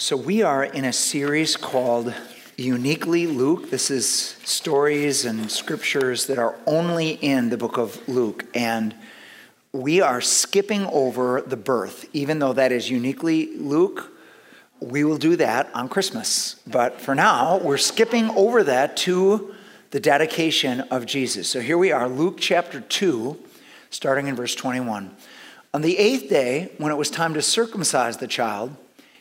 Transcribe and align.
So, 0.00 0.16
we 0.16 0.42
are 0.42 0.62
in 0.62 0.84
a 0.84 0.92
series 0.92 1.56
called 1.56 2.14
Uniquely 2.56 3.26
Luke. 3.26 3.68
This 3.68 3.90
is 3.90 4.08
stories 4.44 5.24
and 5.24 5.50
scriptures 5.50 6.26
that 6.26 6.38
are 6.38 6.54
only 6.66 7.14
in 7.14 7.48
the 7.48 7.56
book 7.56 7.78
of 7.78 8.08
Luke. 8.08 8.44
And 8.54 8.94
we 9.72 10.00
are 10.00 10.20
skipping 10.20 10.86
over 10.86 11.40
the 11.40 11.56
birth, 11.56 12.08
even 12.12 12.38
though 12.38 12.52
that 12.52 12.70
is 12.70 12.88
uniquely 12.88 13.56
Luke. 13.56 14.12
We 14.78 15.02
will 15.02 15.18
do 15.18 15.34
that 15.34 15.68
on 15.74 15.88
Christmas. 15.88 16.60
But 16.64 17.00
for 17.00 17.16
now, 17.16 17.58
we're 17.58 17.76
skipping 17.76 18.30
over 18.30 18.62
that 18.62 18.96
to 18.98 19.52
the 19.90 19.98
dedication 19.98 20.82
of 20.92 21.06
Jesus. 21.06 21.48
So 21.48 21.58
here 21.58 21.76
we 21.76 21.90
are, 21.90 22.08
Luke 22.08 22.36
chapter 22.38 22.80
2, 22.80 23.36
starting 23.90 24.28
in 24.28 24.36
verse 24.36 24.54
21. 24.54 25.10
On 25.74 25.82
the 25.82 25.98
eighth 25.98 26.30
day, 26.30 26.70
when 26.78 26.92
it 26.92 26.96
was 26.96 27.10
time 27.10 27.34
to 27.34 27.42
circumcise 27.42 28.18
the 28.18 28.28
child, 28.28 28.76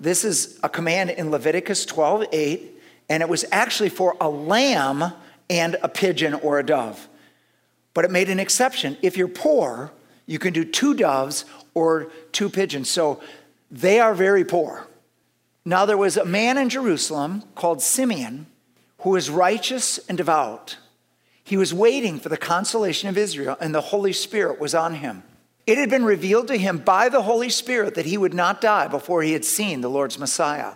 this 0.00 0.24
is 0.24 0.58
a 0.62 0.68
command 0.68 1.10
in 1.10 1.30
Leviticus 1.30 1.86
12 1.86 2.26
8, 2.32 2.80
and 3.08 3.22
it 3.22 3.28
was 3.28 3.44
actually 3.52 3.88
for 3.88 4.16
a 4.20 4.28
lamb 4.28 5.12
and 5.48 5.76
a 5.82 5.88
pigeon 5.88 6.34
or 6.34 6.58
a 6.58 6.66
dove. 6.66 7.08
But 7.94 8.04
it 8.04 8.10
made 8.10 8.28
an 8.28 8.40
exception. 8.40 8.96
If 9.02 9.16
you're 9.16 9.28
poor, 9.28 9.92
you 10.26 10.38
can 10.38 10.52
do 10.52 10.64
two 10.64 10.94
doves 10.94 11.44
or 11.74 12.10
two 12.32 12.50
pigeons. 12.50 12.90
So 12.90 13.20
they 13.70 14.00
are 14.00 14.14
very 14.14 14.44
poor. 14.44 14.86
Now, 15.64 15.86
there 15.86 15.96
was 15.96 16.16
a 16.16 16.24
man 16.24 16.58
in 16.58 16.68
Jerusalem 16.68 17.42
called 17.54 17.82
Simeon 17.82 18.46
who 18.98 19.10
was 19.10 19.30
righteous 19.30 19.98
and 20.08 20.16
devout. 20.16 20.78
He 21.42 21.56
was 21.56 21.72
waiting 21.72 22.18
for 22.18 22.28
the 22.28 22.36
consolation 22.36 23.08
of 23.08 23.16
Israel, 23.16 23.56
and 23.60 23.74
the 23.74 23.80
Holy 23.80 24.12
Spirit 24.12 24.60
was 24.60 24.74
on 24.74 24.96
him. 24.96 25.22
It 25.66 25.78
had 25.78 25.90
been 25.90 26.04
revealed 26.04 26.46
to 26.48 26.56
him 26.56 26.78
by 26.78 27.08
the 27.08 27.22
Holy 27.22 27.48
Spirit 27.48 27.96
that 27.96 28.06
he 28.06 28.16
would 28.16 28.34
not 28.34 28.60
die 28.60 28.86
before 28.86 29.22
he 29.22 29.32
had 29.32 29.44
seen 29.44 29.80
the 29.80 29.90
Lord's 29.90 30.18
Messiah. 30.18 30.74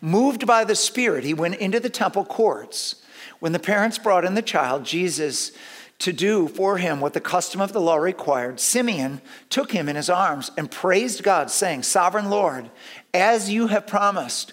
Moved 0.00 0.46
by 0.46 0.64
the 0.64 0.74
Spirit, 0.74 1.24
he 1.24 1.34
went 1.34 1.56
into 1.56 1.78
the 1.78 1.90
temple 1.90 2.24
courts. 2.24 2.96
When 3.40 3.52
the 3.52 3.58
parents 3.58 3.98
brought 3.98 4.24
in 4.24 4.34
the 4.34 4.42
child, 4.42 4.84
Jesus, 4.84 5.52
to 5.98 6.12
do 6.12 6.48
for 6.48 6.78
him 6.78 7.00
what 7.00 7.12
the 7.12 7.20
custom 7.20 7.60
of 7.60 7.72
the 7.72 7.80
law 7.80 7.96
required, 7.96 8.60
Simeon 8.60 9.20
took 9.50 9.72
him 9.72 9.88
in 9.88 9.96
his 9.96 10.10
arms 10.10 10.50
and 10.56 10.70
praised 10.70 11.22
God, 11.22 11.50
saying, 11.50 11.82
Sovereign 11.82 12.30
Lord, 12.30 12.70
as 13.12 13.50
you 13.50 13.68
have 13.68 13.86
promised, 13.86 14.52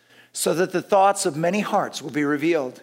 so 0.33 0.53
that 0.53 0.71
the 0.71 0.81
thoughts 0.81 1.25
of 1.25 1.35
many 1.35 1.59
hearts 1.59 2.01
will 2.01 2.11
be 2.11 2.23
revealed. 2.23 2.81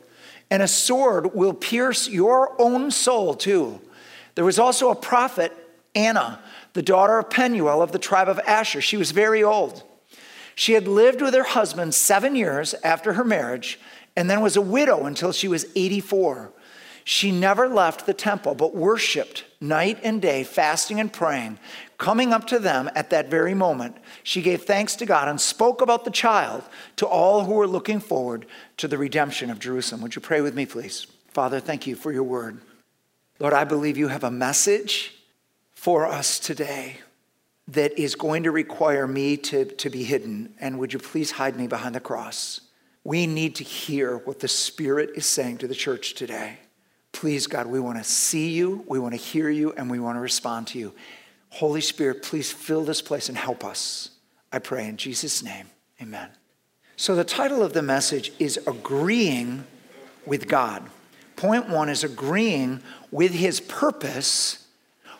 And 0.50 0.62
a 0.62 0.68
sword 0.68 1.34
will 1.34 1.52
pierce 1.52 2.08
your 2.08 2.54
own 2.60 2.90
soul 2.90 3.34
too 3.34 3.80
there 4.38 4.44
was 4.44 4.60
also 4.60 4.90
a 4.90 4.94
prophet, 4.94 5.52
Anna, 5.96 6.38
the 6.72 6.80
daughter 6.80 7.18
of 7.18 7.28
Penuel 7.28 7.82
of 7.82 7.90
the 7.90 7.98
tribe 7.98 8.28
of 8.28 8.38
Asher. 8.46 8.80
She 8.80 8.96
was 8.96 9.10
very 9.10 9.42
old. 9.42 9.82
She 10.54 10.74
had 10.74 10.86
lived 10.86 11.20
with 11.20 11.34
her 11.34 11.42
husband 11.42 11.92
seven 11.92 12.36
years 12.36 12.72
after 12.84 13.14
her 13.14 13.24
marriage 13.24 13.80
and 14.14 14.30
then 14.30 14.40
was 14.40 14.56
a 14.56 14.60
widow 14.60 15.06
until 15.06 15.32
she 15.32 15.48
was 15.48 15.66
84. 15.74 16.52
She 17.02 17.32
never 17.32 17.66
left 17.66 18.06
the 18.06 18.14
temple, 18.14 18.54
but 18.54 18.76
worshiped 18.76 19.42
night 19.60 19.98
and 20.04 20.22
day, 20.22 20.44
fasting 20.44 21.00
and 21.00 21.12
praying. 21.12 21.58
Coming 21.98 22.32
up 22.32 22.46
to 22.46 22.60
them 22.60 22.88
at 22.94 23.10
that 23.10 23.28
very 23.28 23.54
moment, 23.54 23.96
she 24.22 24.40
gave 24.40 24.62
thanks 24.62 24.94
to 24.96 25.06
God 25.06 25.26
and 25.26 25.40
spoke 25.40 25.82
about 25.82 26.04
the 26.04 26.12
child 26.12 26.62
to 26.96 27.06
all 27.06 27.44
who 27.44 27.54
were 27.54 27.66
looking 27.66 27.98
forward 27.98 28.46
to 28.76 28.86
the 28.86 28.96
redemption 28.96 29.50
of 29.50 29.58
Jerusalem. 29.58 30.00
Would 30.02 30.14
you 30.14 30.22
pray 30.22 30.40
with 30.40 30.54
me, 30.54 30.64
please? 30.64 31.08
Father, 31.32 31.58
thank 31.58 31.88
you 31.88 31.96
for 31.96 32.12
your 32.12 32.22
word. 32.22 32.60
Lord, 33.40 33.52
I 33.52 33.64
believe 33.64 33.98
you 33.98 34.08
have 34.08 34.22
a 34.22 34.30
message 34.30 35.14
for 35.72 36.06
us 36.06 36.38
today 36.38 36.98
that 37.66 37.98
is 37.98 38.14
going 38.14 38.44
to 38.44 38.50
require 38.52 39.06
me 39.06 39.36
to, 39.36 39.64
to 39.64 39.90
be 39.90 40.04
hidden. 40.04 40.54
And 40.60 40.78
would 40.78 40.92
you 40.92 40.98
please 41.00 41.32
hide 41.32 41.56
me 41.56 41.66
behind 41.66 41.96
the 41.96 42.00
cross? 42.00 42.60
We 43.02 43.26
need 43.26 43.56
to 43.56 43.64
hear 43.64 44.18
what 44.18 44.38
the 44.38 44.48
Spirit 44.48 45.10
is 45.16 45.26
saying 45.26 45.58
to 45.58 45.68
the 45.68 45.74
church 45.74 46.14
today. 46.14 46.58
Please, 47.12 47.46
God, 47.46 47.66
we 47.66 47.80
want 47.80 47.98
to 47.98 48.04
see 48.04 48.50
you, 48.50 48.84
we 48.86 48.98
want 48.98 49.14
to 49.14 49.20
hear 49.20 49.50
you, 49.50 49.72
and 49.72 49.90
we 49.90 49.98
want 49.98 50.16
to 50.16 50.20
respond 50.20 50.68
to 50.68 50.78
you. 50.78 50.94
Holy 51.50 51.80
Spirit, 51.80 52.22
please 52.22 52.52
fill 52.52 52.84
this 52.84 53.02
place 53.02 53.28
and 53.28 53.38
help 53.38 53.64
us. 53.64 54.10
I 54.52 54.58
pray 54.58 54.86
in 54.86 54.96
Jesus' 54.96 55.42
name. 55.42 55.66
Amen. 56.00 56.28
So, 56.96 57.14
the 57.14 57.24
title 57.24 57.62
of 57.62 57.72
the 57.72 57.82
message 57.82 58.32
is 58.38 58.58
Agreeing 58.66 59.64
with 60.26 60.48
God. 60.48 60.82
Point 61.36 61.68
one 61.68 61.88
is 61.88 62.02
agreeing 62.02 62.82
with 63.10 63.32
his 63.32 63.60
purpose 63.60 64.66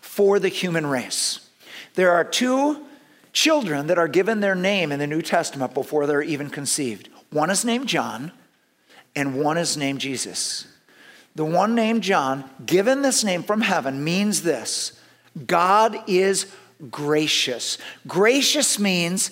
for 0.00 0.40
the 0.40 0.48
human 0.48 0.86
race. 0.86 1.48
There 1.94 2.10
are 2.10 2.24
two 2.24 2.84
children 3.32 3.86
that 3.86 3.98
are 3.98 4.08
given 4.08 4.40
their 4.40 4.56
name 4.56 4.90
in 4.90 4.98
the 4.98 5.06
New 5.06 5.22
Testament 5.22 5.74
before 5.74 6.06
they're 6.06 6.22
even 6.22 6.50
conceived. 6.50 7.08
One 7.30 7.50
is 7.50 7.64
named 7.64 7.86
John, 7.86 8.32
and 9.14 9.40
one 9.40 9.58
is 9.58 9.76
named 9.76 10.00
Jesus. 10.00 10.66
The 11.36 11.44
one 11.44 11.76
named 11.76 12.02
John, 12.02 12.50
given 12.66 13.02
this 13.02 13.22
name 13.22 13.44
from 13.44 13.60
heaven, 13.60 14.02
means 14.02 14.42
this 14.42 15.00
God 15.46 15.98
is 16.06 16.46
gracious. 16.90 17.78
Gracious 18.06 18.78
means 18.78 19.30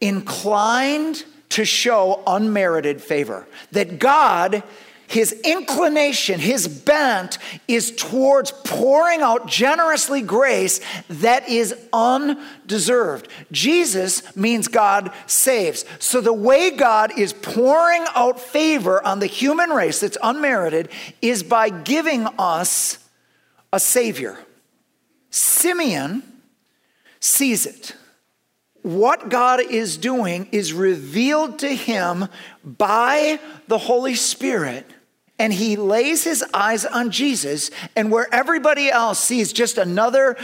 inclined 0.00 1.24
to 1.50 1.64
show 1.64 2.22
unmerited 2.26 3.02
favor. 3.02 3.46
That 3.72 3.98
God 3.98 4.62
his 5.10 5.32
inclination, 5.40 6.38
his 6.38 6.68
bent 6.68 7.38
is 7.66 7.90
towards 7.90 8.52
pouring 8.52 9.22
out 9.22 9.48
generously 9.48 10.22
grace 10.22 10.80
that 11.08 11.48
is 11.48 11.74
undeserved. 11.92 13.26
Jesus 13.50 14.36
means 14.36 14.68
God 14.68 15.12
saves. 15.26 15.84
So 15.98 16.20
the 16.20 16.32
way 16.32 16.70
God 16.70 17.18
is 17.18 17.32
pouring 17.32 18.04
out 18.14 18.38
favor 18.38 19.04
on 19.04 19.18
the 19.18 19.26
human 19.26 19.70
race 19.70 19.98
that's 19.98 20.16
unmerited 20.22 20.88
is 21.20 21.42
by 21.42 21.70
giving 21.70 22.28
us 22.38 22.98
a 23.72 23.80
Savior. 23.80 24.38
Simeon 25.30 26.22
sees 27.20 27.66
it 27.66 27.94
what 28.82 29.28
God 29.28 29.60
is 29.60 29.96
doing 29.96 30.48
is 30.52 30.72
revealed 30.72 31.58
to 31.60 31.68
him 31.68 32.28
by 32.64 33.38
the 33.68 33.78
Holy 33.78 34.14
Spirit 34.14 34.86
and 35.38 35.52
he 35.54 35.76
lays 35.76 36.22
his 36.22 36.44
eyes 36.52 36.84
on 36.84 37.10
Jesus, 37.10 37.70
and 37.96 38.12
where 38.12 38.28
everybody 38.30 38.90
else 38.90 39.18
sees 39.18 39.54
just 39.54 39.78
another 39.78 40.36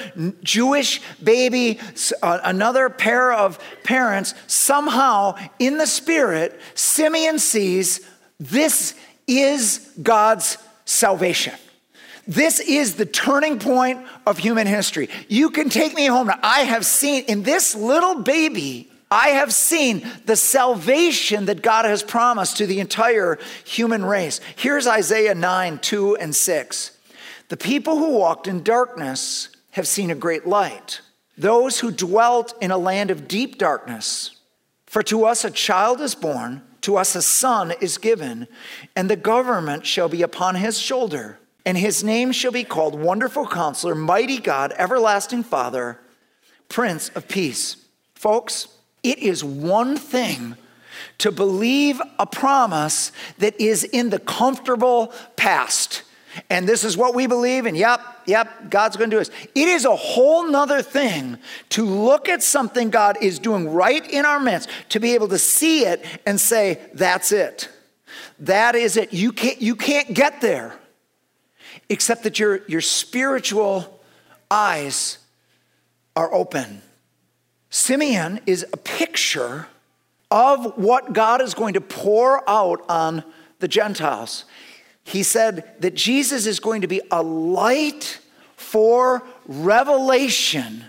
Jewish 0.42 1.02
baby, 1.22 1.78
uh, 2.22 2.38
another 2.42 2.88
pair 2.88 3.30
of 3.30 3.58
parents, 3.84 4.32
somehow 4.46 5.36
in 5.58 5.76
the 5.76 5.86
spirit, 5.86 6.58
Simeon 6.74 7.38
sees 7.38 8.00
this 8.40 8.94
is 9.26 9.86
God's 10.02 10.56
salvation. 10.86 11.52
This 12.26 12.61
is 12.61 12.96
the 12.96 13.06
turning 13.06 13.58
point 13.58 14.05
of 14.26 14.38
human 14.38 14.67
history. 14.67 15.08
You 15.28 15.50
can 15.50 15.69
take 15.69 15.94
me 15.94 16.06
home. 16.06 16.31
I 16.43 16.61
have 16.61 16.84
seen 16.84 17.25
in 17.25 17.43
this 17.43 17.75
little 17.75 18.23
baby 18.23 18.90
I 19.11 19.28
have 19.28 19.52
seen 19.52 20.06
the 20.25 20.34
salvation 20.34 21.44
that 21.46 21.62
God 21.62 21.84
has 21.84 22.02
promised 22.02 22.56
to 22.56 22.67
the 22.67 22.81
entire 22.81 23.38
human 23.64 24.05
race. 24.05 24.40
Here's 24.56 24.87
Isaiah 24.87 25.34
9, 25.34 25.78
2 25.78 26.17
and 26.17 26.34
6. 26.34 26.99
The 27.49 27.56
people 27.56 27.99
who 27.99 28.19
walked 28.19 28.49
in 28.49 28.64
darkness 28.64 29.50
have 29.73 29.87
seen 29.87 30.11
a 30.11 30.17
great 30.17 30.46
light. 30.46 31.02
Those 31.38 31.78
who 31.81 31.93
dwelt 31.93 32.55
in 32.61 32.73
a 32.73 32.78
land 32.78 33.12
of 33.12 33.28
deep 33.28 33.58
darkness, 33.58 34.37
for 34.87 35.02
to 35.05 35.25
us 35.25 35.44
a 35.44 35.50
child 35.50 36.00
is 36.00 36.14
born, 36.14 36.62
To 36.82 36.96
us 36.96 37.17
a 37.17 37.23
son 37.23 37.73
is 37.81 37.99
given, 37.99 38.46
and 38.94 39.11
the 39.11 39.17
government 39.17 39.87
shall 39.87 40.08
be 40.08 40.23
upon 40.23 40.55
his 40.55 40.78
shoulder, 40.78 41.38
and 41.66 41.76
his 41.76 42.04
name 42.04 42.30
shall 42.30 42.52
be 42.52 42.62
called 42.62 42.94
Wonderful 42.94 43.48
Counselor, 43.48 43.96
Mighty 43.96 44.38
God, 44.38 44.72
Everlasting 44.78 45.42
Father, 45.42 45.98
Prince 46.68 47.08
of 47.10 47.26
Peace. 47.26 47.76
Folks, 48.14 48.68
it 49.02 49.18
is 49.18 49.42
one 49.42 49.96
thing 49.96 50.56
to 51.18 51.32
believe 51.32 52.00
a 52.20 52.26
promise 52.26 53.10
that 53.38 53.60
is 53.60 53.82
in 53.82 54.10
the 54.10 54.20
comfortable 54.20 55.12
past. 55.34 56.04
And 56.50 56.68
this 56.68 56.84
is 56.84 56.96
what 56.96 57.14
we 57.14 57.26
believe, 57.26 57.66
and 57.66 57.76
yep, 57.76 58.00
yep, 58.26 58.70
God's 58.70 58.96
gonna 58.96 59.10
do 59.10 59.18
this. 59.18 59.30
It 59.54 59.68
is 59.68 59.86
a 59.86 59.96
whole 59.96 60.48
nother 60.48 60.82
thing 60.82 61.38
to 61.70 61.84
look 61.84 62.28
at 62.28 62.42
something 62.42 62.90
God 62.90 63.16
is 63.20 63.38
doing 63.38 63.72
right 63.72 64.08
in 64.08 64.24
our 64.24 64.38
midst, 64.38 64.68
to 64.90 65.00
be 65.00 65.14
able 65.14 65.28
to 65.28 65.38
see 65.38 65.84
it 65.84 66.04
and 66.26 66.40
say, 66.40 66.78
that's 66.94 67.32
it. 67.32 67.70
That 68.38 68.76
is 68.76 68.96
it. 68.96 69.12
You 69.12 69.32
can't, 69.32 69.60
you 69.60 69.74
can't 69.74 70.14
get 70.14 70.40
there 70.40 70.78
except 71.88 72.22
that 72.24 72.38
your, 72.38 72.60
your 72.66 72.80
spiritual 72.80 74.00
eyes 74.50 75.18
are 76.14 76.32
open. 76.32 76.82
Simeon 77.70 78.40
is 78.46 78.64
a 78.72 78.76
picture 78.76 79.66
of 80.30 80.76
what 80.76 81.12
God 81.12 81.40
is 81.40 81.54
going 81.54 81.74
to 81.74 81.80
pour 81.80 82.48
out 82.48 82.84
on 82.88 83.22
the 83.58 83.68
Gentiles. 83.68 84.44
He 85.04 85.22
said 85.22 85.74
that 85.80 85.94
Jesus 85.94 86.46
is 86.46 86.58
going 86.58 86.80
to 86.80 86.88
be 86.88 87.00
a 87.10 87.22
light 87.22 88.18
for 88.56 89.22
revelation 89.46 90.84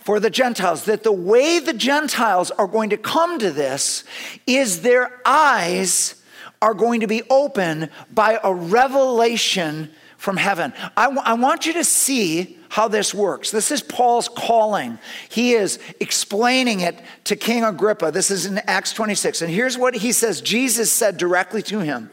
for 0.00 0.20
the 0.20 0.30
Gentiles. 0.30 0.84
That 0.84 1.02
the 1.02 1.12
way 1.12 1.58
the 1.58 1.72
Gentiles 1.72 2.52
are 2.52 2.68
going 2.68 2.90
to 2.90 2.96
come 2.96 3.38
to 3.40 3.50
this 3.50 4.04
is 4.46 4.82
their 4.82 5.20
eyes 5.24 6.22
are 6.62 6.74
going 6.74 7.00
to 7.00 7.06
be 7.06 7.22
open 7.30 7.90
by 8.12 8.38
a 8.42 8.52
revelation 8.52 9.90
from 10.16 10.36
heaven. 10.36 10.72
I, 10.96 11.04
w- 11.04 11.22
I 11.22 11.34
want 11.34 11.66
you 11.66 11.74
to 11.74 11.84
see 11.84 12.58
how 12.68 12.88
this 12.88 13.14
works. 13.14 13.50
This 13.50 13.70
is 13.70 13.82
Paul's 13.82 14.28
calling. 14.28 14.98
He 15.28 15.52
is 15.52 15.78
explaining 16.00 16.80
it 16.80 16.98
to 17.24 17.36
King 17.36 17.64
Agrippa. 17.64 18.10
This 18.10 18.30
is 18.30 18.46
in 18.46 18.58
Acts 18.66 18.92
26. 18.92 19.42
And 19.42 19.50
here's 19.50 19.78
what 19.78 19.94
he 19.94 20.12
says 20.12 20.40
Jesus 20.40 20.92
said 20.92 21.16
directly 21.16 21.62
to 21.62 21.80
him. 21.80 22.10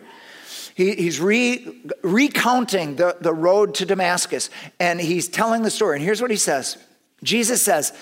He, 0.75 0.95
he's 0.95 1.19
re, 1.19 1.81
recounting 2.01 2.95
the, 2.95 3.15
the 3.21 3.33
road 3.33 3.75
to 3.75 3.85
Damascus, 3.85 4.49
and 4.79 4.99
he's 4.99 5.27
telling 5.27 5.61
the 5.61 5.71
story. 5.71 5.97
And 5.97 6.05
here's 6.05 6.21
what 6.21 6.31
he 6.31 6.37
says 6.37 6.77
Jesus 7.23 7.61
says, 7.61 7.93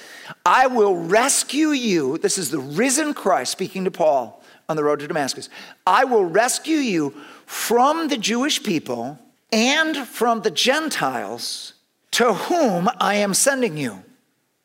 I 0.46 0.68
will 0.68 0.96
rescue 0.96 1.70
you. 1.70 2.18
This 2.18 2.38
is 2.38 2.50
the 2.50 2.60
risen 2.60 3.14
Christ 3.14 3.52
speaking 3.52 3.86
to 3.86 3.92
Paul 3.92 4.41
on 4.72 4.78
the 4.78 4.84
road 4.84 5.00
to 5.02 5.08
Damascus. 5.08 5.50
I 5.86 6.06
will 6.06 6.26
rescue 6.26 6.78
you 6.78 7.14
from 7.46 8.08
the 8.08 8.18
Jewish 8.18 8.64
people 8.64 9.20
and 9.52 9.98
from 10.08 10.42
the 10.42 10.50
Gentiles 10.50 11.74
to 12.12 12.34
whom 12.34 12.90
I 13.00 13.16
am 13.16 13.34
sending 13.34 13.78
you, 13.78 14.04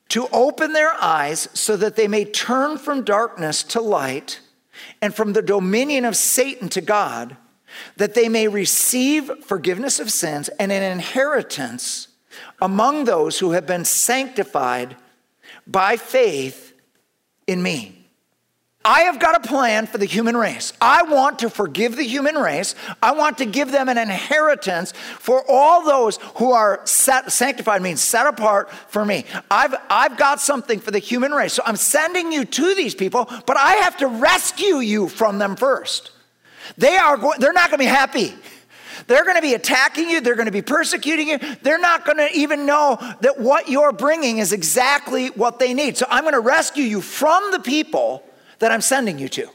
to 0.08 0.28
open 0.32 0.72
their 0.72 0.92
eyes 0.92 1.48
so 1.52 1.76
that 1.76 1.96
they 1.96 2.08
may 2.08 2.24
turn 2.24 2.78
from 2.78 3.02
darkness 3.02 3.62
to 3.64 3.80
light 3.80 4.40
and 5.02 5.14
from 5.14 5.32
the 5.32 5.42
dominion 5.42 6.04
of 6.04 6.16
Satan 6.16 6.68
to 6.70 6.80
God, 6.80 7.36
that 7.96 8.14
they 8.14 8.28
may 8.28 8.48
receive 8.48 9.30
forgiveness 9.44 9.98
of 9.98 10.10
sins 10.10 10.48
and 10.60 10.70
an 10.70 10.82
inheritance 10.82 12.08
among 12.60 13.04
those 13.04 13.38
who 13.38 13.52
have 13.52 13.66
been 13.66 13.84
sanctified 13.84 14.96
by 15.66 15.96
faith 15.96 16.74
in 17.46 17.62
me. 17.62 17.95
I 18.86 19.00
have 19.00 19.18
got 19.18 19.44
a 19.44 19.48
plan 19.48 19.88
for 19.88 19.98
the 19.98 20.04
human 20.04 20.36
race. 20.36 20.72
I 20.80 21.02
want 21.02 21.40
to 21.40 21.50
forgive 21.50 21.96
the 21.96 22.04
human 22.04 22.36
race. 22.36 22.76
I 23.02 23.14
want 23.14 23.38
to 23.38 23.44
give 23.44 23.72
them 23.72 23.88
an 23.88 23.98
inheritance 23.98 24.92
for 24.92 25.44
all 25.48 25.84
those 25.84 26.18
who 26.36 26.52
are 26.52 26.82
set, 26.84 27.32
sanctified, 27.32 27.82
means 27.82 28.00
set 28.00 28.28
apart 28.28 28.70
for 28.70 29.04
me. 29.04 29.24
I've, 29.50 29.74
I've 29.90 30.16
got 30.16 30.40
something 30.40 30.78
for 30.78 30.92
the 30.92 31.00
human 31.00 31.32
race. 31.32 31.54
So 31.54 31.64
I'm 31.66 31.74
sending 31.74 32.30
you 32.30 32.44
to 32.44 32.74
these 32.76 32.94
people, 32.94 33.28
but 33.44 33.56
I 33.56 33.72
have 33.74 33.96
to 33.96 34.06
rescue 34.06 34.76
you 34.76 35.08
from 35.08 35.40
them 35.40 35.56
first. 35.56 36.12
They 36.78 36.96
are 36.96 37.16
go- 37.16 37.34
they're 37.40 37.52
not 37.52 37.70
going 37.70 37.80
to 37.80 37.84
be 37.84 37.86
happy. 37.86 38.32
They're 39.08 39.24
going 39.24 39.34
to 39.34 39.42
be 39.42 39.54
attacking 39.54 40.10
you. 40.10 40.20
They're 40.20 40.36
going 40.36 40.46
to 40.46 40.52
be 40.52 40.62
persecuting 40.62 41.26
you. 41.26 41.38
They're 41.62 41.80
not 41.80 42.04
going 42.04 42.18
to 42.18 42.30
even 42.32 42.66
know 42.66 42.98
that 43.22 43.40
what 43.40 43.68
you're 43.68 43.92
bringing 43.92 44.38
is 44.38 44.52
exactly 44.52 45.30
what 45.30 45.58
they 45.58 45.74
need. 45.74 45.96
So 45.96 46.06
I'm 46.08 46.22
going 46.22 46.34
to 46.34 46.40
rescue 46.40 46.84
you 46.84 47.00
from 47.00 47.50
the 47.50 47.58
people 47.58 48.22
that 48.58 48.72
I'm 48.72 48.80
sending 48.80 49.18
you 49.18 49.28
to. 49.30 49.48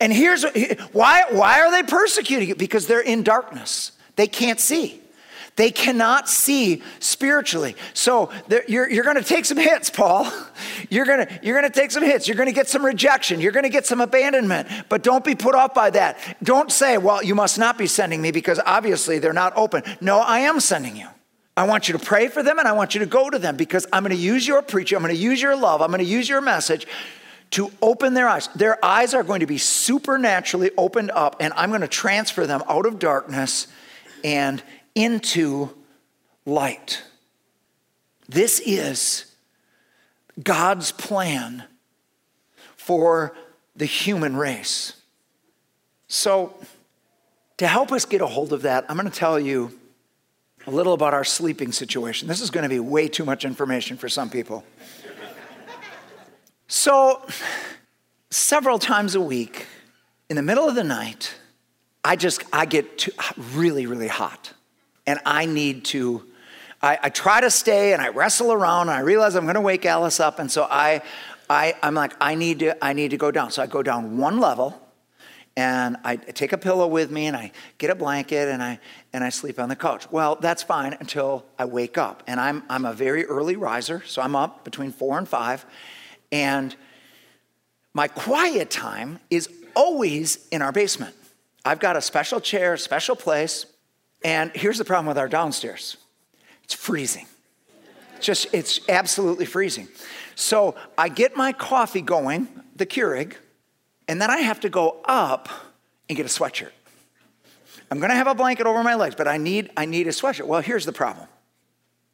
And 0.00 0.12
here's 0.12 0.44
why, 0.92 1.24
why 1.30 1.60
are 1.60 1.70
they 1.70 1.82
persecuting 1.82 2.48
you? 2.48 2.54
Because 2.54 2.86
they're 2.86 3.02
in 3.02 3.22
darkness. 3.22 3.92
They 4.16 4.26
can't 4.26 4.58
see. 4.58 5.00
They 5.56 5.70
cannot 5.70 6.28
see 6.28 6.82
spiritually. 7.00 7.76
So 7.92 8.30
you're, 8.66 8.88
you're 8.88 9.04
going 9.04 9.16
to 9.16 9.22
take 9.22 9.44
some 9.44 9.58
hits, 9.58 9.90
Paul. 9.90 10.30
You're 10.88 11.04
going 11.04 11.26
to, 11.26 11.40
you're 11.42 11.58
going 11.58 11.70
to 11.70 11.78
take 11.78 11.90
some 11.90 12.02
hits. 12.02 12.26
You're 12.26 12.36
going 12.36 12.48
to 12.48 12.54
get 12.54 12.68
some 12.68 12.84
rejection. 12.84 13.40
You're 13.40 13.52
going 13.52 13.64
to 13.64 13.70
get 13.70 13.86
some 13.86 14.00
abandonment. 14.00 14.68
But 14.88 15.02
don't 15.02 15.22
be 15.22 15.34
put 15.34 15.54
off 15.54 15.74
by 15.74 15.90
that. 15.90 16.38
Don't 16.42 16.72
say, 16.72 16.96
well, 16.98 17.22
you 17.22 17.34
must 17.34 17.58
not 17.58 17.76
be 17.76 17.86
sending 17.86 18.20
me 18.22 18.32
because 18.32 18.58
obviously 18.64 19.18
they're 19.18 19.32
not 19.32 19.52
open. 19.56 19.82
No, 20.00 20.18
I 20.18 20.40
am 20.40 20.58
sending 20.58 20.96
you. 20.96 21.06
I 21.56 21.64
want 21.64 21.88
you 21.88 21.96
to 21.96 22.04
pray 22.04 22.28
for 22.28 22.42
them 22.42 22.58
and 22.58 22.66
I 22.66 22.72
want 22.72 22.94
you 22.94 23.00
to 23.00 23.06
go 23.06 23.28
to 23.28 23.38
them 23.38 23.56
because 23.56 23.86
I'm 23.92 24.02
going 24.02 24.16
to 24.16 24.22
use 24.22 24.48
your 24.48 24.62
preaching. 24.62 24.96
I'm 24.96 25.02
going 25.02 25.14
to 25.14 25.20
use 25.20 25.40
your 25.40 25.54
love. 25.54 25.82
I'm 25.82 25.90
going 25.90 25.98
to 25.98 26.04
use 26.04 26.28
your 26.28 26.40
message 26.40 26.86
to 27.52 27.70
open 27.82 28.14
their 28.14 28.28
eyes. 28.28 28.48
Their 28.54 28.82
eyes 28.84 29.14
are 29.14 29.22
going 29.22 29.40
to 29.40 29.46
be 29.46 29.58
supernaturally 29.58 30.70
opened 30.76 31.10
up, 31.10 31.36
and 31.40 31.52
I'm 31.56 31.70
going 31.70 31.80
to 31.80 31.88
transfer 31.88 32.46
them 32.46 32.62
out 32.68 32.86
of 32.86 32.98
darkness 32.98 33.66
and 34.22 34.62
into 34.94 35.70
light. 36.46 37.02
This 38.28 38.60
is 38.60 39.34
God's 40.42 40.92
plan 40.92 41.64
for 42.76 43.34
the 43.74 43.86
human 43.86 44.36
race. 44.36 44.94
So, 46.06 46.54
to 47.58 47.66
help 47.66 47.92
us 47.92 48.04
get 48.04 48.20
a 48.20 48.26
hold 48.26 48.52
of 48.52 48.62
that, 48.62 48.86
I'm 48.88 48.96
going 48.96 49.10
to 49.10 49.16
tell 49.16 49.38
you 49.38 49.78
a 50.66 50.70
little 50.70 50.92
about 50.92 51.14
our 51.14 51.24
sleeping 51.24 51.72
situation. 51.72 52.26
This 52.26 52.40
is 52.40 52.50
going 52.50 52.62
to 52.62 52.68
be 52.68 52.80
way 52.80 53.08
too 53.08 53.24
much 53.24 53.44
information 53.44 53.96
for 53.96 54.08
some 54.08 54.30
people. 54.30 54.64
So, 56.72 57.20
several 58.30 58.78
times 58.78 59.16
a 59.16 59.20
week, 59.20 59.66
in 60.28 60.36
the 60.36 60.42
middle 60.42 60.68
of 60.68 60.76
the 60.76 60.84
night, 60.84 61.34
I 62.04 62.14
just 62.14 62.44
I 62.52 62.64
get 62.64 62.96
too, 62.96 63.10
really 63.54 63.86
really 63.86 64.06
hot, 64.06 64.52
and 65.04 65.18
I 65.26 65.46
need 65.46 65.84
to. 65.86 66.22
I, 66.80 66.96
I 67.02 67.08
try 67.08 67.40
to 67.40 67.50
stay 67.50 67.92
and 67.92 68.00
I 68.00 68.10
wrestle 68.10 68.52
around. 68.52 68.82
And 68.82 68.92
I 68.92 69.00
realize 69.00 69.34
I'm 69.34 69.46
going 69.46 69.56
to 69.56 69.60
wake 69.60 69.84
Alice 69.84 70.20
up, 70.20 70.38
and 70.38 70.48
so 70.48 70.68
I, 70.70 71.02
I 71.50 71.74
I'm 71.82 71.96
like 71.96 72.12
I 72.20 72.36
need 72.36 72.60
to 72.60 72.84
I 72.84 72.92
need 72.92 73.10
to 73.10 73.16
go 73.16 73.32
down. 73.32 73.50
So 73.50 73.64
I 73.64 73.66
go 73.66 73.82
down 73.82 74.16
one 74.16 74.38
level, 74.38 74.80
and 75.56 75.96
I 76.04 76.14
take 76.14 76.52
a 76.52 76.58
pillow 76.58 76.86
with 76.86 77.10
me 77.10 77.26
and 77.26 77.36
I 77.36 77.50
get 77.78 77.90
a 77.90 77.96
blanket 77.96 78.48
and 78.48 78.62
I 78.62 78.78
and 79.12 79.24
I 79.24 79.30
sleep 79.30 79.58
on 79.58 79.70
the 79.70 79.76
couch. 79.76 80.08
Well, 80.12 80.36
that's 80.36 80.62
fine 80.62 80.96
until 81.00 81.44
I 81.58 81.64
wake 81.64 81.98
up. 81.98 82.22
And 82.28 82.38
I'm 82.38 82.62
I'm 82.70 82.84
a 82.84 82.92
very 82.92 83.26
early 83.26 83.56
riser, 83.56 84.04
so 84.06 84.22
I'm 84.22 84.36
up 84.36 84.62
between 84.62 84.92
4 84.92 85.18
and 85.18 85.28
5 85.28 85.66
and 86.32 86.74
my 87.92 88.08
quiet 88.08 88.70
time 88.70 89.20
is 89.30 89.48
always 89.74 90.48
in 90.50 90.62
our 90.62 90.72
basement. 90.72 91.14
I've 91.64 91.80
got 91.80 91.96
a 91.96 92.00
special 92.00 92.40
chair, 92.40 92.76
special 92.76 93.16
place. 93.16 93.66
And 94.24 94.50
here's 94.54 94.78
the 94.78 94.84
problem 94.84 95.06
with 95.06 95.18
our 95.18 95.28
downstairs 95.28 95.96
it's 96.64 96.74
freezing. 96.74 97.26
Just, 98.20 98.48
it's 98.52 98.80
absolutely 98.88 99.46
freezing. 99.46 99.88
So 100.34 100.74
I 100.96 101.08
get 101.08 101.36
my 101.36 101.52
coffee 101.52 102.02
going, 102.02 102.48
the 102.76 102.84
Keurig, 102.84 103.34
and 104.08 104.20
then 104.20 104.30
I 104.30 104.38
have 104.38 104.60
to 104.60 104.68
go 104.68 105.00
up 105.04 105.48
and 106.08 106.16
get 106.16 106.26
a 106.26 106.28
sweatshirt. 106.28 106.72
I'm 107.90 107.98
gonna 107.98 108.14
have 108.14 108.26
a 108.26 108.34
blanket 108.34 108.66
over 108.66 108.82
my 108.82 108.94
legs, 108.94 109.14
but 109.14 109.26
I 109.26 109.38
need, 109.38 109.70
I 109.76 109.86
need 109.86 110.06
a 110.06 110.10
sweatshirt. 110.10 110.46
Well, 110.46 110.60
here's 110.60 110.84
the 110.84 110.92
problem 110.92 111.26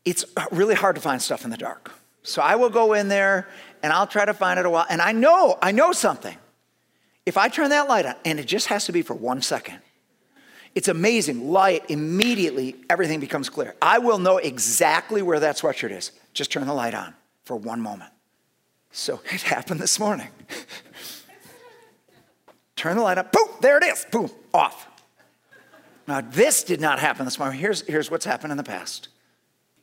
it's 0.04 0.24
really 0.52 0.76
hard 0.76 0.94
to 0.94 1.02
find 1.02 1.20
stuff 1.20 1.44
in 1.44 1.50
the 1.50 1.56
dark. 1.56 1.90
So 2.22 2.40
I 2.40 2.54
will 2.54 2.70
go 2.70 2.92
in 2.92 3.08
there 3.08 3.48
and 3.86 3.92
I'll 3.92 4.08
try 4.08 4.24
to 4.24 4.34
find 4.34 4.58
it 4.58 4.66
a 4.66 4.70
while. 4.70 4.84
And 4.90 5.00
I 5.00 5.12
know, 5.12 5.56
I 5.62 5.70
know 5.70 5.92
something. 5.92 6.36
If 7.24 7.36
I 7.36 7.46
turn 7.46 7.70
that 7.70 7.88
light 7.88 8.04
on, 8.04 8.16
and 8.24 8.40
it 8.40 8.46
just 8.46 8.66
has 8.66 8.86
to 8.86 8.92
be 8.92 9.00
for 9.00 9.14
one 9.14 9.42
second, 9.42 9.78
it's 10.74 10.88
amazing. 10.88 11.52
Light, 11.52 11.84
immediately, 11.88 12.74
everything 12.90 13.20
becomes 13.20 13.48
clear. 13.48 13.76
I 13.80 13.98
will 13.98 14.18
know 14.18 14.38
exactly 14.38 15.22
where 15.22 15.38
that 15.38 15.58
sweatshirt 15.58 15.92
is. 15.92 16.10
Just 16.34 16.50
turn 16.50 16.66
the 16.66 16.74
light 16.74 16.94
on 16.94 17.14
for 17.44 17.54
one 17.54 17.80
moment. 17.80 18.10
So 18.90 19.20
it 19.32 19.42
happened 19.42 19.78
this 19.78 20.00
morning. 20.00 20.30
turn 22.74 22.96
the 22.96 23.04
light 23.04 23.18
on, 23.18 23.28
boom, 23.30 23.48
there 23.60 23.78
it 23.78 23.84
is, 23.84 24.04
boom, 24.10 24.32
off. 24.52 24.88
Now, 26.08 26.22
this 26.22 26.64
did 26.64 26.80
not 26.80 26.98
happen 26.98 27.24
this 27.24 27.38
morning. 27.38 27.60
Here's, 27.60 27.82
here's 27.82 28.10
what's 28.10 28.24
happened 28.24 28.50
in 28.50 28.56
the 28.56 28.64
past. 28.64 29.10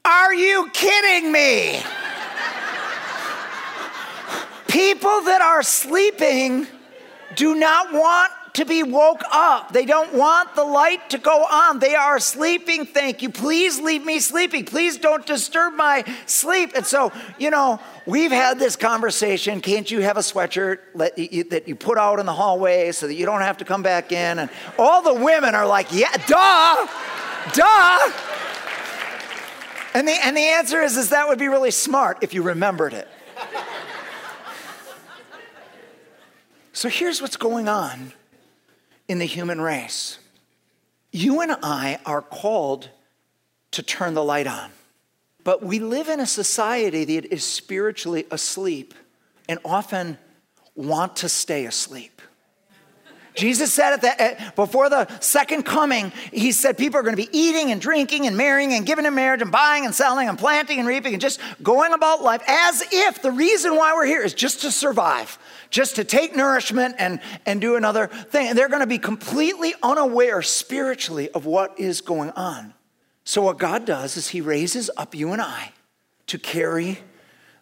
Are 0.03 0.33
you 0.33 0.69
kidding 0.73 1.31
me? 1.31 1.81
People 4.73 5.21
that 5.25 5.39
are 5.39 5.61
sleeping 5.61 6.65
do 7.35 7.53
not 7.53 7.93
want 7.93 8.31
to 8.53 8.65
be 8.65 8.81
woke 8.81 9.21
up. 9.31 9.71
They 9.71 9.85
don't 9.85 10.15
want 10.15 10.55
the 10.55 10.63
light 10.63 11.11
to 11.11 11.19
go 11.19 11.43
on. 11.43 11.77
They 11.77 11.93
are 11.93 12.17
sleeping. 12.17 12.87
Thank 12.87 13.21
you. 13.21 13.29
Please 13.29 13.79
leave 13.79 14.03
me 14.03 14.19
sleeping. 14.19 14.65
Please 14.65 14.97
don't 14.97 15.23
disturb 15.27 15.75
my 15.75 16.03
sleep. 16.25 16.71
And 16.75 16.87
so, 16.87 17.11
you 17.37 17.51
know, 17.51 17.79
we've 18.07 18.31
had 18.31 18.57
this 18.57 18.75
conversation. 18.75 19.61
Can't 19.61 19.91
you 19.91 20.01
have 20.01 20.17
a 20.17 20.21
sweatshirt 20.21 20.79
that 20.95 21.67
you 21.67 21.75
put 21.75 21.99
out 21.99 22.19
in 22.19 22.25
the 22.25 22.33
hallway 22.33 22.91
so 22.93 23.05
that 23.05 23.13
you 23.13 23.27
don't 23.27 23.41
have 23.41 23.57
to 23.57 23.65
come 23.65 23.83
back 23.83 24.11
in? 24.11 24.39
And 24.39 24.49
all 24.79 25.03
the 25.03 25.13
women 25.13 25.53
are 25.53 25.67
like, 25.67 25.87
yeah, 25.91 26.17
duh, 26.25 26.87
duh. 27.53 28.11
And 29.93 30.07
the, 30.07 30.13
and 30.25 30.35
the 30.35 30.41
answer 30.41 30.81
is, 30.81 30.97
is 30.97 31.09
that 31.09 31.27
would 31.27 31.37
be 31.37 31.47
really 31.47 31.69
smart 31.69 32.23
if 32.23 32.33
you 32.33 32.41
remembered 32.41 32.93
it. 32.93 33.07
So 36.83 36.89
here's 36.89 37.21
what's 37.21 37.37
going 37.37 37.69
on 37.69 38.11
in 39.07 39.17
the 39.17 39.25
human 39.25 39.61
race. 39.61 40.19
You 41.13 41.39
and 41.39 41.55
I 41.63 41.97
are 42.05 42.21
called 42.21 42.89
to 43.71 43.81
turn 43.81 44.15
the 44.15 44.23
light 44.23 44.47
on. 44.47 44.69
But 45.45 45.63
we 45.63 45.79
live 45.79 46.09
in 46.09 46.19
a 46.19 46.25
society 46.25 47.05
that 47.05 47.33
is 47.33 47.45
spiritually 47.45 48.25
asleep 48.31 48.93
and 49.47 49.59
often 49.63 50.17
want 50.75 51.15
to 51.15 51.29
stay 51.29 51.65
asleep. 51.67 52.21
Jesus 53.33 53.73
said 53.73 53.93
at 53.93 54.01
the, 54.01 54.51
before 54.57 54.89
the 54.89 55.07
second 55.21 55.63
coming, 55.63 56.11
he 56.33 56.51
said 56.51 56.77
people 56.77 56.99
are 56.99 57.03
going 57.03 57.15
to 57.15 57.23
be 57.23 57.29
eating 57.31 57.71
and 57.71 57.79
drinking 57.79 58.27
and 58.27 58.35
marrying 58.35 58.73
and 58.73 58.85
giving 58.85 59.05
in 59.05 59.15
marriage 59.15 59.41
and 59.41 59.53
buying 59.53 59.85
and 59.85 59.95
selling 59.95 60.27
and 60.27 60.37
planting 60.37 60.79
and 60.79 60.87
reaping 60.89 61.13
and 61.13 61.21
just 61.21 61.39
going 61.63 61.93
about 61.93 62.21
life 62.21 62.43
as 62.45 62.83
if 62.91 63.21
the 63.21 63.31
reason 63.31 63.77
why 63.77 63.93
we're 63.93 64.05
here 64.05 64.21
is 64.21 64.33
just 64.33 64.63
to 64.63 64.69
survive 64.69 65.39
just 65.73 65.95
to 65.95 66.03
take 66.03 66.35
nourishment 66.35 66.95
and, 66.99 67.19
and 67.47 67.59
do 67.59 67.75
another 67.75 68.05
thing. 68.05 68.47
And 68.47 68.57
they're 68.57 68.69
going 68.69 68.81
to 68.81 68.87
be 68.87 68.99
completely 68.99 69.73
unaware 69.81 70.43
spiritually 70.43 71.29
of 71.31 71.47
what 71.47 71.77
is 71.79 71.99
going 71.99 72.29
on. 72.31 72.75
So, 73.25 73.41
what 73.41 73.57
God 73.57 73.83
does 73.83 74.15
is 74.15 74.29
He 74.29 74.39
raises 74.39 74.91
up 74.95 75.15
you 75.15 75.33
and 75.33 75.41
I 75.41 75.73
to 76.27 76.37
carry 76.37 76.99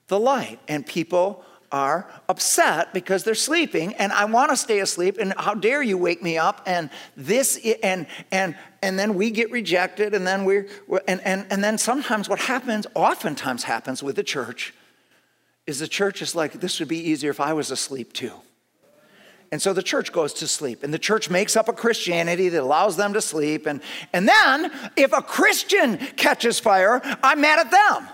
the 0.08 0.20
light. 0.20 0.60
And 0.68 0.86
people 0.86 1.46
are 1.72 2.12
upset 2.27 2.94
because 2.94 3.24
they're 3.24 3.34
sleeping 3.34 3.94
and 3.94 4.12
I 4.12 4.25
want 4.25 4.51
to 4.51 4.58
stay 4.58 4.80
asleep 4.80 5.18
and 5.18 5.34
how 5.38 5.53
dare 5.53 5.82
you 5.82 5.98
wake 5.98 6.22
me 6.22 6.38
up 6.38 6.62
and 6.65 6.89
this 7.15 7.58
and 7.82 8.08
and 8.30 8.58
and 8.82 9.00
then 9.00 9.13
we 9.13 9.32
get 9.32 9.51
rejected 9.51 10.13
and 10.13 10.27
then 10.27 10.44
we're, 10.44 10.68
and, 11.08 11.22
and 11.22 11.46
and 11.50 11.63
then 11.63 11.77
sometimes 11.77 12.27
what 12.27 12.39
happens 12.39 12.88
oftentimes 12.94 13.63
happens 13.63 14.03
with 14.03 14.18
the 14.18 14.24
church 14.24 14.74
is 15.68 15.80
the 15.80 15.88
church 15.88 16.22
is 16.22 16.36
like, 16.36 16.53
this 16.53 16.80
would 16.80 16.88
be 16.88 16.98
easier 16.98 17.30
if 17.30 17.39
I 17.39 17.53
was 17.53 17.72
asleep 17.72 18.13
too. 18.13 18.34
And 19.51 19.62
so 19.62 19.74
the 19.74 19.84
church 19.84 20.13
goes 20.13 20.34
to 20.36 20.48
sleep, 20.48 20.82
and 20.82 20.94
the 20.94 21.00
church 21.00 21.30
makes 21.30 21.58
up 21.58 21.68
a 21.68 21.74
Christianity 21.74 22.48
that 22.50 22.62
allows 22.62 22.96
them 22.96 23.12
to 23.13 23.22
sleep. 23.22 23.65
And, 23.65 23.82
and 24.13 24.25
then, 24.27 24.72
if 24.96 25.12
a 25.12 25.22
Christian 25.22 25.98
catches 25.98 26.58
fire, 26.58 27.01
I'm 27.22 27.41
mad 27.41 27.60
at 27.60 27.70
them. 27.70 28.08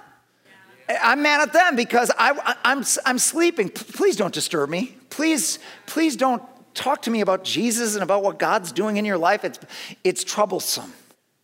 I'm 0.90 1.22
mad 1.22 1.42
at 1.42 1.54
them 1.54 1.76
because 1.76 2.10
I, 2.18 2.56
I'm, 2.64 2.84
I'm 3.06 3.20
sleeping. 3.20 3.70
Please 3.70 4.16
don't 4.16 4.34
disturb 4.34 4.70
me. 4.70 4.98
Please, 5.12 5.60
please 5.86 6.16
don't 6.16 6.42
talk 6.74 7.04
to 7.04 7.12
me 7.12 7.22
about 7.22 7.44
Jesus 7.44 7.94
and 7.94 8.04
about 8.04 8.24
what 8.24 8.40
God's 8.40 8.72
doing 8.72 8.98
in 8.98 9.06
your 9.06 9.18
life. 9.18 9.44
It's, 9.44 9.60
it's 10.04 10.24
troublesome. 10.24 10.92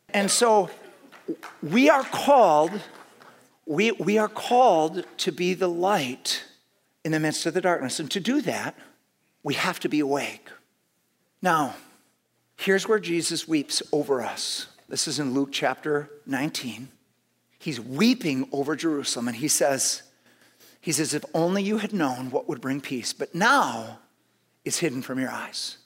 And 0.09 0.31
so 0.31 0.71
we 1.61 1.89
are 1.89 2.03
called 2.03 2.71
we, 3.65 3.91
we 3.93 4.17
are 4.17 4.27
called 4.27 5.05
to 5.17 5.31
be 5.31 5.53
the 5.53 5.69
light 5.69 6.43
in 7.03 7.11
the 7.11 7.19
midst 7.19 7.45
of 7.45 7.53
the 7.53 7.61
darkness. 7.61 7.99
And 7.99 8.09
to 8.11 8.19
do 8.19 8.41
that, 8.41 8.75
we 9.43 9.53
have 9.55 9.79
to 9.81 9.89
be 9.89 9.99
awake. 9.99 10.49
Now, 11.41 11.75
here's 12.57 12.87
where 12.87 12.99
Jesus 12.99 13.47
weeps 13.47 13.83
over 13.91 14.21
us. 14.21 14.67
This 14.87 15.07
is 15.07 15.19
in 15.19 15.33
Luke 15.33 15.49
chapter 15.51 16.09
19. 16.25 16.89
He's 17.59 17.79
weeping 17.79 18.47
over 18.51 18.75
Jerusalem 18.75 19.27
and 19.27 19.37
he 19.37 19.47
says, 19.47 20.03
he 20.81 20.91
says, 20.91 21.13
if 21.13 21.23
only 21.33 21.63
you 21.63 21.77
had 21.77 21.93
known 21.93 22.29
what 22.29 22.49
would 22.49 22.59
bring 22.59 22.81
peace, 22.81 23.13
but 23.13 23.33
now 23.33 23.99
it's 24.65 24.79
hidden 24.79 25.01
from 25.01 25.19
your 25.19 25.31
eyes. 25.31 25.77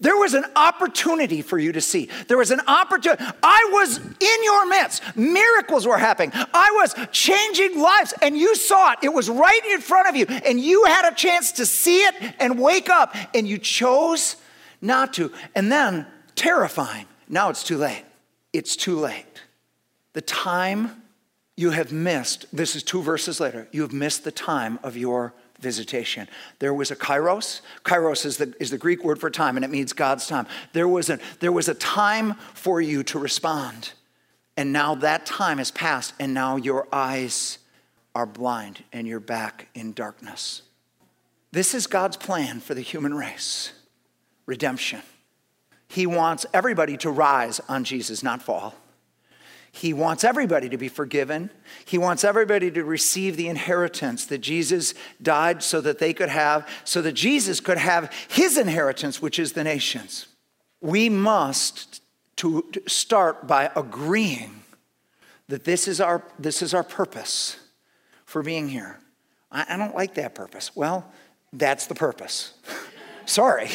There 0.00 0.16
was 0.16 0.34
an 0.34 0.44
opportunity 0.54 1.42
for 1.42 1.58
you 1.58 1.72
to 1.72 1.80
see. 1.80 2.08
There 2.28 2.38
was 2.38 2.52
an 2.52 2.60
opportunity. 2.68 3.24
I 3.42 3.68
was 3.72 3.98
in 3.98 4.44
your 4.44 4.66
midst. 4.68 5.02
Miracles 5.16 5.88
were 5.88 5.98
happening. 5.98 6.30
I 6.34 6.70
was 6.74 6.94
changing 7.10 7.80
lives, 7.80 8.14
and 8.22 8.36
you 8.36 8.54
saw 8.54 8.92
it. 8.92 9.00
It 9.02 9.12
was 9.12 9.28
right 9.28 9.60
in 9.72 9.80
front 9.80 10.08
of 10.08 10.14
you, 10.14 10.26
and 10.26 10.60
you 10.60 10.84
had 10.84 11.10
a 11.10 11.14
chance 11.14 11.50
to 11.52 11.66
see 11.66 11.98
it 11.98 12.14
and 12.38 12.60
wake 12.60 12.88
up, 12.88 13.16
and 13.34 13.48
you 13.48 13.58
chose 13.58 14.36
not 14.80 15.14
to. 15.14 15.32
And 15.56 15.72
then, 15.72 16.06
terrifying, 16.36 17.06
now 17.28 17.50
it's 17.50 17.64
too 17.64 17.76
late. 17.76 18.04
It's 18.52 18.76
too 18.76 19.00
late. 19.00 19.42
The 20.12 20.22
time 20.22 21.02
you 21.56 21.70
have 21.70 21.90
missed, 21.90 22.46
this 22.52 22.76
is 22.76 22.84
two 22.84 23.02
verses 23.02 23.40
later, 23.40 23.66
you 23.72 23.82
have 23.82 23.92
missed 23.92 24.22
the 24.22 24.30
time 24.30 24.78
of 24.84 24.96
your 24.96 25.34
visitation. 25.58 26.28
There 26.58 26.74
was 26.74 26.90
a 26.90 26.96
kairos. 26.96 27.60
Kairos 27.84 28.24
is 28.24 28.36
the, 28.36 28.54
is 28.60 28.70
the 28.70 28.78
Greek 28.78 29.04
word 29.04 29.18
for 29.18 29.30
time, 29.30 29.56
and 29.56 29.64
it 29.64 29.70
means 29.70 29.92
God's 29.92 30.26
time. 30.26 30.46
There 30.72 30.88
was, 30.88 31.10
a, 31.10 31.18
there 31.40 31.52
was 31.52 31.68
a 31.68 31.74
time 31.74 32.34
for 32.54 32.80
you 32.80 33.02
to 33.04 33.18
respond. 33.18 33.92
And 34.56 34.72
now 34.72 34.94
that 34.96 35.26
time 35.26 35.58
has 35.58 35.70
passed, 35.70 36.14
and 36.18 36.34
now 36.34 36.56
your 36.56 36.88
eyes 36.92 37.58
are 38.14 38.26
blind 38.26 38.82
and 38.92 39.06
you're 39.06 39.20
back 39.20 39.68
in 39.74 39.92
darkness. 39.92 40.62
This 41.52 41.74
is 41.74 41.86
God's 41.86 42.16
plan 42.16 42.58
for 42.58 42.74
the 42.74 42.80
human 42.80 43.14
race 43.14 43.72
redemption. 44.44 45.02
He 45.86 46.06
wants 46.06 46.44
everybody 46.52 46.96
to 46.98 47.10
rise 47.10 47.60
on 47.68 47.84
Jesus, 47.84 48.22
not 48.22 48.42
fall. 48.42 48.74
He 49.70 49.92
wants 49.92 50.24
everybody 50.24 50.68
to 50.68 50.78
be 50.78 50.88
forgiven. 50.88 51.50
He 51.84 51.98
wants 51.98 52.24
everybody 52.24 52.70
to 52.70 52.84
receive 52.84 53.36
the 53.36 53.48
inheritance 53.48 54.26
that 54.26 54.38
Jesus 54.38 54.94
died 55.20 55.62
so 55.62 55.80
that 55.80 55.98
they 55.98 56.12
could 56.12 56.30
have, 56.30 56.68
so 56.84 57.02
that 57.02 57.12
Jesus 57.12 57.60
could 57.60 57.78
have 57.78 58.12
his 58.28 58.56
inheritance, 58.56 59.20
which 59.20 59.38
is 59.38 59.52
the 59.52 59.64
nations. 59.64 60.26
We 60.80 61.08
must 61.08 62.02
to 62.36 62.64
start 62.86 63.46
by 63.46 63.70
agreeing 63.74 64.62
that 65.48 65.64
this 65.64 65.88
is 65.88 66.00
our, 66.00 66.22
this 66.38 66.62
is 66.62 66.72
our 66.72 66.84
purpose 66.84 67.56
for 68.24 68.42
being 68.42 68.68
here. 68.68 68.98
I, 69.50 69.66
I 69.70 69.76
don't 69.76 69.94
like 69.94 70.14
that 70.14 70.34
purpose. 70.34 70.74
Well, 70.76 71.10
that's 71.52 71.86
the 71.86 71.94
purpose. 71.94 72.54
Sorry. 73.26 73.68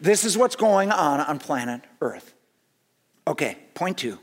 This 0.00 0.24
is 0.24 0.38
what's 0.38 0.56
going 0.56 0.92
on 0.92 1.20
on 1.20 1.38
planet 1.38 1.82
Earth. 2.00 2.34
Okay, 3.26 3.58
point 3.74 3.98
two 3.98 4.18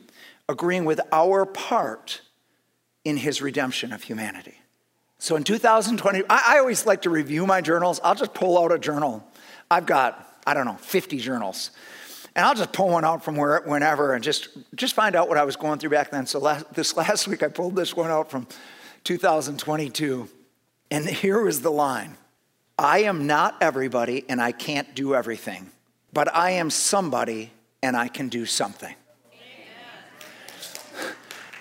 agreeing 0.52 0.86
with 0.86 1.02
our 1.12 1.46
part 1.46 2.22
in 3.04 3.18
his 3.18 3.42
redemption 3.42 3.92
of 3.92 4.04
humanity. 4.04 4.56
So 5.18 5.36
in 5.36 5.44
2020, 5.44 6.24
I, 6.30 6.56
I, 6.56 6.60
always 6.60 6.86
like 6.86 7.04
to 7.04 7.10
review 7.10 7.46
my 7.46 7.62
journals. 7.62 8.00
I'll 8.04 8.16
just 8.16 8.34
pull 8.34 8.58
out 8.58 8.72
a 8.72 8.80
journal. 8.80 9.24
I've 9.70 9.86
got, 9.86 10.28
I 10.46 10.54
don't 10.54 10.66
know, 10.66 10.78
50 10.78 11.18
journals. 11.18 11.72
And 12.36 12.46
I'll 12.46 12.56
just 12.56 12.72
pull 12.72 12.90
one 12.90 13.06
out 13.06 13.24
from 13.24 13.36
where, 13.36 13.62
whenever 13.66 14.14
and 14.14 14.24
just, 14.24 14.50
just 14.76 14.96
find 14.96 15.16
out 15.16 15.30
what 15.30 15.38
I 15.38 15.44
was 15.44 15.56
going 15.56 15.80
through 15.80 15.92
back 15.92 16.12
then. 16.12 16.26
So 16.26 16.40
last, 16.40 16.74
this 16.74 16.96
last 16.98 17.28
week, 17.28 17.44
I 17.44 17.50
pulled 17.50 17.76
this 17.76 17.96
one 17.96 18.10
out 18.10 18.32
from 18.32 18.48
2022. 19.04 20.30
And 20.90 21.06
here 21.06 21.42
was 21.42 21.62
the 21.62 21.72
line 21.72 22.18
I 22.78 23.04
am 23.04 23.28
not 23.28 23.58
everybody 23.62 24.26
and 24.28 24.42
I 24.42 24.52
can't 24.52 24.96
do 24.96 25.14
everything, 25.14 25.70
but 26.14 26.34
I 26.36 26.52
am 26.52 26.70
somebody 26.70 27.52
and 27.84 27.96
I 27.96 28.08
can 28.08 28.28
do 28.28 28.46
something. 28.46 28.96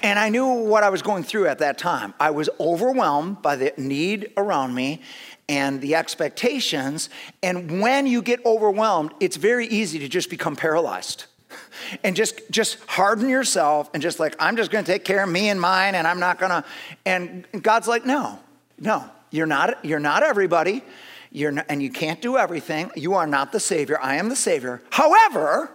And 0.02 0.18
I 0.18 0.30
knew 0.30 0.46
what 0.46 0.82
I 0.82 0.88
was 0.88 1.02
going 1.02 1.24
through 1.24 1.46
at 1.46 1.58
that 1.58 1.76
time. 1.76 2.14
I 2.18 2.30
was 2.30 2.48
overwhelmed 2.58 3.42
by 3.42 3.56
the 3.56 3.72
need 3.76 4.32
around 4.36 4.74
me 4.74 5.02
and 5.48 5.80
the 5.80 5.96
expectations. 5.96 7.10
And 7.42 7.82
when 7.82 8.06
you 8.06 8.22
get 8.22 8.44
overwhelmed, 8.46 9.12
it's 9.20 9.36
very 9.36 9.66
easy 9.66 9.98
to 9.98 10.08
just 10.08 10.30
become 10.30 10.56
paralyzed 10.56 11.24
and 12.04 12.16
just 12.16 12.40
just 12.50 12.78
harden 12.86 13.28
yourself 13.28 13.90
and 13.92 14.02
just 14.02 14.20
like 14.20 14.36
i'm 14.38 14.56
just 14.56 14.70
going 14.70 14.84
to 14.84 14.92
take 14.92 15.04
care 15.04 15.24
of 15.24 15.28
me 15.28 15.48
and 15.48 15.60
mine 15.60 15.96
and 15.96 16.06
i'm 16.06 16.20
not 16.20 16.38
going 16.38 16.50
to 16.50 16.64
and 17.04 17.44
god's 17.60 17.88
like 17.88 18.06
no 18.06 18.38
no 18.78 19.04
you're 19.32 19.46
not 19.46 19.84
you're 19.84 19.98
not 19.98 20.22
everybody 20.22 20.84
you're 21.32 21.50
not, 21.50 21.66
and 21.68 21.82
you 21.82 21.90
can't 21.90 22.22
do 22.22 22.36
everything 22.36 22.88
you 22.94 23.14
are 23.14 23.26
not 23.26 23.50
the 23.50 23.58
savior 23.58 23.98
i 24.00 24.14
am 24.14 24.28
the 24.28 24.36
savior 24.36 24.80
however 24.90 25.72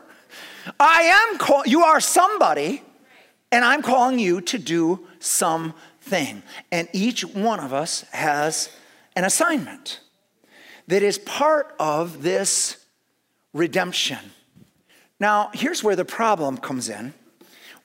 i 0.79 1.01
am 1.01 1.38
call, 1.38 1.63
you 1.65 1.82
are 1.84 2.00
somebody 2.00 2.82
and 3.52 3.64
I'm 3.64 3.82
calling 3.82 4.20
you 4.20 4.42
to 4.42 4.58
do 4.58 5.08
something. 5.20 6.44
And 6.72 6.88
each 6.94 7.25
one 7.25 7.60
of 7.60 7.74
us 7.74 8.02
has 8.12 8.70
an 9.16 9.24
assignment 9.24 10.02
that 10.88 11.04
is 11.04 11.18
part 11.18 11.75
of 11.80 12.22
this 12.22 12.86
redemption. 13.54 14.20
Now, 15.20 15.50
here's 15.54 15.84
where 15.84 15.96
the 15.96 16.06
problem 16.06 16.58
comes 16.58 16.90
in. 16.90 17.14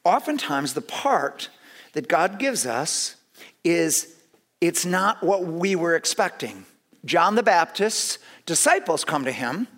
Oftentimes, 0.04 0.74
the 0.74 0.80
part 0.80 1.48
that 1.92 2.08
God 2.08 2.38
gives 2.38 2.66
us 2.66 3.16
is 3.64 4.16
it's 4.60 4.84
not 4.84 5.22
what 5.22 5.44
we 5.44 5.76
were 5.76 5.94
expecting. 5.94 6.64
John 7.04 7.34
the 7.34 7.42
Baptist's 7.42 8.18
disciples 8.46 9.04
come 9.04 9.24
to 9.24 9.32
him 9.32 9.68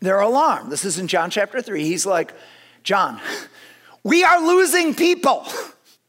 They're 0.00 0.20
alarmed. 0.20 0.70
This 0.70 0.84
is 0.84 0.98
in 0.98 1.08
John 1.08 1.30
chapter 1.30 1.60
3. 1.60 1.82
He's 1.82 2.06
like, 2.06 2.32
John, 2.84 3.20
we 4.08 4.24
are 4.24 4.40
losing 4.40 4.94
people. 4.94 5.46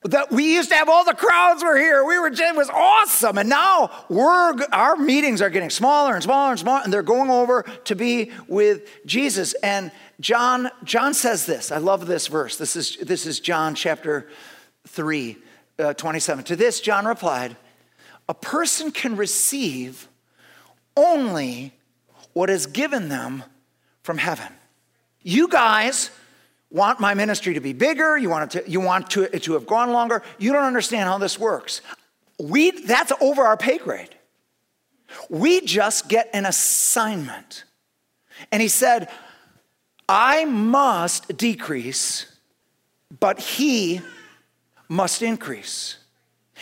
That 0.03 0.31
we 0.31 0.53
used 0.53 0.69
to 0.69 0.75
have 0.75 0.87
all 0.87 1.03
the 1.03 1.13
crowds 1.13 1.61
were 1.61 1.77
here. 1.77 2.05
We 2.05 2.17
were 2.17 2.27
it 2.27 2.55
was 2.55 2.69
awesome, 2.69 3.37
and 3.37 3.49
now 3.49 4.05
we're 4.07 4.55
our 4.71 4.95
meetings 4.95 5.41
are 5.41 5.49
getting 5.49 5.69
smaller 5.69 6.13
and 6.13 6.23
smaller 6.23 6.51
and 6.51 6.59
smaller, 6.59 6.81
and 6.85 6.93
they're 6.93 7.03
going 7.03 7.29
over 7.29 7.63
to 7.83 7.95
be 7.97 8.31
with 8.47 8.87
Jesus. 9.05 9.53
And 9.55 9.91
John 10.21 10.69
John 10.85 11.13
says 11.13 11.45
this. 11.45 11.69
I 11.69 11.79
love 11.79 12.07
this 12.07 12.27
verse. 12.27 12.55
This 12.55 12.77
is 12.77 12.95
this 13.01 13.25
is 13.25 13.41
John 13.41 13.75
chapter 13.75 14.29
three, 14.87 15.37
uh, 15.77 15.93
27. 15.95 16.45
To 16.45 16.55
this, 16.55 16.79
John 16.79 17.05
replied, 17.05 17.57
"A 18.29 18.33
person 18.33 18.93
can 18.93 19.17
receive 19.17 20.07
only 20.95 21.73
what 22.31 22.49
is 22.49 22.67
given 22.67 23.09
them 23.09 23.43
from 24.01 24.17
heaven. 24.17 24.53
You 25.21 25.49
guys." 25.49 26.09
Want 26.71 26.99
my 26.99 27.13
ministry 27.13 27.53
to 27.55 27.59
be 27.59 27.73
bigger, 27.73 28.17
you 28.17 28.29
want, 28.29 28.55
it 28.55 28.65
to, 28.65 28.71
you 28.71 28.79
want 28.79 29.09
to, 29.11 29.27
to 29.39 29.53
have 29.53 29.65
gone 29.65 29.91
longer. 29.91 30.21
You 30.37 30.51
don't 30.53 30.65
understand 30.65 31.09
how 31.09 31.17
this 31.17 31.39
works. 31.39 31.81
We, 32.39 32.71
that's 32.71 33.11
over 33.21 33.43
our 33.43 33.57
pay 33.57 33.77
grade. 33.77 34.15
We 35.29 35.61
just 35.61 36.07
get 36.07 36.29
an 36.33 36.45
assignment. 36.45 37.63
And 38.51 38.61
he 38.61 38.67
said, 38.67 39.09
I 40.07 40.45
must 40.45 41.37
decrease, 41.37 42.25
but 43.19 43.39
he 43.39 44.01
must 44.87 45.21
increase. 45.21 45.98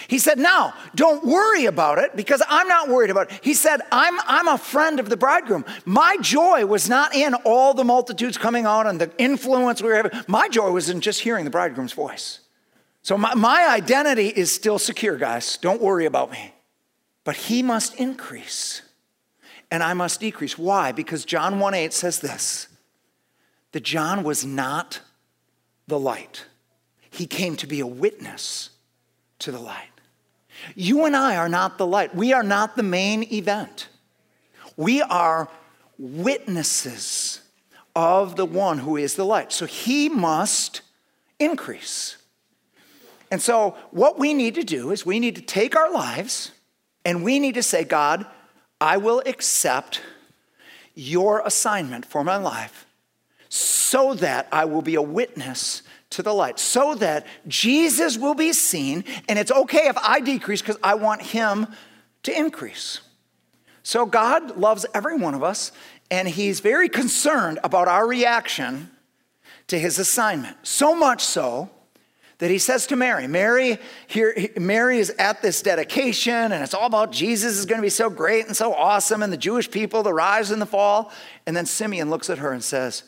He 0.08 0.20
said, 0.20 0.38
Now, 0.38 0.74
don't 0.96 1.25
worry 1.25 1.66
about 1.66 1.98
it 1.98 2.16
because 2.16 2.42
I'm 2.48 2.68
not 2.68 2.88
worried 2.89 3.10
about 3.10 3.32
it. 3.32 3.39
He 3.44 3.54
said, 3.54 3.82
I'm, 3.92 4.20
I'm 4.25 4.48
a 4.48 4.58
friend 4.58 5.00
of 5.00 5.10
the 5.10 5.18
bridegroom. 5.18 5.66
My 5.86 6.18
joy 6.22 6.66
was 6.66 6.88
not 6.88 7.16
in 7.16 7.34
all 7.34 7.74
the 7.74 7.84
multitudes 7.84 8.38
coming 8.38 8.66
out 8.66 8.86
and 8.86 9.01
the 9.01 9.12
influence 9.18 9.82
we 9.82 9.89
were 9.89 9.96
having. 9.96 10.12
My 10.27 10.50
joy 10.50 10.72
was 10.72 10.89
in 10.89 11.01
just 11.01 11.22
hearing 11.22 11.46
the 11.46 11.51
bridegroom's 11.51 11.94
voice. 11.94 12.42
So 13.01 13.18
my, 13.18 13.34
my 13.34 13.68
identity 13.68 14.27
is 14.27 14.51
still 14.51 14.80
secure, 14.80 15.18
guys. 15.18 15.58
Don't 15.58 15.82
worry 15.82 16.06
about 16.06 16.32
me. 16.32 16.54
But 17.24 17.36
he 17.36 17.63
must 17.63 17.96
increase 17.96 18.84
and 19.72 19.84
I 19.84 19.94
must 19.94 20.20
decrease. 20.20 20.58
Why? 20.58 20.92
Because 20.92 21.25
John 21.25 21.60
1 21.60 21.74
8 21.74 21.94
says 21.94 22.20
this 22.20 22.68
that 23.72 23.84
John 23.84 24.24
was 24.24 24.46
not 24.46 25.01
the 25.88 26.00
light, 26.00 26.46
he 27.10 27.25
came 27.25 27.56
to 27.58 27.68
be 27.68 27.80
a 27.80 27.88
witness 27.88 28.72
to 29.39 29.51
the 29.51 29.60
light. 29.60 29.89
You 30.75 31.06
and 31.06 31.15
I 31.15 31.36
are 31.36 31.50
not 31.50 31.77
the 31.77 31.86
light. 31.86 32.15
We 32.15 32.34
are 32.34 32.44
not 32.44 32.75
the 32.75 32.84
main 32.84 33.24
event. 33.32 33.89
We 34.75 35.01
are 35.01 35.50
witnesses 35.98 37.41
of 37.96 38.36
the 38.36 38.46
one 38.46 38.79
who 38.79 38.98
is 38.98 39.15
the 39.15 39.25
light. 39.25 39.51
So 39.51 39.65
he 39.65 40.10
must 40.10 40.82
increase. 41.39 42.17
And 43.29 43.41
so, 43.41 43.75
what 43.91 44.17
we 44.17 44.34
need 44.34 44.56
to 44.56 44.63
do 44.63 44.91
is 44.91 45.06
we 45.06 45.20
need 45.20 45.36
to 45.36 45.41
take 45.41 45.75
our 45.75 45.91
lives 45.91 46.51
and 47.03 47.24
we 47.24 47.39
need 47.39 47.56
to 47.56 47.63
say, 47.63 47.84
God, 47.84 48.25
I 48.79 48.98
will 48.98 49.22
accept 49.25 50.01
your 50.94 51.41
assignment 51.46 52.06
for 52.06 52.24
my 52.24 52.38
life 52.38 52.86
so 53.50 54.13
that 54.15 54.48
I 54.51 54.65
will 54.65 54.82
be 54.82 54.96
a 54.96 55.01
witness 55.01 55.82
to 56.18 56.24
the 56.24 56.34
light 56.34 56.60
so 56.60 56.96
that 56.96 57.26
Jesus 57.48 58.18
will 58.18 58.34
be 58.34 58.52
seen. 58.52 59.06
And 59.30 59.40
it's 59.40 59.52
okay 59.52 59.88
if 59.88 59.98
I 59.98 60.20
decrease 60.20 60.62
because 60.62 60.78
I 60.84 60.96
want 60.96 61.22
him 61.22 61.68
to 62.24 62.38
increase. 62.38 63.02
So 63.84 64.06
God 64.06 64.58
loves 64.58 64.86
every 64.94 65.16
one 65.16 65.34
of 65.36 65.44
us, 65.44 65.72
and 66.12 66.28
he's 66.28 66.60
very 66.60 66.90
concerned 66.90 67.60
about 67.64 67.88
our 67.88 68.06
reaction 68.06 68.90
to 69.68 69.80
his 69.80 70.00
assignment. 70.00 70.58
So 70.64 70.96
much 70.96 71.24
so 71.24 71.70
that 72.40 72.50
he 72.50 72.58
says 72.58 72.88
to 72.88 72.96
Mary, 72.96 73.27
Mary 73.27 73.77
here 74.08 74.36
Mary 74.58 74.98
is 74.98 75.12
at 75.12 75.42
this 75.42 75.62
dedication 75.62 76.51
and 76.51 76.64
it's 76.64 76.74
all 76.74 76.86
about 76.86 77.12
Jesus 77.12 77.58
is 77.58 77.66
going 77.66 77.80
to 77.80 77.86
be 77.86 77.90
so 77.90 78.10
great 78.10 78.46
and 78.46 78.56
so 78.56 78.74
awesome 78.74 79.24
and 79.24 79.34
the 79.34 79.38
Jewish 79.38 79.72
people 79.72 80.03
the 80.03 80.14
rise 80.14 80.51
and 80.51 80.62
the 80.62 80.68
fall 80.68 81.12
and 81.48 81.58
then 81.58 81.66
Simeon 81.66 82.10
looks 82.10 82.30
at 82.30 82.38
her 82.38 82.51
and 82.51 82.64
says, 82.64 83.03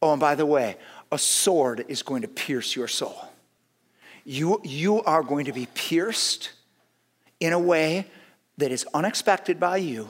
"Oh, 0.00 0.12
and 0.12 0.20
by 0.20 0.34
the 0.34 0.46
way, 0.46 0.76
a 1.14 1.18
sword 1.18 1.84
is 1.88 2.02
going 2.02 2.22
to 2.22 2.28
pierce 2.28 2.74
your 2.74 2.88
soul. 2.88 3.16
You, 4.24 4.60
you 4.64 5.02
are 5.04 5.22
going 5.22 5.46
to 5.46 5.52
be 5.52 5.66
pierced 5.74 6.50
in 7.40 7.52
a 7.52 7.58
way 7.58 8.06
that 8.58 8.72
is 8.72 8.86
unexpected 8.94 9.60
by 9.60 9.78
you. 9.78 10.08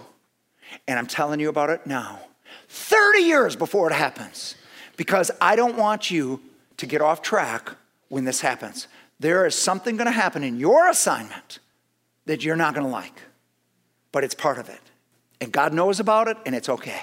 And 0.88 0.98
I'm 0.98 1.06
telling 1.06 1.40
you 1.40 1.48
about 1.48 1.70
it 1.70 1.86
now, 1.86 2.20
30 2.68 3.20
years 3.20 3.56
before 3.56 3.90
it 3.90 3.94
happens, 3.94 4.54
because 4.96 5.30
I 5.40 5.56
don't 5.56 5.76
want 5.76 6.10
you 6.10 6.40
to 6.78 6.86
get 6.86 7.00
off 7.00 7.22
track 7.22 7.70
when 8.08 8.24
this 8.24 8.40
happens. 8.40 8.88
There 9.20 9.46
is 9.46 9.54
something 9.54 9.96
going 9.96 10.06
to 10.06 10.12
happen 10.12 10.42
in 10.42 10.58
your 10.58 10.88
assignment 10.88 11.58
that 12.26 12.44
you're 12.44 12.56
not 12.56 12.74
going 12.74 12.86
to 12.86 12.92
like, 12.92 13.20
but 14.12 14.24
it's 14.24 14.34
part 14.34 14.58
of 14.58 14.68
it. 14.68 14.80
And 15.40 15.52
God 15.52 15.72
knows 15.72 16.00
about 16.00 16.28
it, 16.28 16.36
and 16.46 16.54
it's 16.54 16.68
okay. 16.68 17.02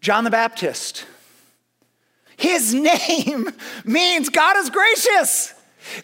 John 0.00 0.24
the 0.24 0.30
Baptist 0.30 1.06
his 2.36 2.74
name 2.74 3.50
means 3.84 4.28
God 4.28 4.56
is 4.56 4.70
gracious. 4.70 5.54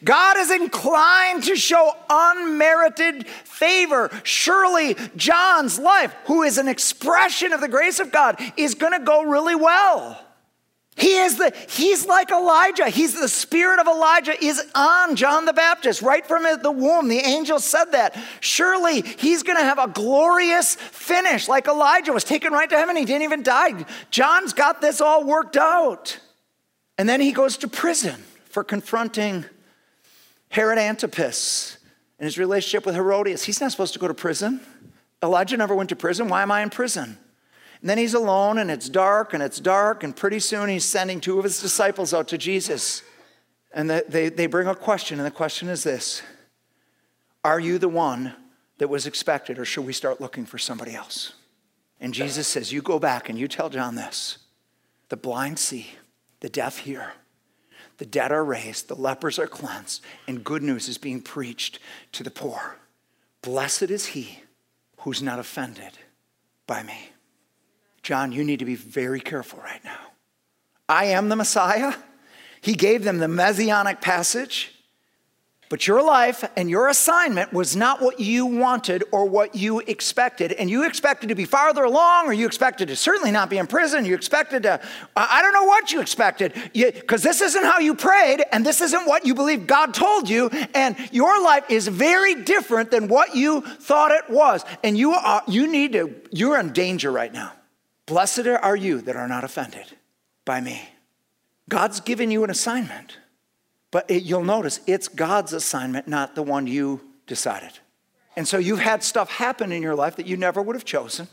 God 0.05 0.37
is 0.37 0.51
inclined 0.51 1.45
to 1.45 1.57
show 1.57 1.93
unmerited 2.09 3.27
favor. 3.27 4.11
Surely 4.25 4.95
John's 5.17 5.79
life, 5.79 6.15
who 6.27 6.43
is 6.43 6.59
an 6.59 6.69
expression 6.69 7.53
of 7.53 7.61
the 7.61 7.69
grace 7.69 7.99
of 7.99 8.13
God, 8.13 8.39
is 8.57 8.75
going 8.75 8.93
to 8.93 9.05
go 9.05 9.23
really 9.23 9.55
well. 9.55 10.23
He 10.97 11.17
is 11.17 11.39
the 11.39 11.55
he's 11.69 12.07
like 12.07 12.31
Elijah. 12.31 12.89
He's 12.89 13.19
the 13.19 13.29
spirit 13.29 13.81
of 13.81 13.87
Elijah 13.87 14.43
is 14.45 14.61
on 14.75 15.17
John 15.17 15.47
the 15.47 15.53
Baptist 15.53 16.03
right 16.03 16.27
from 16.27 16.43
the 16.63 16.71
womb. 16.71 17.09
The 17.09 17.19
angel 17.19 17.59
said 17.59 17.93
that. 17.93 18.17
Surely 18.41 19.01
he's 19.01 19.43
going 19.43 19.57
to 19.57 19.65
have 19.65 19.79
a 19.79 19.89
glorious 19.89 20.75
finish 20.75 21.49
like 21.49 21.69
Elijah 21.69 22.13
was 22.13 22.25
taken 22.25 22.53
right 22.53 22.69
to 22.69 22.77
heaven. 22.77 22.97
He 22.97 23.05
didn't 23.05 23.23
even 23.23 23.43
die. 23.43 23.87
John's 24.11 24.53
got 24.53 24.81
this 24.81 25.01
all 25.01 25.25
worked 25.25 25.57
out. 25.57 26.19
And 26.99 27.09
then 27.09 27.21
he 27.21 27.33
goes 27.33 27.57
to 27.59 27.69
prison 27.69 28.23
for 28.51 28.63
confronting 28.63 29.47
Herod 30.51 30.77
Antipas 30.77 31.79
and 32.19 32.27
his 32.27 32.37
relationship 32.37 32.85
with 32.85 32.95
Herodias. 32.95 33.45
He's 33.45 33.61
not 33.61 33.71
supposed 33.71 33.95
to 33.95 33.99
go 33.99 34.09
to 34.09 34.13
prison. 34.13 34.61
Elijah 35.23 35.57
never 35.57 35.75
went 35.75 35.89
to 35.91 35.97
prison. 35.97 36.29
Why 36.29 36.43
am 36.43 36.51
I 36.51 36.63
in 36.63 36.69
prison? 36.69 37.17
And 37.81 37.89
then 37.89 37.99
he's 37.99 38.15
alone 38.15 38.59
and 38.59 38.71
it's 38.71 38.89
dark 38.89 39.33
and 39.33 39.43
it's 39.43 39.61
dark, 39.61 40.03
and 40.03 40.15
pretty 40.15 40.39
soon 40.39 40.69
he's 40.69 40.85
sending 40.85 41.21
two 41.21 41.39
of 41.39 41.45
his 41.45 41.61
disciples 41.61 42.13
out 42.13 42.29
to 42.29 42.39
Jesus. 42.39 43.03
And 43.73 43.89
they, 43.89 44.29
they 44.29 44.47
bring 44.47 44.67
a 44.67 44.75
question, 44.75 45.19
and 45.19 45.27
the 45.27 45.31
question 45.31 45.69
is 45.69 45.83
this 45.83 46.23
Are 47.45 47.61
you 47.61 47.79
the 47.79 47.89
one 47.89 48.35
that 48.79 48.89
was 48.89 49.07
expected, 49.07 49.59
or 49.59 49.65
should 49.65 49.87
we 49.87 49.93
start 49.93 50.21
looking 50.21 50.45
for 50.45 50.59
somebody 50.59 50.95
else? 50.95 51.35
And 52.01 52.15
Jesus 52.15 52.47
says, 52.47 52.73
You 52.73 52.83
go 52.83 52.99
back 52.99 53.29
and 53.29 53.39
you 53.39 53.49
tell 53.49 53.71
John 53.71 53.95
this 53.95 54.39
the 55.09 55.17
blind 55.17 55.59
see, 55.59 55.93
the 56.41 56.49
deaf 56.49 56.79
hear, 56.79 57.13
the 57.99 58.07
dead 58.07 58.33
are 58.33 58.45
raised, 58.45 58.89
the 58.89 58.95
lepers 58.95 59.39
are 59.39 59.47
cleansed, 59.47 60.03
and 60.27 60.45
good 60.45 60.63
news 60.63 60.89
is 60.89 60.99
being 60.99 61.21
preached 61.21 61.79
to 62.13 62.23
the 62.23 62.31
poor. 62.31 62.77
Blessed 63.43 63.91
is 63.91 64.07
he 64.07 64.41
who's 64.99 65.23
not 65.23 65.39
offended 65.39 65.99
by 66.67 66.83
me. 66.83 67.10
John, 68.03 68.33
you 68.33 68.45
need 68.45 68.59
to 68.61 68.65
be 68.65 68.77
very 68.77 69.21
careful 69.21 69.61
right 69.61 69.83
now. 69.85 69.99
I 70.89 71.07
am 71.07 71.29
the 71.29 71.37
Messiah. 71.37 71.95
He 72.61 72.75
gave 72.75 73.05
them 73.05 73.19
the 73.19 73.29
messianic 73.29 74.01
passage. 74.01 74.75
But 75.69 75.87
your 75.87 76.03
life 76.03 76.43
and 76.57 76.69
your 76.69 76.89
assignment 76.89 77.53
was 77.53 77.77
not 77.77 78.03
what 78.03 78.19
you 78.19 78.45
wanted 78.45 79.05
or 79.13 79.27
what 79.27 79.55
you 79.55 79.79
expected. 79.79 80.51
And 80.51 80.69
you 80.69 80.85
expected 80.85 81.29
to 81.29 81.37
be 81.37 81.45
farther 81.45 81.85
along, 81.85 82.27
or 82.27 82.33
you 82.33 82.45
expected 82.45 82.89
to 82.89 82.97
certainly 82.97 83.31
not 83.31 83.49
be 83.49 83.57
in 83.57 83.69
prison. 83.69 84.05
You 84.05 84.17
expected 84.17 84.65
to, 84.65 84.81
I 85.15 85.41
don't 85.41 85.53
know 85.53 85.67
what 85.67 85.93
you 85.93 86.01
expected, 86.01 86.55
because 86.75 87.23
this 87.23 87.41
isn't 87.41 87.63
how 87.63 87.79
you 87.79 87.95
prayed, 87.95 88.43
and 88.51 88.67
this 88.67 88.81
isn't 88.81 89.07
what 89.07 89.25
you 89.25 89.33
believe 89.33 89.69
God 89.69 89.95
told 89.95 90.29
you. 90.29 90.49
And 90.75 90.97
your 91.13 91.41
life 91.41 91.71
is 91.71 91.87
very 91.87 92.43
different 92.43 92.91
than 92.91 93.07
what 93.07 93.37
you 93.37 93.61
thought 93.61 94.11
it 94.11 94.29
was. 94.29 94.65
And 94.83 94.99
you, 94.99 95.13
are, 95.13 95.45
you 95.47 95.71
need 95.71 95.93
to, 95.93 96.13
you're 96.33 96.59
in 96.59 96.73
danger 96.73 97.13
right 97.13 97.33
now. 97.33 97.53
Blessed 98.11 98.49
are 98.49 98.75
you 98.75 99.01
that 99.03 99.15
are 99.15 99.29
not 99.29 99.45
offended 99.45 99.87
by 100.45 100.61
me. 100.61 100.89
God's 101.69 102.01
given 102.01 102.33
you 102.33 102.43
an 102.43 102.51
assignment. 102.51 103.19
But 103.93 104.11
it, 104.11 104.25
you'll 104.25 104.43
notice 104.43 104.81
it's 104.89 105.07
God's 105.07 105.53
assignment, 105.53 106.09
not 106.09 106.35
the 106.35 106.43
one 106.43 106.67
you 106.67 107.03
decided. 107.29 107.71
And 108.35 108.49
so 108.49 108.59
you've 108.59 108.81
had 108.81 109.05
stuff 109.05 109.31
happen 109.31 109.71
in 109.71 109.81
your 109.81 109.95
life 109.95 110.17
that 110.17 110.27
you 110.27 110.37
never 110.37 110.61
would 110.61 110.75
have 110.75 110.85
chosen. 110.85 111.29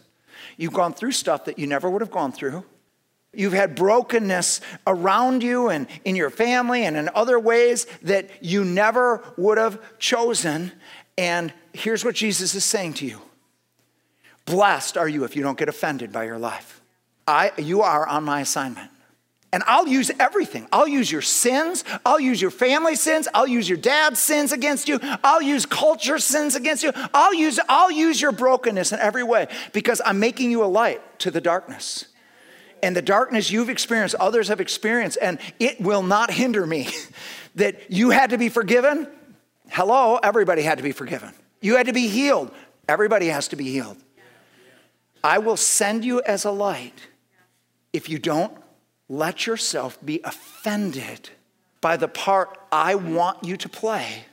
You've 0.56 0.74
gone 0.74 0.94
through 0.94 1.14
stuff 1.14 1.46
that 1.46 1.58
you 1.58 1.66
never 1.66 1.90
would 1.90 2.02
have 2.02 2.12
gone 2.12 2.32
through. 2.32 2.64
You've 3.34 3.54
had 3.54 3.74
brokenness 3.74 4.62
around 4.86 5.42
you 5.42 5.70
and 5.70 5.88
in 6.06 6.16
your 6.16 6.30
family 6.30 6.86
and 6.86 6.96
in 6.96 7.10
other 7.16 7.40
ways 7.40 7.88
that 8.04 8.30
you 8.44 8.64
never 8.64 9.24
would 9.36 9.58
have 9.58 9.98
chosen. 9.98 10.72
And 11.18 11.52
here's 11.74 12.06
what 12.06 12.14
Jesus 12.14 12.54
is 12.54 12.64
saying 12.64 12.94
to 12.94 13.08
you 13.08 13.20
Blessed 14.48 14.98
are 14.98 15.08
you 15.08 15.24
if 15.26 15.36
you 15.36 15.44
don't 15.44 15.58
get 15.58 15.70
offended 15.70 16.12
by 16.12 16.24
your 16.24 16.40
life. 16.40 16.82
I, 17.28 17.52
you 17.58 17.82
are 17.82 18.08
on 18.08 18.24
my 18.24 18.42
assignment. 18.42 18.90
And 19.54 19.64
I'll 19.66 19.88
use 19.88 20.10
everything. 20.20 20.68
I'll 20.72 20.88
use 20.88 21.12
your 21.12 21.22
sins. 21.22 21.84
I'll 22.06 22.20
use 22.20 22.42
your 22.42 22.52
family 22.52 22.96
sins. 22.96 23.28
I'll 23.34 23.48
use 23.48 23.68
your 23.68 23.78
dad's 23.78 24.20
sins 24.20 24.52
against 24.52 24.88
you. 24.88 25.00
I'll 25.24 25.42
use 25.42 25.66
culture 25.66 26.18
sins 26.18 26.56
against 26.56 26.84
you. 26.84 26.92
I'll 27.14 27.34
use, 27.34 27.60
I'll 27.70 27.92
use 27.92 28.22
your 28.22 28.32
brokenness 28.32 28.92
in 28.92 29.00
every 29.00 29.24
way 29.24 29.48
because 29.74 30.02
I'm 30.06 30.20
making 30.20 30.52
you 30.52 30.64
a 30.64 30.68
light 30.68 31.02
to 31.20 31.32
the 31.32 31.42
darkness. 31.42 32.06
And 32.84 32.96
the 32.96 33.02
darkness 33.02 33.52
you've 33.52 33.70
experienced, 33.70 34.16
others 34.16 34.50
have 34.50 34.62
experienced, 34.62 35.18
and 35.22 35.40
it 35.60 35.82
will 35.82 36.04
not 36.04 36.32
hinder 36.32 36.66
me. 36.66 36.90
that 37.56 37.92
you 37.92 38.12
had 38.12 38.30
to 38.30 38.38
be 38.38 38.50
forgiven. 38.50 39.08
Hello, 39.70 40.18
everybody 40.22 40.62
had 40.62 40.78
to 40.78 40.84
be 40.84 40.92
forgiven. 40.92 41.34
You 41.60 41.76
had 41.76 41.88
to 41.88 41.94
be 41.94 42.08
healed. 42.08 42.52
Everybody 42.88 43.28
has 43.28 43.48
to 43.50 43.56
be 43.56 43.66
healed. 43.72 43.98
I 45.28 45.40
will 45.40 45.58
send 45.58 46.06
you 46.06 46.22
as 46.22 46.46
a 46.46 46.52
light 46.52 47.10
if 47.92 48.08
you 48.08 48.18
don't 48.18 48.58
let 49.10 49.46
yourself 49.46 49.98
be 50.06 50.22
offended 50.24 51.32
by 51.82 51.98
the 51.98 52.08
part 52.08 52.58
I 52.72 52.96
want 52.96 53.44
you 53.44 53.58
to 53.58 53.68
play 53.68 54.24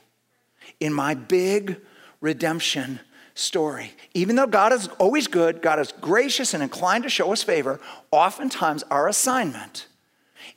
in 0.79 0.93
my 0.93 1.13
big 1.13 1.81
redemption 2.21 3.01
story. 3.33 3.91
Even 4.13 4.37
though 4.37 4.47
God 4.47 4.71
is 4.71 4.87
always 4.97 5.27
good, 5.27 5.61
God 5.61 5.79
is 5.79 5.91
gracious 5.99 6.53
and 6.53 6.63
inclined 6.63 7.03
to 7.03 7.09
show 7.09 7.33
us 7.33 7.43
favor, 7.43 7.81
oftentimes 8.11 8.83
our 8.83 9.09
assignment 9.09 9.87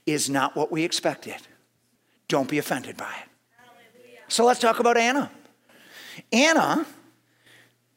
is 0.06 0.30
not 0.30 0.54
what 0.54 0.70
we 0.70 0.84
expected. 0.84 1.48
Don't 2.28 2.48
be 2.48 2.58
offended 2.58 2.96
by 2.96 3.12
it. 3.24 3.28
So 4.28 4.46
let's 4.46 4.60
talk 4.60 4.78
about 4.78 4.96
Anna. 4.96 5.32
Anna, 6.32 6.86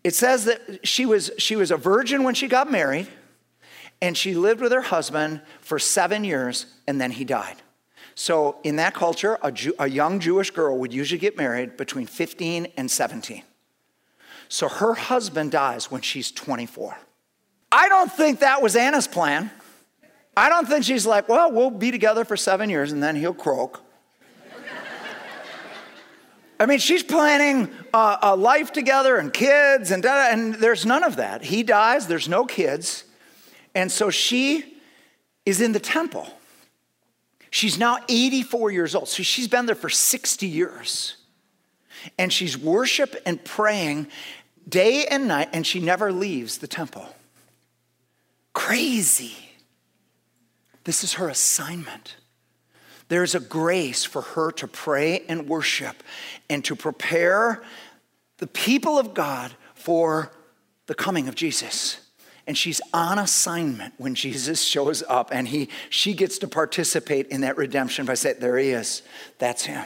it 0.04 0.16
says 0.16 0.46
that 0.46 0.86
she 0.88 1.06
was, 1.06 1.32
she 1.38 1.56
was 1.56 1.72
a 1.72 1.78
virgin 1.78 2.24
when 2.24 2.34
she 2.34 2.48
got 2.48 2.72
married 2.72 3.08
and 4.02 4.18
she 4.18 4.34
lived 4.34 4.62
with 4.62 4.72
her 4.72 4.82
husband 4.82 5.42
for 5.60 5.78
seven 5.78 6.24
years, 6.24 6.66
and 6.88 7.00
then 7.00 7.12
he 7.12 7.24
died. 7.24 7.58
So, 8.16 8.58
in 8.64 8.76
that 8.78 8.94
culture, 8.94 9.38
a, 9.42 9.52
Jew, 9.52 9.74
a, 9.80 9.88
young 9.88 10.20
Jewish 10.20 10.52
girl 10.52 10.78
would 10.80 10.92
usually 10.92 11.20
get 11.20 11.38
married 11.38 11.78
between 11.78 12.08
15 12.08 12.68
and 12.78 12.90
17. 12.90 13.44
So, 14.50 14.68
her 14.68 14.96
husband 14.96 15.52
dies 15.52 15.90
when 15.90 16.02
she's 16.02 16.32
24. 16.32 16.98
I 17.72 17.88
don't 17.88 18.12
think 18.12 18.40
that 18.40 18.62
was 18.62 18.76
Anna's 18.76 19.08
plan. 19.08 19.50
I 20.36 20.50
don't 20.50 20.68
think 20.68 20.84
she's 20.84 21.06
like, 21.06 21.30
well, 21.30 21.52
we'll 21.52 21.70
be 21.70 21.92
together 21.92 22.26
for 22.26 22.36
seven 22.36 22.70
years 22.70 22.92
and 22.92 23.02
then 23.02 23.16
he'll 23.16 23.34
croak. 23.34 23.82
I 26.62 26.68
mean, 26.68 26.78
she's 26.78 27.02
planning 27.02 27.72
a, 27.92 28.36
life 28.36 28.72
together 28.72 29.18
and 29.18 29.34
kids, 29.34 29.90
and, 29.90 30.06
and 30.06 30.54
there's 30.54 30.86
none 30.86 31.04
of 31.04 31.16
that. 31.16 31.44
He 31.44 31.64
dies, 31.64 32.06
there's 32.06 32.30
no 32.30 32.46
kids. 32.46 33.04
And 33.74 33.92
so 33.92 34.12
she 34.12 34.78
is 35.44 35.60
in 35.60 35.72
the 35.72 35.80
temple. 35.80 36.28
She's 37.50 37.80
now 37.80 37.98
84 38.08 38.70
years 38.70 38.94
old. 38.94 39.08
So 39.08 39.24
she's 39.24 39.48
been 39.48 39.66
there 39.66 39.74
for 39.74 39.90
60 39.90 40.46
years. 40.46 41.16
And 42.20 42.32
she's 42.32 42.56
worship 42.56 43.20
and 43.26 43.44
praying 43.44 44.06
day 44.70 45.08
and 45.08 45.28
night, 45.28 45.50
and 45.54 45.66
she 45.66 45.80
never 45.80 46.12
leaves 46.12 46.60
the 46.60 46.68
temple. 46.68 47.08
Crazy. 48.54 49.36
This 50.84 51.04
is 51.04 51.14
her 51.14 51.28
assignment. 51.28 52.18
There's 53.12 53.36
a 53.36 53.42
grace 53.42 54.06
for 54.06 54.22
her 54.22 54.54
to 54.54 54.70
pray 54.70 55.26
and 55.28 55.50
worship 55.50 56.02
and 56.50 56.64
to 56.64 56.78
prepare 56.78 57.62
the 58.38 58.48
people 58.48 58.98
of 58.98 59.14
God 59.14 59.52
for 59.76 60.32
the 60.86 60.96
coming 60.96 61.28
of 61.28 61.36
Jesus 61.36 62.00
and 62.48 62.58
she's 62.58 62.80
on 62.94 63.20
assignment 63.20 63.94
when 63.98 64.16
Jesus 64.16 64.62
shows 64.64 65.04
up 65.10 65.28
and 65.34 65.46
he, 65.46 65.68
she 65.90 66.14
gets 66.14 66.38
to 66.38 66.48
participate 66.48 67.28
in 67.28 67.42
that 67.42 67.58
redemption 67.58 68.06
by 68.06 68.14
saying, 68.14 68.38
There 68.40 68.58
he 68.58 68.70
is, 68.70 69.02
that's 69.40 69.66
him. 69.66 69.86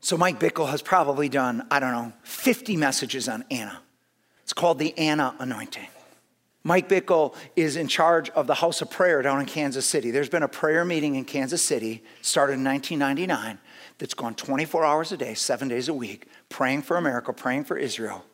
So 0.00 0.16
Mike 0.16 0.40
Bickle 0.40 0.68
has 0.68 0.82
probably 0.82 1.28
done, 1.28 1.64
I 1.70 1.78
don't 1.78 1.92
know, 1.92 2.12
50 2.24 2.76
messages 2.76 3.28
on 3.28 3.44
Anna. 3.52 3.80
It's 4.42 4.52
called 4.52 4.80
the 4.80 4.98
Anna 4.98 5.36
anointing. 5.38 5.86
Mike 6.66 6.88
Bickle 6.88 7.32
is 7.54 7.76
in 7.76 7.86
charge 7.86 8.28
of 8.30 8.48
the 8.48 8.54
House 8.56 8.82
of 8.82 8.90
Prayer 8.90 9.22
down 9.22 9.38
in 9.38 9.46
Kansas 9.46 9.86
City. 9.86 10.10
There's 10.10 10.28
been 10.28 10.42
a 10.42 10.48
prayer 10.48 10.84
meeting 10.84 11.14
in 11.14 11.24
Kansas 11.24 11.62
City, 11.62 12.02
started 12.22 12.54
in 12.54 12.64
1999, 12.64 13.60
that's 13.98 14.14
gone 14.14 14.34
24 14.34 14.84
hours 14.84 15.12
a 15.12 15.16
day, 15.16 15.34
seven 15.34 15.68
days 15.68 15.88
a 15.88 15.94
week, 15.94 16.26
praying 16.48 16.82
for 16.82 16.96
America, 16.96 17.32
praying 17.32 17.64
for 17.64 17.76
Israel 17.76 18.24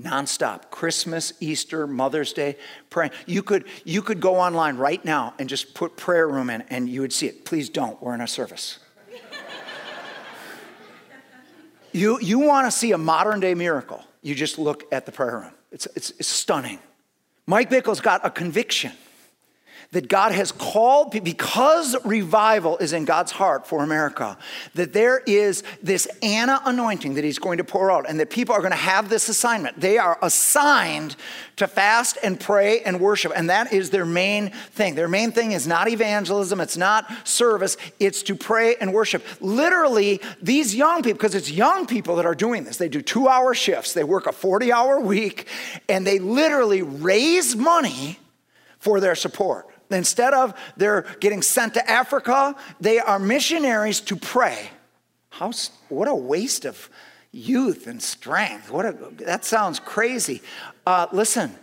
nonstop. 0.00 0.70
Christmas 0.70 1.34
easter 1.40 1.86
mother's 1.86 2.32
day 2.32 2.56
praying. 2.88 3.12
You 3.26 3.42
could 3.42 3.66
you 3.84 4.02
could 4.02 4.18
go 4.18 4.40
online 4.40 4.76
right 4.76 5.04
now 5.04 5.34
and 5.38 5.48
just 5.48 5.72
put 5.72 5.96
prayer 5.96 6.26
room 6.26 6.50
in 6.50 6.62
and 6.62 6.88
you 6.88 7.02
would 7.02 7.12
see 7.12 7.26
it. 7.26 7.44
Please 7.44 7.68
don't 7.68 8.02
we're 8.02 8.14
in 8.14 8.20
a 8.20 8.26
service. 8.26 8.80
You 11.92 12.18
you 12.20 12.40
want 12.40 12.66
to 12.66 12.72
see 12.72 12.90
a 12.90 12.98
modern 12.98 13.38
day 13.38 13.54
miracle 13.54 14.02
you 14.20 14.34
just 14.34 14.58
look 14.58 14.84
at 14.90 15.06
the 15.06 15.12
prayer 15.12 15.38
room. 15.40 15.52
It's, 15.70 15.86
it's, 15.94 16.10
it's 16.18 16.26
stunning 16.26 16.80
mike 17.46 17.70
bickle's 17.70 18.00
got 18.00 18.24
a 18.24 18.30
conviction 18.30 18.92
that 19.94 20.08
God 20.08 20.32
has 20.32 20.50
called, 20.50 21.12
because 21.22 21.96
revival 22.04 22.76
is 22.78 22.92
in 22.92 23.04
God's 23.04 23.30
heart 23.30 23.64
for 23.64 23.82
America, 23.82 24.36
that 24.74 24.92
there 24.92 25.18
is 25.24 25.62
this 25.82 26.08
Anna 26.20 26.60
anointing 26.64 27.14
that 27.14 27.22
He's 27.22 27.38
going 27.38 27.58
to 27.58 27.64
pour 27.64 27.92
out, 27.92 28.08
and 28.08 28.18
that 28.18 28.28
people 28.28 28.56
are 28.56 28.58
going 28.58 28.72
to 28.72 28.76
have 28.76 29.08
this 29.08 29.28
assignment. 29.28 29.80
They 29.80 29.96
are 29.96 30.18
assigned 30.20 31.14
to 31.56 31.68
fast 31.68 32.18
and 32.24 32.40
pray 32.40 32.80
and 32.80 33.00
worship, 33.00 33.32
and 33.36 33.48
that 33.50 33.72
is 33.72 33.90
their 33.90 34.04
main 34.04 34.50
thing. 34.50 34.96
Their 34.96 35.06
main 35.06 35.30
thing 35.30 35.52
is 35.52 35.66
not 35.66 35.88
evangelism, 35.88 36.60
it's 36.60 36.76
not 36.76 37.06
service, 37.26 37.76
it's 38.00 38.24
to 38.24 38.34
pray 38.34 38.74
and 38.80 38.92
worship. 38.92 39.24
Literally, 39.40 40.20
these 40.42 40.74
young 40.74 41.02
people, 41.02 41.18
because 41.18 41.36
it's 41.36 41.52
young 41.52 41.86
people 41.86 42.16
that 42.16 42.26
are 42.26 42.34
doing 42.34 42.64
this, 42.64 42.78
they 42.78 42.88
do 42.88 43.00
two 43.00 43.28
hour 43.28 43.54
shifts, 43.54 43.92
they 43.92 44.02
work 44.02 44.26
a 44.26 44.32
40 44.32 44.72
hour 44.72 44.98
week, 44.98 45.46
and 45.88 46.04
they 46.04 46.18
literally 46.18 46.82
raise 46.82 47.54
money 47.54 48.18
for 48.80 48.98
their 48.98 49.14
support. 49.14 49.68
Instead 49.90 50.34
of 50.34 50.54
they're 50.76 51.02
getting 51.20 51.42
sent 51.42 51.74
to 51.74 51.90
Africa, 51.90 52.56
they 52.80 52.98
are 52.98 53.18
missionaries 53.18 54.00
to 54.00 54.16
pray. 54.16 54.70
How, 55.30 55.52
what 55.88 56.08
a 56.08 56.14
waste 56.14 56.64
of 56.64 56.88
youth 57.32 57.86
and 57.86 58.02
strength. 58.02 58.70
What 58.70 58.86
a, 58.86 58.92
that 59.24 59.44
sounds 59.44 59.80
crazy. 59.80 60.42
Uh, 60.86 61.06
listen, 61.12 61.54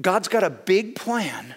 God's 0.00 0.28
got 0.28 0.44
a 0.44 0.50
big 0.50 0.94
plan, 0.94 1.54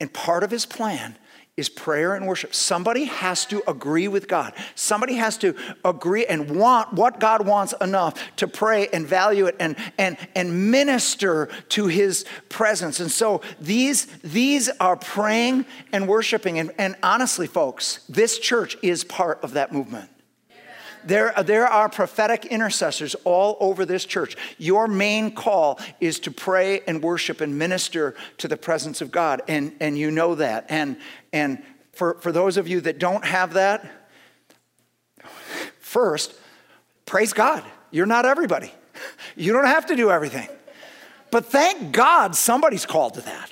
and 0.00 0.12
part 0.12 0.44
of 0.44 0.50
his 0.50 0.66
plan 0.66 1.16
is 1.58 1.68
prayer 1.68 2.14
and 2.14 2.26
worship. 2.26 2.54
Somebody 2.54 3.04
has 3.04 3.44
to 3.46 3.62
agree 3.68 4.06
with 4.06 4.28
God. 4.28 4.54
Somebody 4.76 5.14
has 5.14 5.36
to 5.38 5.56
agree 5.84 6.24
and 6.24 6.56
want 6.56 6.92
what 6.92 7.18
God 7.18 7.44
wants 7.44 7.74
enough 7.80 8.14
to 8.36 8.46
pray 8.46 8.86
and 8.92 9.06
value 9.06 9.46
it 9.46 9.56
and, 9.58 9.76
and, 9.98 10.16
and 10.36 10.70
minister 10.70 11.48
to 11.70 11.88
his 11.88 12.24
presence. 12.48 13.00
And 13.00 13.10
so 13.10 13.42
these, 13.60 14.06
these 14.22 14.68
are 14.80 14.96
praying 14.96 15.66
and 15.92 16.06
worshiping. 16.06 16.60
And, 16.60 16.70
and 16.78 16.94
honestly, 17.02 17.48
folks, 17.48 18.04
this 18.08 18.38
church 18.38 18.76
is 18.80 19.02
part 19.02 19.42
of 19.42 19.54
that 19.54 19.72
movement. 19.72 20.08
There, 21.08 21.32
there 21.42 21.66
are 21.66 21.88
prophetic 21.88 22.44
intercessors 22.44 23.14
all 23.24 23.56
over 23.60 23.86
this 23.86 24.04
church. 24.04 24.36
Your 24.58 24.86
main 24.86 25.34
call 25.34 25.80
is 26.00 26.20
to 26.20 26.30
pray 26.30 26.82
and 26.86 27.02
worship 27.02 27.40
and 27.40 27.58
minister 27.58 28.14
to 28.36 28.46
the 28.46 28.58
presence 28.58 29.00
of 29.00 29.10
God, 29.10 29.40
and, 29.48 29.74
and 29.80 29.96
you 29.96 30.10
know 30.10 30.34
that. 30.34 30.66
And, 30.68 30.98
and 31.32 31.62
for, 31.92 32.18
for 32.20 32.30
those 32.30 32.58
of 32.58 32.68
you 32.68 32.82
that 32.82 32.98
don't 32.98 33.24
have 33.24 33.54
that, 33.54 33.90
first, 35.80 36.34
praise 37.06 37.32
God. 37.32 37.64
You're 37.90 38.04
not 38.04 38.26
everybody, 38.26 38.70
you 39.34 39.54
don't 39.54 39.64
have 39.64 39.86
to 39.86 39.96
do 39.96 40.10
everything. 40.10 40.48
But 41.30 41.46
thank 41.46 41.90
God 41.90 42.36
somebody's 42.36 42.84
called 42.84 43.14
to 43.14 43.22
that. 43.22 43.50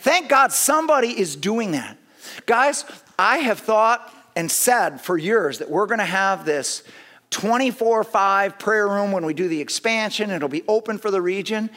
Thank 0.00 0.28
God 0.28 0.52
somebody 0.52 1.18
is 1.18 1.34
doing 1.34 1.72
that. 1.72 1.96
Guys, 2.44 2.84
I 3.18 3.38
have 3.38 3.58
thought 3.58 4.14
and 4.40 4.50
said 4.50 5.02
for 5.02 5.18
years 5.18 5.58
that 5.58 5.68
we're 5.68 5.84
going 5.84 5.98
to 5.98 6.04
have 6.04 6.46
this 6.46 6.82
24 7.28 8.04
5 8.04 8.58
prayer 8.58 8.88
room 8.88 9.12
when 9.12 9.26
we 9.26 9.34
do 9.34 9.48
the 9.48 9.60
expansion, 9.60 10.30
it'll 10.30 10.48
be 10.48 10.64
open 10.66 10.96
for 10.96 11.10
the 11.10 11.20
region. 11.20 11.68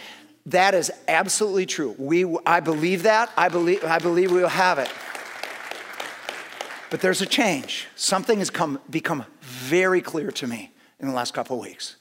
That 0.46 0.74
is 0.74 0.90
absolutely 1.10 1.66
true. 1.66 1.94
We, 1.98 2.26
I 2.46 2.62
believe 2.62 3.04
that. 3.04 3.30
I 3.36 3.50
believe, 3.50 3.84
I 3.84 4.00
believe 4.00 4.32
we'll 4.32 4.48
have 4.48 4.80
it. 4.80 4.90
But 6.90 7.02
there's 7.02 7.22
a 7.22 7.26
change. 7.26 7.88
Something 7.98 8.40
has 8.40 8.50
come, 8.50 8.80
become 8.90 9.26
very 9.42 10.00
clear 10.00 10.32
to 10.32 10.48
me 10.48 10.72
in 11.02 11.10
the 11.10 11.14
last 11.14 11.34
couple 11.34 11.58
of 11.58 11.66
weeks. 11.66 11.98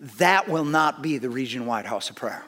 That 0.00 0.48
will 0.48 0.64
not 0.64 1.02
be 1.02 1.18
the 1.18 1.28
region 1.28 1.66
wide 1.66 1.84
house 1.84 2.08
of 2.08 2.16
prayer. 2.16 2.44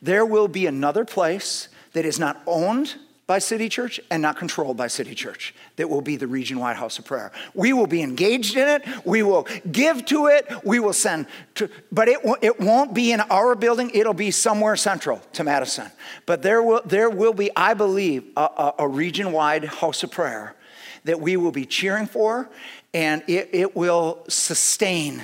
There 0.00 0.24
will 0.24 0.46
be 0.46 0.66
another 0.66 1.04
place 1.04 1.68
that 1.94 2.04
is 2.04 2.20
not 2.20 2.40
owned 2.46 2.94
by 3.28 3.38
City 3.38 3.68
Church 3.68 4.00
and 4.10 4.22
not 4.22 4.38
controlled 4.38 4.78
by 4.78 4.86
City 4.86 5.14
Church 5.14 5.54
that 5.76 5.88
will 5.88 6.00
be 6.00 6.16
the 6.16 6.26
region 6.26 6.58
wide 6.58 6.76
house 6.76 6.98
of 6.98 7.04
prayer. 7.04 7.30
We 7.52 7.74
will 7.74 7.86
be 7.86 8.00
engaged 8.02 8.56
in 8.56 8.66
it, 8.66 8.88
we 9.04 9.22
will 9.22 9.46
give 9.70 10.06
to 10.06 10.28
it, 10.28 10.50
we 10.64 10.80
will 10.80 10.94
send 10.94 11.26
to, 11.56 11.68
but 11.92 12.08
it, 12.08 12.20
it 12.40 12.58
won't 12.58 12.94
be 12.94 13.12
in 13.12 13.20
our 13.20 13.54
building, 13.54 13.90
it'll 13.92 14.14
be 14.14 14.30
somewhere 14.30 14.76
central 14.76 15.20
to 15.34 15.44
Madison. 15.44 15.92
But 16.24 16.40
there 16.40 16.62
will, 16.62 16.80
there 16.86 17.10
will 17.10 17.34
be, 17.34 17.50
I 17.54 17.74
believe, 17.74 18.24
a, 18.34 18.40
a, 18.40 18.74
a 18.78 18.88
region 18.88 19.30
wide 19.30 19.64
house 19.66 20.02
of 20.02 20.10
prayer 20.10 20.56
that 21.04 21.20
we 21.20 21.36
will 21.36 21.52
be 21.52 21.66
cheering 21.66 22.06
for 22.06 22.48
and 22.94 23.22
it, 23.26 23.50
it 23.52 23.76
will 23.76 24.24
sustain 24.28 25.22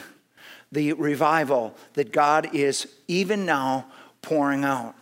the 0.70 0.92
revival 0.92 1.74
that 1.94 2.12
God 2.12 2.54
is 2.54 2.86
even 3.08 3.46
now 3.46 3.86
pouring 4.20 4.62
out. 4.62 4.94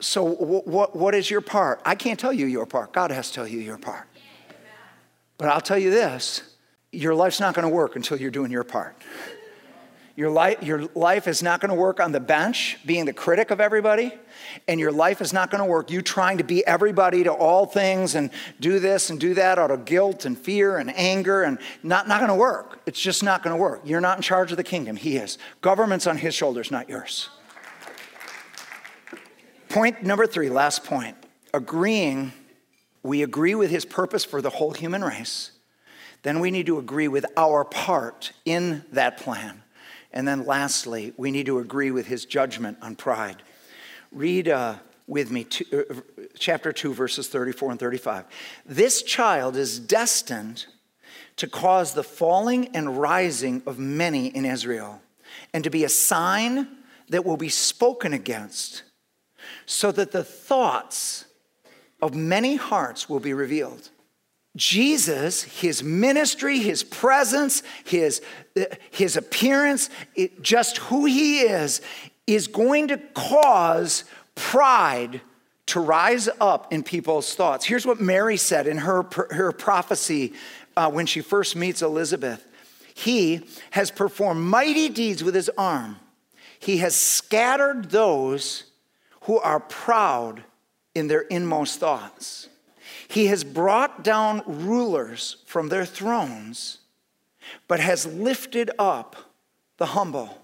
So, 0.00 0.24
what, 0.24 0.96
what 0.96 1.14
is 1.14 1.30
your 1.30 1.40
part? 1.40 1.80
I 1.84 1.94
can't 1.94 2.18
tell 2.18 2.32
you 2.32 2.46
your 2.46 2.66
part. 2.66 2.92
God 2.92 3.10
has 3.10 3.28
to 3.28 3.34
tell 3.34 3.46
you 3.46 3.60
your 3.60 3.78
part. 3.78 4.06
But 5.36 5.48
I'll 5.48 5.60
tell 5.60 5.78
you 5.78 5.90
this 5.90 6.42
your 6.92 7.14
life's 7.14 7.40
not 7.40 7.54
going 7.54 7.68
to 7.68 7.74
work 7.74 7.96
until 7.96 8.18
you're 8.18 8.30
doing 8.30 8.50
your 8.50 8.64
part. 8.64 8.96
Your 10.16 10.30
life, 10.30 10.62
your 10.62 10.86
life 10.94 11.28
is 11.28 11.42
not 11.42 11.60
going 11.60 11.70
to 11.70 11.74
work 11.74 12.00
on 12.00 12.12
the 12.12 12.20
bench, 12.20 12.78
being 12.84 13.04
the 13.04 13.12
critic 13.12 13.50
of 13.50 13.60
everybody. 13.60 14.12
And 14.68 14.80
your 14.80 14.92
life 14.92 15.22
is 15.22 15.32
not 15.32 15.50
going 15.50 15.62
to 15.62 15.64
work 15.64 15.90
you 15.90 16.02
trying 16.02 16.38
to 16.38 16.44
be 16.44 16.66
everybody 16.66 17.24
to 17.24 17.32
all 17.32 17.64
things 17.64 18.14
and 18.14 18.30
do 18.58 18.80
this 18.80 19.08
and 19.08 19.20
do 19.20 19.34
that 19.34 19.58
out 19.58 19.70
of 19.70 19.84
guilt 19.84 20.24
and 20.24 20.36
fear 20.36 20.76
and 20.76 20.94
anger 20.94 21.42
and 21.42 21.58
not, 21.82 22.08
not 22.08 22.18
going 22.18 22.28
to 22.28 22.34
work. 22.34 22.80
It's 22.84 23.00
just 23.00 23.22
not 23.22 23.42
going 23.42 23.56
to 23.56 23.60
work. 23.60 23.82
You're 23.84 24.00
not 24.00 24.18
in 24.18 24.22
charge 24.22 24.50
of 24.50 24.56
the 24.56 24.64
kingdom. 24.64 24.96
He 24.96 25.16
is. 25.16 25.38
Government's 25.62 26.06
on 26.06 26.18
his 26.18 26.34
shoulders, 26.34 26.70
not 26.70 26.88
yours. 26.88 27.30
Point 29.70 30.02
number 30.02 30.26
three, 30.26 30.50
last 30.50 30.82
point. 30.82 31.16
Agreeing, 31.54 32.32
we 33.04 33.22
agree 33.22 33.54
with 33.54 33.70
his 33.70 33.84
purpose 33.84 34.24
for 34.24 34.42
the 34.42 34.50
whole 34.50 34.72
human 34.72 35.04
race. 35.04 35.52
Then 36.24 36.40
we 36.40 36.50
need 36.50 36.66
to 36.66 36.78
agree 36.78 37.06
with 37.06 37.24
our 37.36 37.64
part 37.64 38.32
in 38.44 38.84
that 38.90 39.18
plan. 39.18 39.62
And 40.12 40.26
then 40.26 40.44
lastly, 40.44 41.12
we 41.16 41.30
need 41.30 41.46
to 41.46 41.60
agree 41.60 41.92
with 41.92 42.08
his 42.08 42.24
judgment 42.24 42.78
on 42.82 42.96
pride. 42.96 43.44
Read 44.10 44.48
uh, 44.48 44.74
with 45.06 45.30
me 45.30 45.44
two, 45.44 45.86
uh, 45.88 45.94
chapter 46.36 46.72
2, 46.72 46.92
verses 46.92 47.28
34 47.28 47.70
and 47.70 47.78
35. 47.78 48.24
This 48.66 49.04
child 49.04 49.56
is 49.56 49.78
destined 49.78 50.66
to 51.36 51.46
cause 51.46 51.94
the 51.94 52.02
falling 52.02 52.74
and 52.74 52.98
rising 52.98 53.62
of 53.66 53.78
many 53.78 54.26
in 54.26 54.44
Israel, 54.44 55.00
and 55.54 55.62
to 55.62 55.70
be 55.70 55.84
a 55.84 55.88
sign 55.88 56.66
that 57.08 57.24
will 57.24 57.36
be 57.36 57.48
spoken 57.48 58.12
against 58.12 58.82
so 59.66 59.92
that 59.92 60.12
the 60.12 60.24
thoughts 60.24 61.24
of 62.02 62.14
many 62.14 62.56
hearts 62.56 63.08
will 63.08 63.20
be 63.20 63.34
revealed. 63.34 63.90
Jesus, 64.56 65.42
his 65.42 65.82
ministry, 65.82 66.58
his 66.58 66.82
presence, 66.82 67.62
his, 67.84 68.20
his 68.90 69.16
appearance, 69.16 69.90
it, 70.16 70.42
just 70.42 70.78
who 70.78 71.04
he 71.04 71.40
is, 71.40 71.80
is 72.26 72.48
going 72.48 72.88
to 72.88 72.98
cause 73.14 74.04
pride 74.34 75.20
to 75.66 75.80
rise 75.80 76.28
up 76.40 76.72
in 76.72 76.82
people's 76.82 77.34
thoughts. 77.34 77.64
Here's 77.64 77.86
what 77.86 78.00
Mary 78.00 78.36
said 78.36 78.66
in 78.66 78.78
her, 78.78 79.06
her 79.30 79.52
prophecy 79.52 80.32
uh, 80.76 80.90
when 80.90 81.06
she 81.06 81.20
first 81.20 81.54
meets 81.54 81.82
Elizabeth 81.82 82.44
He 82.94 83.46
has 83.70 83.90
performed 83.90 84.40
mighty 84.40 84.88
deeds 84.88 85.22
with 85.22 85.34
his 85.34 85.48
arm, 85.56 85.96
he 86.58 86.78
has 86.78 86.96
scattered 86.96 87.90
those 87.90 88.64
who 89.24 89.38
are 89.38 89.60
proud 89.60 90.44
in 90.94 91.08
their 91.08 91.22
inmost 91.22 91.78
thoughts. 91.78 92.48
He 93.08 93.26
has 93.26 93.44
brought 93.44 94.04
down 94.04 94.42
rulers 94.46 95.36
from 95.46 95.68
their 95.68 95.84
thrones, 95.84 96.78
but 97.68 97.80
has 97.80 98.06
lifted 98.06 98.70
up 98.78 99.16
the 99.78 99.86
humble. 99.86 100.38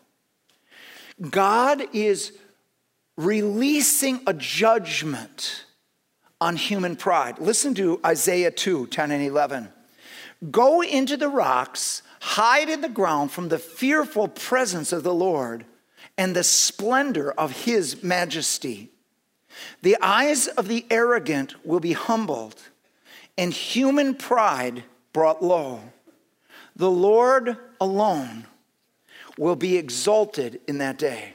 God 1.31 1.83
is 1.95 2.33
releasing 3.17 4.21
a 4.27 4.35
judgment 4.35 5.65
on 6.41 6.57
human 6.57 6.97
pride. 6.97 7.39
Listen 7.39 7.75
to 7.75 8.01
Isaiah 8.05 8.51
2 8.51 8.89
10 8.89 9.11
and 9.11 9.23
11. 9.23 9.69
Go 10.51 10.83
into 10.83 11.17
the 11.17 11.29
rocks, 11.29 12.03
hide 12.21 12.69
in 12.69 12.83
the 12.83 12.89
ground 12.89 13.31
from 13.31 13.49
the 13.49 13.59
fearful 13.59 14.29
presence 14.29 14.93
of 14.93 15.03
the 15.03 15.15
Lord 15.15 15.65
and 16.19 16.35
the 16.35 16.45
splendor 16.45 17.33
of 17.33 17.65
his 17.65 18.03
majesty. 18.03 18.91
The 19.83 19.97
eyes 20.01 20.49
of 20.49 20.69
the 20.69 20.87
arrogant 20.91 21.55
will 21.65 21.81
be 21.81 21.93
humbled, 21.93 22.61
and 23.39 23.53
human 23.53 24.15
pride 24.15 24.85
brought 25.13 25.43
low. 25.43 25.81
The 26.75 26.91
Lord 26.91 27.57
alone 27.81 28.47
will 29.39 29.57
be 29.57 29.77
exalted 29.77 30.61
in 30.67 30.79
that 30.79 30.99
day. 30.99 31.35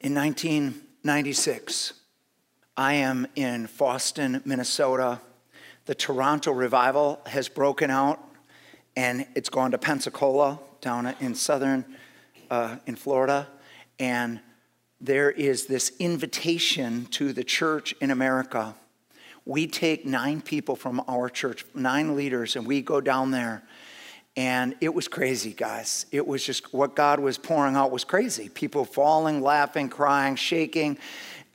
In 0.00 0.14
1996, 0.14 1.92
I 2.76 2.94
am 2.94 3.26
in 3.36 3.66
Fosston, 3.66 4.44
Minnesota. 4.46 5.20
The 5.86 5.94
Toronto 5.94 6.52
revival 6.52 7.20
has 7.26 7.48
broken 7.48 7.90
out, 7.90 8.22
and 8.96 9.26
it's 9.34 9.50
gone 9.50 9.70
to 9.72 9.78
Pensacola 9.78 10.60
down 10.80 11.14
in 11.20 11.34
southern, 11.34 11.84
uh, 12.50 12.76
in 12.86 12.96
Florida. 12.96 13.48
And 14.00 14.40
there 15.00 15.30
is 15.30 15.66
this 15.66 15.92
invitation 15.98 17.06
to 17.12 17.32
the 17.32 17.44
church 17.44 17.94
in 18.00 18.10
America. 18.10 18.74
We 19.44 19.66
take 19.66 20.04
nine 20.04 20.40
people 20.40 20.74
from 20.74 21.02
our 21.06 21.28
church, 21.28 21.64
nine 21.74 22.16
leaders, 22.16 22.56
and 22.56 22.66
we 22.66 22.82
go 22.82 23.00
down 23.00 23.30
there. 23.30 23.62
And 24.36 24.74
it 24.80 24.94
was 24.94 25.08
crazy, 25.08 25.52
guys. 25.52 26.06
It 26.12 26.26
was 26.26 26.44
just 26.44 26.72
what 26.72 26.96
God 26.96 27.20
was 27.20 27.36
pouring 27.36 27.76
out 27.76 27.90
was 27.90 28.04
crazy. 28.04 28.48
People 28.48 28.84
falling, 28.84 29.42
laughing, 29.42 29.88
crying, 29.88 30.36
shaking, 30.36 30.98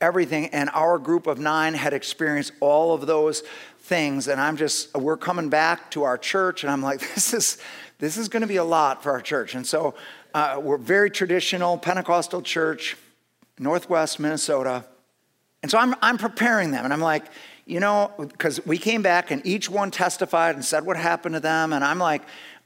everything. 0.00 0.46
And 0.48 0.70
our 0.72 0.98
group 0.98 1.26
of 1.26 1.38
nine 1.38 1.74
had 1.74 1.94
experienced 1.94 2.52
all 2.60 2.94
of 2.94 3.06
those 3.06 3.42
things. 3.80 4.28
And 4.28 4.40
I'm 4.40 4.56
just, 4.56 4.94
we're 4.94 5.16
coming 5.16 5.48
back 5.48 5.90
to 5.92 6.02
our 6.02 6.18
church, 6.18 6.64
and 6.64 6.70
I'm 6.70 6.82
like, 6.82 7.00
this 7.14 7.32
is, 7.32 7.58
this 7.98 8.16
is 8.16 8.28
going 8.28 8.42
to 8.42 8.46
be 8.46 8.56
a 8.56 8.64
lot 8.64 9.02
for 9.02 9.10
our 9.12 9.22
church. 9.22 9.54
And 9.54 9.66
so 9.66 9.94
uh, 10.36 10.60
we're 10.60 10.76
very 10.76 11.10
traditional 11.10 11.78
Pentecostal 11.78 12.42
church, 12.42 12.94
Northwest 13.58 14.20
Minnesota. 14.20 14.84
And 15.62 15.70
so 15.70 15.78
I'm, 15.78 15.94
I'm 16.02 16.18
preparing 16.18 16.72
them, 16.72 16.84
and 16.84 16.92
I'm 16.92 17.00
like, 17.00 17.24
you 17.64 17.80
know, 17.80 18.12
because 18.18 18.64
we 18.66 18.76
came 18.76 19.00
back 19.00 19.30
and 19.30 19.44
each 19.46 19.70
one 19.70 19.90
testified 19.90 20.54
and 20.54 20.62
said 20.62 20.84
what 20.84 20.98
happened 20.98 21.36
to 21.36 21.40
them, 21.40 21.72
and 21.72 21.82
I'm 21.82 21.98
like, 21.98 22.20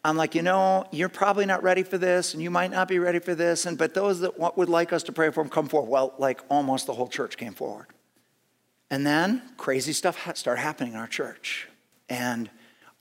I'm 0.05 0.17
like, 0.17 0.35
you 0.35 0.43
know, 0.43 0.85
you're 0.91 1.09
probably 1.09 1.47
not 1.47 1.63
ready 1.63 1.85
for 1.85 1.97
this, 1.97 2.35
and 2.35 2.43
you 2.43 2.51
might 2.51 2.73
not 2.73 2.89
be 2.89 2.99
ready 2.99 3.21
for 3.21 3.37
this, 3.37 3.67
and 3.67 3.79
but 3.79 3.95
those 3.95 4.19
that 4.19 4.57
would 4.57 4.69
like 4.69 4.93
us 4.93 5.05
to 5.05 5.13
pray 5.13 5.31
for 5.31 5.45
them 5.45 5.49
come 5.49 5.69
forward. 5.69 5.91
Well, 5.91 6.15
like 6.19 6.41
almost 6.49 6.87
the 6.87 6.95
whole 6.95 7.07
church 7.07 7.37
came 7.37 7.55
forward, 7.55 7.87
and 8.91 9.07
then 9.07 9.43
crazy 9.57 9.93
stuff 9.93 10.29
started 10.37 10.61
happening 10.61 10.95
in 10.95 10.99
our 10.99 11.07
church, 11.07 11.69
and 12.09 12.51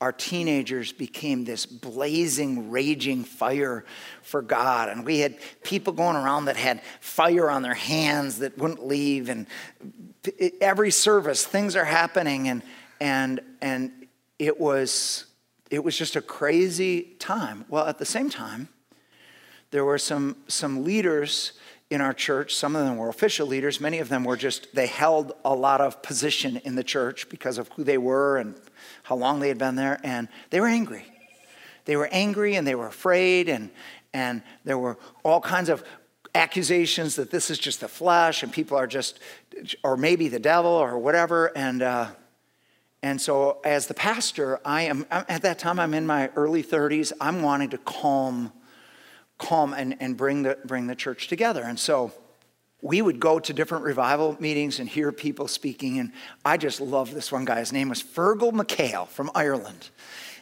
our 0.01 0.13
teenagers 0.13 0.93
became 0.93 1.43
this 1.43 1.65
blazing, 1.65 2.71
raging 2.71 3.25
fire 3.25 3.83
for 4.21 4.41
God. 4.41 4.87
And 4.87 5.05
we 5.05 5.19
had 5.19 5.37
people 5.61 5.91
going 5.91 6.15
around 6.15 6.45
that 6.45 6.55
had 6.55 6.81
fire 7.01 7.49
on 7.49 7.63
their 7.63 7.73
hands 7.73 8.39
that 8.39 8.57
wouldn't 8.57 8.85
leave. 8.85 9.27
And 9.27 9.45
every 10.61 10.91
service, 10.91 11.45
things 11.45 11.75
are 11.75 11.83
happening. 11.83 12.47
And, 12.47 12.63
and, 13.01 13.41
and 13.61 13.91
it, 14.37 14.57
was, 14.57 15.25
it 15.69 15.83
was 15.83 15.97
just 15.97 16.15
a 16.15 16.21
crazy 16.21 17.15
time. 17.19 17.65
Well, 17.67 17.85
at 17.85 17.97
the 17.97 18.05
same 18.05 18.29
time, 18.29 18.69
there 19.71 19.83
were 19.83 19.97
some, 19.97 20.37
some 20.47 20.85
leaders 20.85 21.51
in 21.89 21.99
our 21.99 22.13
church. 22.13 22.55
Some 22.55 22.73
of 22.75 22.85
them 22.85 22.95
were 22.95 23.09
official 23.09 23.47
leaders. 23.47 23.81
Many 23.81 23.99
of 23.99 24.07
them 24.07 24.23
were 24.23 24.37
just, 24.37 24.73
they 24.73 24.87
held 24.87 25.33
a 25.43 25.53
lot 25.53 25.81
of 25.81 26.01
position 26.01 26.57
in 26.63 26.75
the 26.75 26.83
church 26.83 27.27
because 27.27 27.57
of 27.57 27.67
who 27.69 27.83
they 27.83 27.97
were 27.97 28.37
and 28.37 28.55
how 29.09 29.15
long 29.15 29.39
they 29.39 29.47
had 29.47 29.57
been 29.57 29.73
there, 29.73 29.99
and 30.03 30.27
they 30.51 30.61
were 30.61 30.67
angry. 30.67 31.03
They 31.85 31.95
were 31.95 32.07
angry 32.11 32.53
and 32.53 32.67
they 32.67 32.75
were 32.75 32.85
afraid, 32.85 33.49
and, 33.49 33.71
and 34.13 34.43
there 34.65 34.77
were 34.77 34.99
all 35.23 35.41
kinds 35.41 35.69
of 35.69 35.83
accusations 36.35 37.15
that 37.15 37.31
this 37.31 37.49
is 37.49 37.57
just 37.57 37.79
the 37.79 37.87
flesh 37.87 38.43
and 38.43 38.53
people 38.53 38.77
are 38.77 38.85
just, 38.85 39.19
or 39.83 39.97
maybe 39.97 40.27
the 40.27 40.37
devil 40.37 40.69
or 40.69 40.99
whatever. 40.99 41.51
And, 41.57 41.81
uh, 41.81 42.09
and 43.01 43.19
so, 43.19 43.57
as 43.63 43.87
the 43.87 43.95
pastor, 43.95 44.59
I 44.63 44.83
am, 44.83 45.07
at 45.09 45.41
that 45.41 45.57
time, 45.57 45.79
I'm 45.79 45.95
in 45.95 46.05
my 46.05 46.27
early 46.35 46.61
30s. 46.61 47.11
I'm 47.19 47.41
wanting 47.41 47.71
to 47.71 47.79
calm, 47.79 48.53
calm 49.39 49.73
and, 49.73 49.97
and 49.99 50.15
bring, 50.15 50.43
the, 50.43 50.59
bring 50.65 50.85
the 50.85 50.95
church 50.95 51.29
together. 51.29 51.63
And 51.63 51.79
so, 51.79 52.11
we 52.81 53.01
would 53.01 53.19
go 53.19 53.39
to 53.39 53.53
different 53.53 53.83
revival 53.83 54.37
meetings 54.39 54.79
and 54.79 54.87
hear 54.87 55.11
people 55.11 55.47
speaking. 55.47 55.99
And 55.99 56.11
I 56.45 56.57
just 56.57 56.79
love 56.79 57.13
this 57.13 57.31
one 57.31 57.45
guy. 57.45 57.59
His 57.59 57.73
name 57.73 57.89
was 57.89 58.01
Fergal 58.01 58.51
McHale 58.51 59.07
from 59.07 59.29
Ireland. 59.35 59.89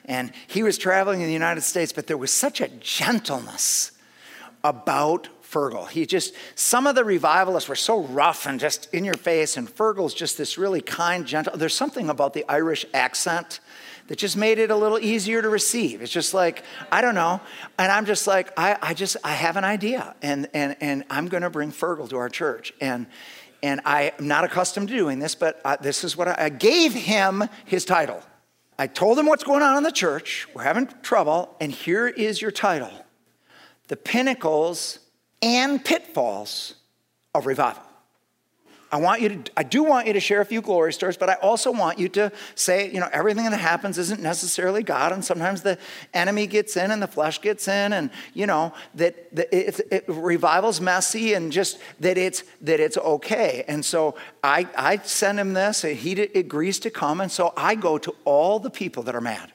And 0.05 0.31
he 0.47 0.63
was 0.63 0.77
traveling 0.77 1.21
in 1.21 1.27
the 1.27 1.33
United 1.33 1.61
States, 1.61 1.91
but 1.91 2.07
there 2.07 2.17
was 2.17 2.31
such 2.31 2.61
a 2.61 2.67
gentleness 2.67 3.91
about 4.63 5.27
Fergal. 5.43 5.89
He 5.89 6.05
just, 6.05 6.33
some 6.55 6.87
of 6.87 6.95
the 6.95 7.03
revivalists 7.03 7.69
were 7.69 7.75
so 7.75 8.01
rough 8.01 8.45
and 8.45 8.59
just 8.59 8.93
in 8.93 9.05
your 9.05 9.15
face, 9.15 9.57
and 9.57 9.67
Fergal's 9.67 10.13
just 10.13 10.37
this 10.37 10.57
really 10.57 10.81
kind, 10.81 11.25
gentle. 11.25 11.57
There's 11.57 11.75
something 11.75 12.09
about 12.09 12.33
the 12.33 12.45
Irish 12.49 12.85
accent 12.93 13.59
that 14.07 14.17
just 14.17 14.37
made 14.37 14.57
it 14.57 14.71
a 14.71 14.75
little 14.75 14.99
easier 14.99 15.41
to 15.41 15.49
receive. 15.49 16.01
It's 16.01 16.11
just 16.11 16.33
like, 16.33 16.63
I 16.91 17.01
don't 17.01 17.15
know. 17.15 17.41
And 17.77 17.91
I'm 17.91 18.05
just 18.05 18.27
like, 18.27 18.51
I, 18.57 18.77
I 18.81 18.93
just, 18.93 19.17
I 19.23 19.31
have 19.31 19.57
an 19.57 19.63
idea, 19.63 20.15
and, 20.21 20.47
and, 20.53 20.75
and 20.79 21.03
I'm 21.09 21.27
going 21.27 21.43
to 21.43 21.49
bring 21.49 21.71
Fergal 21.71 22.09
to 22.09 22.17
our 22.17 22.29
church. 22.29 22.73
And, 22.79 23.07
and 23.61 23.81
I'm 23.85 24.11
not 24.19 24.43
accustomed 24.43 24.89
to 24.89 24.95
doing 24.95 25.19
this, 25.19 25.35
but 25.35 25.59
I, 25.65 25.75
this 25.77 26.03
is 26.03 26.15
what 26.15 26.27
I, 26.27 26.35
I 26.45 26.49
gave 26.49 26.93
him 26.93 27.43
his 27.65 27.85
title. 27.85 28.21
I 28.79 28.87
told 28.87 29.17
him 29.17 29.25
what's 29.25 29.43
going 29.43 29.63
on 29.63 29.77
in 29.77 29.83
the 29.83 29.91
church. 29.91 30.47
We're 30.53 30.63
having 30.63 30.87
trouble, 31.01 31.55
and 31.59 31.71
here 31.71 32.07
is 32.07 32.41
your 32.41 32.51
title 32.51 32.91
The 33.87 33.97
Pinnacles 33.97 34.99
and 35.41 35.83
Pitfalls 35.83 36.75
of 37.33 37.45
Revival. 37.45 37.86
I 38.91 38.97
want 38.97 39.21
you 39.21 39.29
to, 39.29 39.51
I 39.57 39.63
do 39.63 39.83
want 39.83 40.07
you 40.07 40.13
to 40.13 40.19
share 40.19 40.39
a 40.39 40.45
few 40.45 40.61
glory 40.61 40.93
stories, 40.93 41.17
but 41.17 41.29
I 41.29 41.33
also 41.35 41.71
want 41.71 41.99
you 41.99 42.07
to 42.09 42.31
say, 42.55 42.89
you 42.89 42.99
know, 42.99 43.09
everything 43.11 43.43
that 43.43 43.57
happens 43.57 43.97
isn't 43.97 44.21
necessarily 44.21 44.81
God, 44.81 45.11
and 45.11 45.23
sometimes 45.23 45.61
the 45.61 45.77
enemy 46.13 46.47
gets 46.47 46.77
in 46.77 46.91
and 46.91 47.01
the 47.01 47.07
flesh 47.07 47.41
gets 47.41 47.67
in, 47.67 47.93
and 47.93 48.09
you 48.33 48.47
know 48.47 48.73
that, 48.95 49.35
that 49.35 49.53
it, 49.53 49.81
it, 49.91 50.05
revival's 50.07 50.79
messy, 50.79 51.33
and 51.33 51.51
just 51.51 51.79
that 51.99 52.17
it's 52.17 52.43
that 52.61 52.79
it's 52.79 52.97
okay. 52.97 53.65
And 53.67 53.83
so 53.83 54.15
I 54.41 54.67
I 54.77 54.97
send 54.97 55.39
him 55.39 55.53
this, 55.53 55.83
and 55.83 55.97
he 55.97 56.21
agrees 56.21 56.79
to 56.79 56.89
come, 56.89 57.19
and 57.19 57.31
so 57.31 57.53
I 57.57 57.75
go 57.75 57.97
to 57.97 58.15
all 58.23 58.59
the 58.59 58.69
people 58.69 59.03
that 59.03 59.15
are 59.15 59.21
mad. 59.21 59.51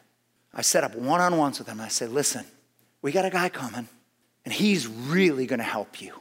I 0.55 0.61
set 0.63 0.85
up 0.85 0.95
one-on-ones 0.95 1.59
with 1.59 1.69
them. 1.69 1.81
I 1.81 1.89
say, 1.89 2.07
listen, 2.07 2.45
we 3.01 3.13
got 3.13 3.25
a 3.25 3.31
guy 3.31 3.49
coming, 3.49 3.89
and 4.45 4.53
he's 4.53 4.87
really 4.87 5.47
going 5.47 5.61
to 5.61 5.65
help 5.65 6.03
you. 6.03 6.13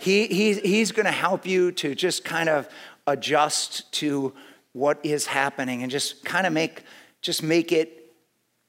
He, 0.00 0.28
he, 0.28 0.54
he's 0.54 0.92
going 0.92 1.04
to 1.04 1.12
help 1.12 1.46
you 1.46 1.72
to 1.72 1.94
just 1.94 2.24
kind 2.24 2.48
of 2.48 2.66
adjust 3.06 3.92
to 3.92 4.32
what 4.72 4.98
is 5.04 5.26
happening 5.26 5.82
and 5.82 5.92
just 5.92 6.24
kind 6.24 6.46
of 6.46 6.54
make, 6.54 6.84
just 7.20 7.42
make 7.42 7.70
it 7.70 8.10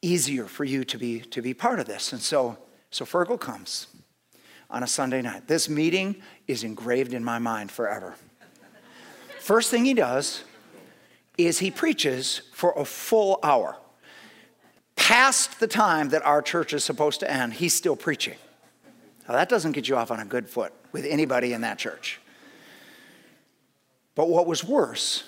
easier 0.01 0.45
for 0.45 0.65
you 0.65 0.83
to 0.83 0.97
be, 0.97 1.21
to 1.21 1.41
be 1.41 1.53
part 1.53 1.79
of 1.79 1.85
this. 1.85 2.11
And 2.11 2.21
so, 2.21 2.57
so 2.89 3.05
Fergal 3.05 3.39
comes 3.39 3.87
on 4.69 4.83
a 4.83 4.87
Sunday 4.87 5.21
night. 5.21 5.47
This 5.47 5.69
meeting 5.69 6.17
is 6.47 6.65
engraved 6.65 7.13
in 7.13 7.23
my 7.23 7.39
mind 7.39 7.71
forever. 7.71 8.15
First 9.39 9.71
thing 9.71 9.85
he 9.85 9.93
does 9.93 10.43
is 11.37 11.59
he 11.59 11.71
preaches 11.71 12.41
for 12.51 12.73
a 12.77 12.83
full 12.83 13.39
hour. 13.41 13.77
Past 14.97 15.61
the 15.61 15.67
time 15.67 16.09
that 16.09 16.25
our 16.25 16.41
church 16.41 16.73
is 16.73 16.83
supposed 16.83 17.21
to 17.21 17.31
end, 17.31 17.53
he's 17.53 17.73
still 17.73 17.95
preaching. 17.95 18.35
Now, 19.31 19.37
that 19.37 19.47
doesn't 19.47 19.71
get 19.71 19.87
you 19.87 19.95
off 19.95 20.11
on 20.11 20.19
a 20.19 20.25
good 20.25 20.49
foot 20.49 20.73
with 20.91 21.05
anybody 21.05 21.53
in 21.53 21.61
that 21.61 21.77
church. 21.77 22.19
But 24.13 24.27
what 24.27 24.45
was 24.45 24.61
worse 24.61 25.23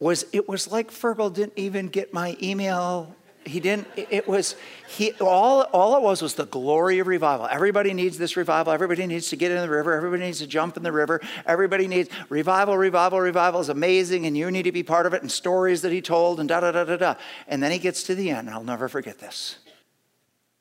was 0.00 0.26
it 0.32 0.48
was 0.48 0.72
like 0.72 0.90
Fergal 0.90 1.32
didn't 1.32 1.52
even 1.54 1.86
get 1.86 2.12
my 2.12 2.36
email. 2.42 3.14
He 3.46 3.60
didn't, 3.60 3.86
it 3.94 4.26
was, 4.26 4.56
he, 4.88 5.12
all, 5.20 5.62
all 5.72 5.96
it 5.96 6.02
was 6.02 6.20
was 6.20 6.34
the 6.34 6.46
glory 6.46 6.98
of 6.98 7.06
revival. 7.06 7.46
Everybody 7.48 7.94
needs 7.94 8.18
this 8.18 8.36
revival. 8.36 8.72
Everybody 8.72 9.06
needs 9.06 9.28
to 9.28 9.36
get 9.36 9.52
in 9.52 9.58
the 9.58 9.70
river. 9.70 9.92
Everybody 9.92 10.24
needs 10.24 10.40
to 10.40 10.48
jump 10.48 10.76
in 10.76 10.82
the 10.82 10.90
river. 10.90 11.20
Everybody 11.46 11.86
needs 11.86 12.08
revival, 12.28 12.76
revival, 12.76 13.20
revival 13.20 13.60
is 13.60 13.68
amazing, 13.68 14.26
and 14.26 14.36
you 14.36 14.50
need 14.50 14.64
to 14.64 14.72
be 14.72 14.82
part 14.82 15.06
of 15.06 15.14
it, 15.14 15.22
and 15.22 15.30
stories 15.30 15.82
that 15.82 15.92
he 15.92 16.02
told, 16.02 16.40
and 16.40 16.48
da 16.48 16.58
da 16.58 16.72
da 16.72 16.82
da 16.82 16.96
da. 16.96 17.14
And 17.46 17.62
then 17.62 17.70
he 17.70 17.78
gets 17.78 18.02
to 18.04 18.16
the 18.16 18.30
end, 18.30 18.48
and 18.48 18.50
I'll 18.50 18.64
never 18.64 18.88
forget 18.88 19.20
this. 19.20 19.58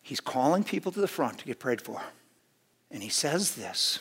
He's 0.03 0.19
calling 0.19 0.63
people 0.63 0.91
to 0.91 1.01
the 1.01 1.07
front 1.07 1.39
to 1.39 1.45
get 1.45 1.57
prayed 1.57 1.81
for. 1.81 2.03
And 2.91 3.01
he 3.01 3.09
says 3.09 3.55
this 3.55 3.99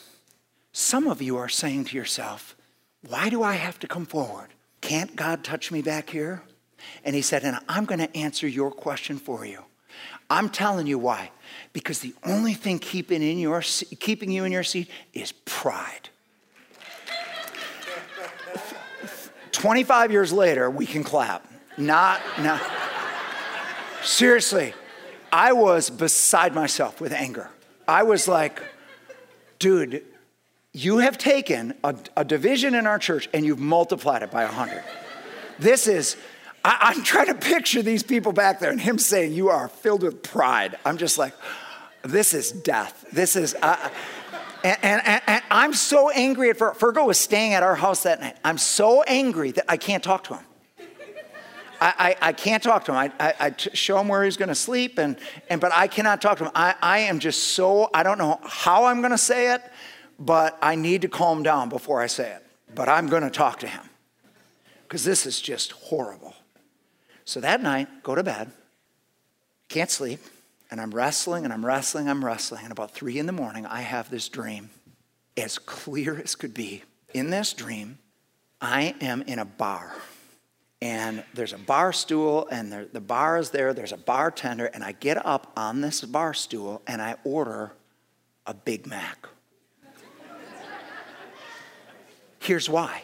Some 0.71 1.07
of 1.07 1.21
you 1.21 1.37
are 1.37 1.49
saying 1.49 1.85
to 1.85 1.97
yourself, 1.97 2.55
Why 3.07 3.29
do 3.29 3.43
I 3.43 3.53
have 3.53 3.79
to 3.79 3.87
come 3.87 4.05
forward? 4.05 4.49
Can't 4.81 5.15
God 5.15 5.43
touch 5.43 5.71
me 5.71 5.81
back 5.81 6.09
here? 6.09 6.43
And 7.03 7.15
he 7.15 7.21
said, 7.21 7.43
And 7.43 7.57
I'm 7.67 7.85
going 7.85 7.99
to 7.99 8.17
answer 8.17 8.47
your 8.47 8.71
question 8.71 9.17
for 9.17 9.45
you. 9.45 9.63
I'm 10.29 10.49
telling 10.49 10.87
you 10.87 10.97
why. 10.97 11.31
Because 11.73 11.99
the 11.99 12.15
only 12.23 12.53
thing 12.53 12.79
keeping, 12.79 13.21
in 13.21 13.37
your, 13.37 13.61
keeping 13.99 14.31
you 14.31 14.45
in 14.45 14.51
your 14.51 14.63
seat 14.63 14.89
is 15.13 15.33
pride. 15.45 16.09
25 19.51 20.11
years 20.11 20.31
later, 20.31 20.69
we 20.69 20.85
can 20.85 21.03
clap. 21.03 21.45
Not, 21.77 22.21
not. 22.39 22.61
Seriously, 24.03 24.73
I 25.31 25.53
was 25.53 25.89
beside 25.89 26.55
myself 26.55 26.99
with 26.99 27.11
anger. 27.11 27.49
I 27.87 28.03
was 28.03 28.27
like, 28.27 28.61
dude, 29.61 30.03
you 30.73 30.97
have 30.97 31.17
taken 31.17 31.75
a, 31.83 31.95
a 32.17 32.25
division 32.25 32.75
in 32.75 32.87
our 32.87 32.99
church 32.99 33.29
and 33.33 33.45
you've 33.45 33.59
multiplied 33.59 34.23
it 34.23 34.31
by 34.31 34.43
100. 34.43 34.83
This 35.59 35.87
is, 35.87 36.17
I, 36.65 36.93
am 36.95 37.03
trying 37.03 37.27
to 37.27 37.35
picture 37.35 37.81
these 37.81 38.03
people 38.03 38.33
back 38.33 38.59
there 38.59 38.71
and 38.71 38.81
him 38.81 38.97
saying, 38.97 39.33
You 39.33 39.49
are 39.49 39.69
filled 39.69 40.03
with 40.03 40.23
pride. 40.23 40.77
I'm 40.83 40.97
just 40.97 41.17
like, 41.17 41.33
This 42.01 42.33
is 42.33 42.51
death. 42.51 43.05
This 43.11 43.35
is, 43.35 43.55
uh, 43.61 43.89
and, 44.63 44.77
and, 44.83 45.21
and, 45.27 45.43
I'm 45.51 45.73
so 45.73 46.09
angry 46.09 46.49
at 46.49 46.57
Fergal 46.57 47.05
was 47.05 47.19
staying 47.19 47.53
at 47.53 47.63
our 47.63 47.75
house 47.75 48.03
that 48.03 48.19
night. 48.19 48.37
I'm 48.43 48.57
so 48.57 49.03
angry 49.03 49.51
that 49.51 49.65
I 49.69 49.77
can't 49.77 50.03
talk 50.03 50.23
to 50.25 50.35
him. 50.35 50.45
I, 51.81 52.15
I, 52.21 52.27
I 52.29 52.33
can't 52.33 52.61
talk 52.61 52.85
to 52.85 52.91
him. 52.91 52.97
I, 52.97 53.11
I, 53.19 53.33
I 53.39 53.49
t- 53.49 53.71
show 53.73 53.99
him 53.99 54.07
where 54.07 54.23
he's 54.23 54.37
going 54.37 54.49
to 54.49 54.55
sleep, 54.55 54.99
and, 54.99 55.17
and, 55.49 55.59
but 55.59 55.71
I 55.73 55.87
cannot 55.87 56.21
talk 56.21 56.37
to 56.37 56.45
him. 56.45 56.51
I, 56.53 56.75
I 56.79 56.99
am 56.99 57.17
just 57.19 57.55
so, 57.55 57.89
I 57.91 58.03
don't 58.03 58.19
know 58.19 58.39
how 58.43 58.85
I'm 58.85 59.01
going 59.01 59.11
to 59.11 59.17
say 59.17 59.55
it, 59.55 59.63
but 60.19 60.59
I 60.61 60.75
need 60.75 61.01
to 61.01 61.07
calm 61.07 61.41
down 61.41 61.69
before 61.69 61.99
I 61.99 62.05
say 62.05 62.31
it. 62.31 62.45
But 62.75 62.87
I'm 62.87 63.07
going 63.07 63.23
to 63.23 63.31
talk 63.31 63.59
to 63.61 63.67
him 63.67 63.81
because 64.83 65.03
this 65.03 65.25
is 65.25 65.41
just 65.41 65.71
horrible. 65.71 66.35
So 67.25 67.39
that 67.41 67.63
night, 67.63 68.03
go 68.03 68.13
to 68.13 68.23
bed, 68.23 68.51
can't 69.67 69.89
sleep, 69.89 70.19
and 70.69 70.79
I'm 70.79 70.91
wrestling 70.91 71.45
and 71.45 71.51
I'm 71.51 71.65
wrestling, 71.65 72.07
I'm 72.07 72.23
wrestling. 72.23 72.63
And 72.63 72.71
about 72.71 72.91
three 72.91 73.17
in 73.17 73.25
the 73.25 73.33
morning, 73.33 73.65
I 73.65 73.81
have 73.81 74.09
this 74.09 74.29
dream 74.29 74.69
as 75.35 75.57
clear 75.57 76.21
as 76.21 76.35
could 76.35 76.53
be. 76.53 76.83
In 77.13 77.29
this 77.29 77.53
dream, 77.53 77.97
I 78.61 78.95
am 79.01 79.23
in 79.23 79.39
a 79.39 79.45
bar 79.45 79.95
and 80.81 81.23
there's 81.33 81.53
a 81.53 81.57
bar 81.57 81.93
stool 81.93 82.47
and 82.51 82.71
there, 82.71 82.85
the 82.85 83.01
bar 83.01 83.37
is 83.37 83.51
there 83.51 83.73
there's 83.73 83.91
a 83.91 83.97
bartender 83.97 84.65
and 84.65 84.83
i 84.83 84.91
get 84.91 85.23
up 85.25 85.51
on 85.55 85.81
this 85.81 86.01
bar 86.01 86.33
stool 86.33 86.81
and 86.87 87.01
i 87.01 87.15
order 87.23 87.73
a 88.45 88.53
big 88.53 88.87
mac. 88.87 89.27
Here's 92.39 92.67
why. 92.67 93.03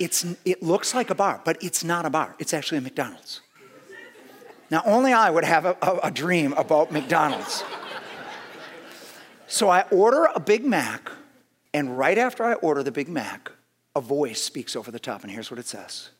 It's, 0.00 0.26
it 0.44 0.62
looks 0.62 0.94
like 0.94 1.10
a 1.10 1.14
bar 1.14 1.40
but 1.44 1.62
it's 1.62 1.84
not 1.84 2.04
a 2.04 2.10
bar. 2.10 2.34
It's 2.38 2.52
actually 2.52 2.78
a 2.78 2.82
mcdonald's. 2.82 3.40
Now 4.70 4.82
only 4.84 5.12
i 5.12 5.30
would 5.30 5.44
have 5.44 5.64
a, 5.64 5.76
a, 5.80 5.98
a 6.04 6.10
dream 6.10 6.52
about 6.54 6.92
mcdonald's. 6.92 7.64
So 9.46 9.68
i 9.68 9.82
order 9.90 10.28
a 10.34 10.40
big 10.40 10.64
mac 10.64 11.10
and 11.72 11.96
right 11.96 12.18
after 12.18 12.44
i 12.44 12.54
order 12.54 12.82
the 12.82 12.92
big 12.92 13.08
mac 13.08 13.50
a 13.96 14.00
voice 14.00 14.42
speaks 14.42 14.76
over 14.76 14.90
the 14.90 15.00
top 15.00 15.22
and 15.22 15.30
here's 15.30 15.50
what 15.50 15.58
it 15.58 15.66
says 15.66 16.10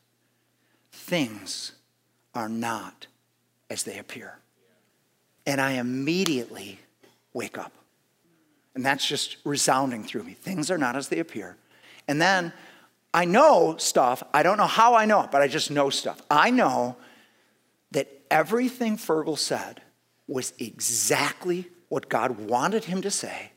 things 0.91 1.73
are 2.33 2.49
not 2.49 3.07
as 3.69 3.83
they 3.83 3.97
appear. 3.97 4.37
And 5.45 5.59
I 5.59 5.73
immediately 5.73 6.79
wake 7.33 7.57
up. 7.57 7.73
And 8.75 8.85
that's 8.85 9.05
just 9.05 9.37
resounding 9.43 10.03
through 10.03 10.23
me. 10.23 10.33
Things 10.33 10.69
are 10.69 10.77
not 10.77 10.95
as 10.95 11.09
they 11.09 11.19
appear. 11.19 11.57
And 12.07 12.21
then 12.21 12.53
I 13.13 13.25
know 13.25 13.75
stuff. 13.77 14.23
I 14.33 14.43
don't 14.43 14.57
know 14.57 14.67
how 14.67 14.95
I 14.95 15.05
know 15.05 15.21
it, 15.23 15.31
but 15.31 15.41
I 15.41 15.47
just 15.47 15.71
know 15.71 15.89
stuff. 15.89 16.21
I 16.29 16.51
know 16.51 16.95
that 17.91 18.07
everything 18.29 18.97
Fergal 18.97 19.37
said 19.37 19.81
was 20.27 20.53
exactly 20.59 21.67
what 21.89 22.07
God 22.07 22.39
wanted 22.39 22.85
him 22.85 23.01
to 23.01 23.11
say. 23.11 23.51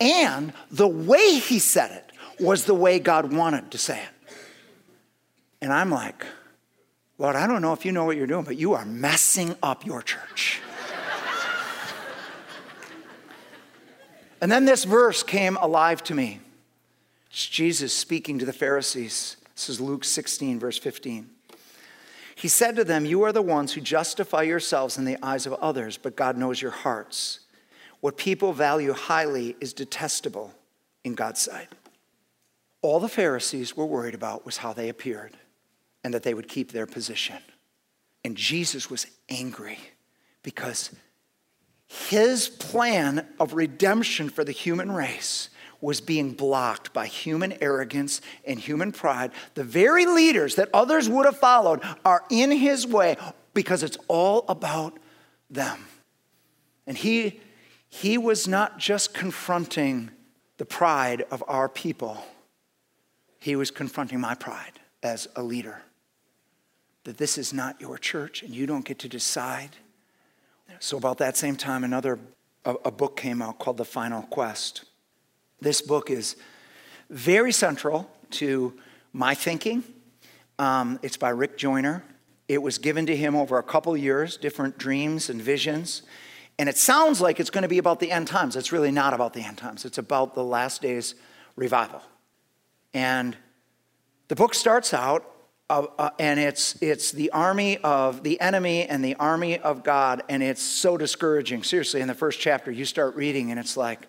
And 0.00 0.52
the 0.70 0.88
way 0.88 1.38
he 1.38 1.58
said 1.58 1.90
it 1.90 2.42
was 2.42 2.64
the 2.64 2.74
way 2.74 2.98
God 2.98 3.32
wanted 3.32 3.70
to 3.70 3.78
say 3.78 4.00
it. 4.00 4.34
And 5.62 5.72
I'm 5.72 5.90
like, 5.90 6.24
Lord, 7.20 7.36
I 7.36 7.46
don't 7.46 7.60
know 7.60 7.74
if 7.74 7.84
you 7.84 7.92
know 7.92 8.06
what 8.06 8.16
you're 8.16 8.26
doing, 8.26 8.44
but 8.44 8.56
you 8.56 8.72
are 8.72 8.86
messing 8.86 9.54
up 9.62 9.84
your 9.84 10.00
church. 10.00 10.62
and 14.40 14.50
then 14.50 14.64
this 14.64 14.84
verse 14.84 15.22
came 15.22 15.58
alive 15.58 16.02
to 16.04 16.14
me. 16.14 16.40
It's 17.28 17.46
Jesus 17.46 17.92
speaking 17.92 18.38
to 18.38 18.46
the 18.46 18.54
Pharisees. 18.54 19.36
This 19.54 19.68
is 19.68 19.82
Luke 19.82 20.04
16, 20.04 20.58
verse 20.58 20.78
15. 20.78 21.28
He 22.36 22.48
said 22.48 22.74
to 22.76 22.84
them, 22.84 23.04
You 23.04 23.22
are 23.24 23.32
the 23.32 23.42
ones 23.42 23.74
who 23.74 23.82
justify 23.82 24.40
yourselves 24.40 24.96
in 24.96 25.04
the 25.04 25.18
eyes 25.22 25.44
of 25.44 25.52
others, 25.52 25.98
but 25.98 26.16
God 26.16 26.38
knows 26.38 26.62
your 26.62 26.70
hearts. 26.70 27.40
What 28.00 28.16
people 28.16 28.54
value 28.54 28.94
highly 28.94 29.56
is 29.60 29.74
detestable 29.74 30.54
in 31.04 31.12
God's 31.16 31.42
sight. 31.42 31.68
All 32.80 32.98
the 32.98 33.10
Pharisees 33.10 33.76
were 33.76 33.84
worried 33.84 34.14
about 34.14 34.46
was 34.46 34.56
how 34.56 34.72
they 34.72 34.88
appeared 34.88 35.36
and 36.02 36.14
that 36.14 36.22
they 36.22 36.34
would 36.34 36.48
keep 36.48 36.72
their 36.72 36.86
position. 36.86 37.38
And 38.24 38.36
Jesus 38.36 38.90
was 38.90 39.06
angry 39.28 39.78
because 40.42 40.90
his 41.86 42.48
plan 42.48 43.26
of 43.38 43.54
redemption 43.54 44.28
for 44.28 44.44
the 44.44 44.52
human 44.52 44.92
race 44.92 45.50
was 45.80 46.00
being 46.00 46.32
blocked 46.32 46.92
by 46.92 47.06
human 47.06 47.56
arrogance 47.62 48.20
and 48.44 48.60
human 48.60 48.92
pride. 48.92 49.32
The 49.54 49.64
very 49.64 50.06
leaders 50.06 50.56
that 50.56 50.68
others 50.74 51.08
would 51.08 51.24
have 51.24 51.38
followed 51.38 51.80
are 52.04 52.24
in 52.30 52.50
his 52.50 52.86
way 52.86 53.16
because 53.54 53.82
it's 53.82 53.96
all 54.08 54.44
about 54.48 54.98
them. 55.48 55.86
And 56.86 56.96
he, 56.96 57.40
he 57.88 58.18
was 58.18 58.46
not 58.46 58.78
just 58.78 59.14
confronting 59.14 60.10
the 60.58 60.66
pride 60.66 61.24
of 61.30 61.42
our 61.48 61.68
people, 61.68 62.22
he 63.38 63.56
was 63.56 63.70
confronting 63.70 64.20
my 64.20 64.34
pride 64.34 64.78
as 65.02 65.26
a 65.34 65.42
leader. 65.42 65.82
That 67.04 67.16
this 67.16 67.38
is 67.38 67.52
not 67.52 67.80
your 67.80 67.98
church 67.98 68.42
and 68.42 68.54
you 68.54 68.66
don't 68.66 68.84
get 68.84 68.98
to 69.00 69.08
decide. 69.08 69.76
So, 70.78 70.96
about 70.96 71.18
that 71.18 71.36
same 71.36 71.56
time, 71.56 71.82
another 71.82 72.18
a, 72.64 72.74
a 72.86 72.90
book 72.90 73.16
came 73.16 73.42
out 73.42 73.58
called 73.58 73.76
The 73.76 73.84
Final 73.84 74.22
Quest. 74.22 74.84
This 75.60 75.82
book 75.82 76.10
is 76.10 76.36
very 77.08 77.52
central 77.52 78.10
to 78.32 78.74
my 79.12 79.34
thinking. 79.34 79.82
Um, 80.58 80.98
it's 81.02 81.16
by 81.16 81.30
Rick 81.30 81.56
Joyner. 81.58 82.04
It 82.48 82.62
was 82.62 82.78
given 82.78 83.06
to 83.06 83.16
him 83.16 83.34
over 83.34 83.58
a 83.58 83.62
couple 83.62 83.96
years, 83.96 84.36
different 84.36 84.78
dreams 84.78 85.30
and 85.30 85.40
visions. 85.40 86.02
And 86.58 86.68
it 86.68 86.76
sounds 86.76 87.20
like 87.20 87.40
it's 87.40 87.50
going 87.50 87.62
to 87.62 87.68
be 87.68 87.78
about 87.78 88.00
the 88.00 88.10
end 88.10 88.26
times. 88.26 88.56
It's 88.56 88.72
really 88.72 88.90
not 88.90 89.14
about 89.14 89.32
the 89.32 89.40
end 89.40 89.58
times, 89.58 89.84
it's 89.84 89.98
about 89.98 90.34
the 90.34 90.44
last 90.44 90.82
days 90.82 91.14
revival. 91.56 92.02
And 92.92 93.36
the 94.28 94.36
book 94.36 94.54
starts 94.54 94.92
out, 94.92 95.24
uh, 95.70 96.10
and 96.18 96.40
it's, 96.40 96.76
it's 96.82 97.12
the 97.12 97.30
army 97.30 97.78
of 97.78 98.22
the 98.22 98.40
enemy 98.40 98.84
and 98.84 99.04
the 99.04 99.14
army 99.14 99.58
of 99.58 99.84
God, 99.84 100.22
and 100.28 100.42
it's 100.42 100.62
so 100.62 100.96
discouraging. 100.96 101.62
Seriously, 101.62 102.00
in 102.00 102.08
the 102.08 102.14
first 102.14 102.40
chapter, 102.40 102.70
you 102.70 102.84
start 102.84 103.14
reading, 103.14 103.50
and 103.50 103.60
it's 103.60 103.76
like, 103.76 104.08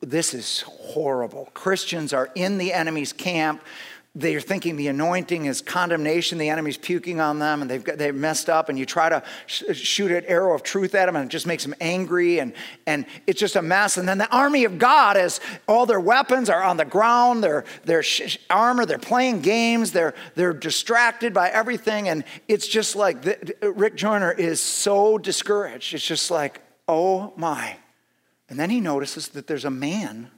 this 0.00 0.34
is 0.34 0.60
horrible. 0.62 1.48
Christians 1.54 2.12
are 2.12 2.30
in 2.34 2.58
the 2.58 2.72
enemy's 2.72 3.12
camp. 3.12 3.62
They're 4.18 4.40
thinking 4.40 4.76
the 4.76 4.88
anointing 4.88 5.44
is 5.44 5.60
condemnation. 5.60 6.38
The 6.38 6.48
enemy's 6.48 6.78
puking 6.78 7.20
on 7.20 7.38
them 7.38 7.60
and 7.60 7.70
they've, 7.70 7.84
got, 7.84 7.98
they've 7.98 8.14
messed 8.14 8.48
up. 8.48 8.70
And 8.70 8.78
you 8.78 8.86
try 8.86 9.10
to 9.10 9.22
sh- 9.44 9.64
shoot 9.74 10.10
an 10.10 10.24
arrow 10.24 10.54
of 10.54 10.62
truth 10.62 10.94
at 10.94 11.04
them 11.04 11.16
and 11.16 11.26
it 11.26 11.28
just 11.28 11.46
makes 11.46 11.62
them 11.62 11.74
angry. 11.82 12.40
And, 12.40 12.54
and 12.86 13.04
it's 13.26 13.38
just 13.38 13.56
a 13.56 13.62
mess. 13.62 13.98
And 13.98 14.08
then 14.08 14.16
the 14.16 14.34
army 14.34 14.64
of 14.64 14.78
God 14.78 15.18
is 15.18 15.38
all 15.68 15.84
their 15.84 16.00
weapons 16.00 16.48
are 16.48 16.62
on 16.62 16.78
the 16.78 16.86
ground, 16.86 17.44
their, 17.44 17.66
their 17.84 18.02
sh- 18.02 18.38
armor, 18.48 18.86
they're 18.86 18.98
playing 18.98 19.42
games, 19.42 19.92
they're, 19.92 20.14
they're 20.34 20.54
distracted 20.54 21.34
by 21.34 21.50
everything. 21.50 22.08
And 22.08 22.24
it's 22.48 22.66
just 22.66 22.96
like 22.96 23.20
the, 23.20 23.54
Rick 23.74 23.96
Joyner 23.96 24.32
is 24.32 24.62
so 24.62 25.18
discouraged. 25.18 25.92
It's 25.92 26.06
just 26.06 26.30
like, 26.30 26.62
oh 26.88 27.34
my. 27.36 27.76
And 28.48 28.58
then 28.58 28.70
he 28.70 28.80
notices 28.80 29.28
that 29.28 29.46
there's 29.46 29.66
a 29.66 29.70
man 29.70 30.30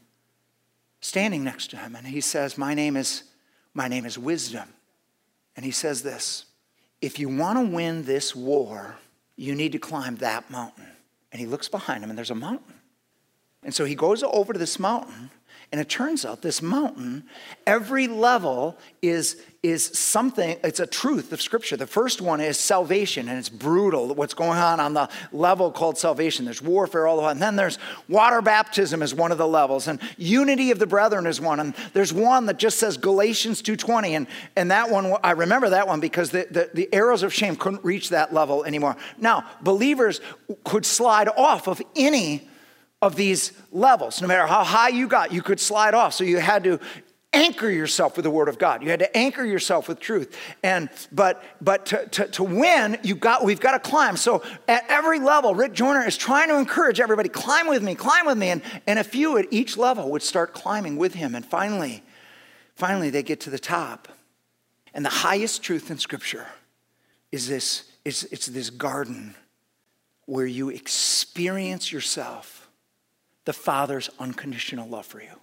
standing 1.01 1.45
next 1.45 1.71
to 1.71 1.77
him, 1.77 1.95
and 1.95 2.07
he 2.07 2.21
says, 2.21 2.59
My 2.59 2.75
name 2.75 2.97
is, 2.97 3.25
my 3.75 3.89
name 3.89 4.05
is 4.05 4.19
wisdom. 4.19 4.69
And 5.57 5.65
he 5.65 5.71
says 5.71 6.03
this 6.03 6.47
if 7.01 7.19
you 7.19 7.29
want 7.29 7.59
to 7.59 7.75
win 7.75 8.05
this 8.05 8.35
war, 8.35 8.97
you 9.37 9.55
need 9.55 9.73
to 9.73 9.79
climb 9.79 10.17
that 10.17 10.51
mountain. 10.51 10.87
And 11.31 11.41
he 11.41 11.47
looks 11.47 11.69
behind 11.69 12.03
him, 12.03 12.11
and 12.11 12.19
there's 12.19 12.31
a 12.31 12.35
mountain. 12.35 12.75
And 13.63 13.75
so 13.75 13.85
he 13.85 13.95
goes 13.95 14.23
over 14.23 14.53
to 14.53 14.59
this 14.59 14.79
mountain, 14.79 15.31
and 15.71 15.81
it 15.81 15.89
turns 15.89 16.25
out 16.25 16.43
this 16.43 16.63
mountain, 16.63 17.25
every 17.67 18.09
level 18.09 18.79
is, 19.03 19.41
is 19.61 19.87
something, 19.87 20.57
it's 20.63 20.79
a 20.79 20.87
truth 20.87 21.33
of 21.33 21.43
Scripture. 21.43 21.77
The 21.77 21.87
first 21.87 22.21
one 22.21 22.41
is 22.41 22.57
salvation, 22.57 23.29
and 23.29 23.37
it's 23.37 23.49
brutal 23.49 24.15
what's 24.15 24.35
going 24.35 24.57
on 24.59 24.79
on 24.79 24.95
the 24.95 25.09
level 25.33 25.73
called 25.73 25.99
salvation. 25.99 26.45
There's 26.45 26.63
warfare 26.63 27.09
all 27.09 27.17
the 27.17 27.23
way. 27.23 27.33
And 27.33 27.43
then 27.43 27.57
there's 27.57 27.77
water 28.09 28.41
baptism 28.41 29.03
is 29.03 29.13
one 29.13 29.33
of 29.33 29.39
the 29.39 29.49
levels, 29.49 29.89
and 29.89 30.01
unity 30.17 30.71
of 30.71 30.79
the 30.79 30.87
brethren 30.87 31.27
is 31.27 31.41
one. 31.41 31.59
And 31.59 31.75
there's 31.93 32.13
one 32.13 32.47
that 32.47 32.59
just 32.59 32.79
says 32.79 32.97
Galatians 32.97 33.61
2.20. 33.61 34.11
And, 34.11 34.27
and 34.55 34.71
that 34.71 34.91
one, 34.91 35.17
I 35.25 35.33
remember 35.33 35.71
that 35.71 35.89
one 35.89 35.99
because 35.99 36.31
the, 36.31 36.47
the, 36.49 36.71
the 36.73 36.95
arrows 36.95 37.25
of 37.25 37.35
shame 37.35 37.57
couldn't 37.57 37.85
reach 37.85 38.11
that 38.11 38.33
level 38.33 38.65
anymore. 38.65 38.97
Now, 39.19 39.45
believers 39.61 40.21
could 40.63 40.87
slide 40.87 41.29
off 41.37 41.67
of 41.67 41.83
any 41.97 42.49
of 43.03 43.17
these 43.17 43.53
levels. 43.73 44.21
No 44.21 44.29
matter 44.29 44.47
how 44.47 44.63
high 44.63 44.89
you 44.89 45.09
got, 45.09 45.33
you 45.33 45.43
could 45.43 45.61
slide 45.61 45.95
off. 45.95 46.15
So 46.15 46.25
you 46.25 46.39
had 46.39 46.65
to 46.65 46.81
anchor 47.33 47.71
yourself 47.71 48.17
with 48.17 48.25
the 48.25 48.31
word 48.31 48.49
of 48.49 48.59
god. 48.59 48.83
You 48.83 48.91
had 48.91 49.01
to 49.01 49.17
anchor 49.17 49.45
yourself 49.45 49.89
with 49.89 50.01
truth. 50.01 50.37
And 50.63 50.89
but 51.13 51.43
but 51.61 51.87
to, 51.87 52.07
to, 52.07 52.29
to 52.29 52.45
win 52.45 52.99
you 53.03 53.15
got 53.15 53.45
we've 53.45 53.61
got 53.61 53.73
to 53.73 53.91
climb. 53.91 54.17
So 54.17 54.43
at 54.67 54.85
every 54.89 55.21
level 55.21 55.55
rick 55.55 55.73
joyner 55.73 56.07
is 56.07 56.17
trying 56.17 56.49
to 56.49 56.59
encourage 56.59 57.01
everybody 57.01 57.29
climb 57.29 57.69
with 57.69 57.83
me 57.83 57.95
climb 57.95 58.27
with 58.27 58.39
me. 58.39 58.49
And, 58.51 58.63
and 58.87 58.99
a 58.99 59.05
few 59.05 59.37
at 59.37 59.47
each 59.51 59.77
level 59.77 60.11
would 60.11 60.23
start 60.23 60.55
climbing 60.55 60.97
with 60.97 61.15
him. 61.15 61.35
And 61.35 61.45
finally 61.45 62.03
finally 62.75 63.11
they 63.11 63.23
get 63.23 63.41
to 63.41 63.51
the 63.51 63.59
top. 63.59 64.09
And 64.95 65.05
the 65.05 65.11
highest 65.11 65.63
truth 65.63 65.91
in 65.91 65.99
scripture 65.99 66.47
is 67.31 67.47
this 67.49 67.85
is 68.05 68.25
it's 68.33 68.47
this 68.47 68.71
garden 68.71 69.35
where 70.25 70.47
you 70.47 70.71
experience 70.71 71.93
yourself 71.93 72.71
the 73.45 73.53
Father's 73.53 74.11
unconditional 74.19 74.87
love 74.87 75.07
for 75.07 75.23
you. 75.23 75.41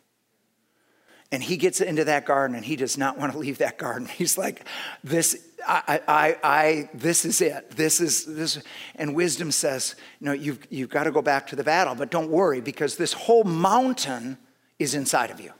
And 1.31 1.41
he 1.43 1.57
gets 1.57 1.81
into 1.81 2.05
that 2.05 2.25
garden 2.25 2.55
and 2.55 2.65
he 2.65 2.75
does 2.75 2.97
not 2.97 3.17
want 3.17 3.33
to 3.33 3.37
leave 3.37 3.57
that 3.57 3.77
garden. 3.77 4.07
He's 4.17 4.37
like, 4.37 4.65
this, 5.03 5.45
I, 5.67 6.01
I, 6.07 6.37
I, 6.43 6.89
this 6.93 7.25
is 7.25 7.41
it. 7.41 7.71
This 7.71 7.99
is 7.99 8.25
this. 8.25 8.61
And 8.95 9.15
wisdom 9.15 9.51
says, 9.51 9.95
no, 10.21 10.31
you've, 10.31 10.59
you've 10.69 10.89
got 10.89 11.05
to 11.05 11.11
go 11.11 11.21
back 11.21 11.47
to 11.47 11.55
the 11.55 11.63
battle, 11.63 11.95
but 11.95 12.11
don't 12.11 12.29
worry 12.29 12.61
because 12.61 12.95
this 12.95 13.13
whole 13.13 13.43
mountain 13.43 14.37
is 14.79 14.93
inside 14.93 15.31
of 15.31 15.39
you. 15.39 15.51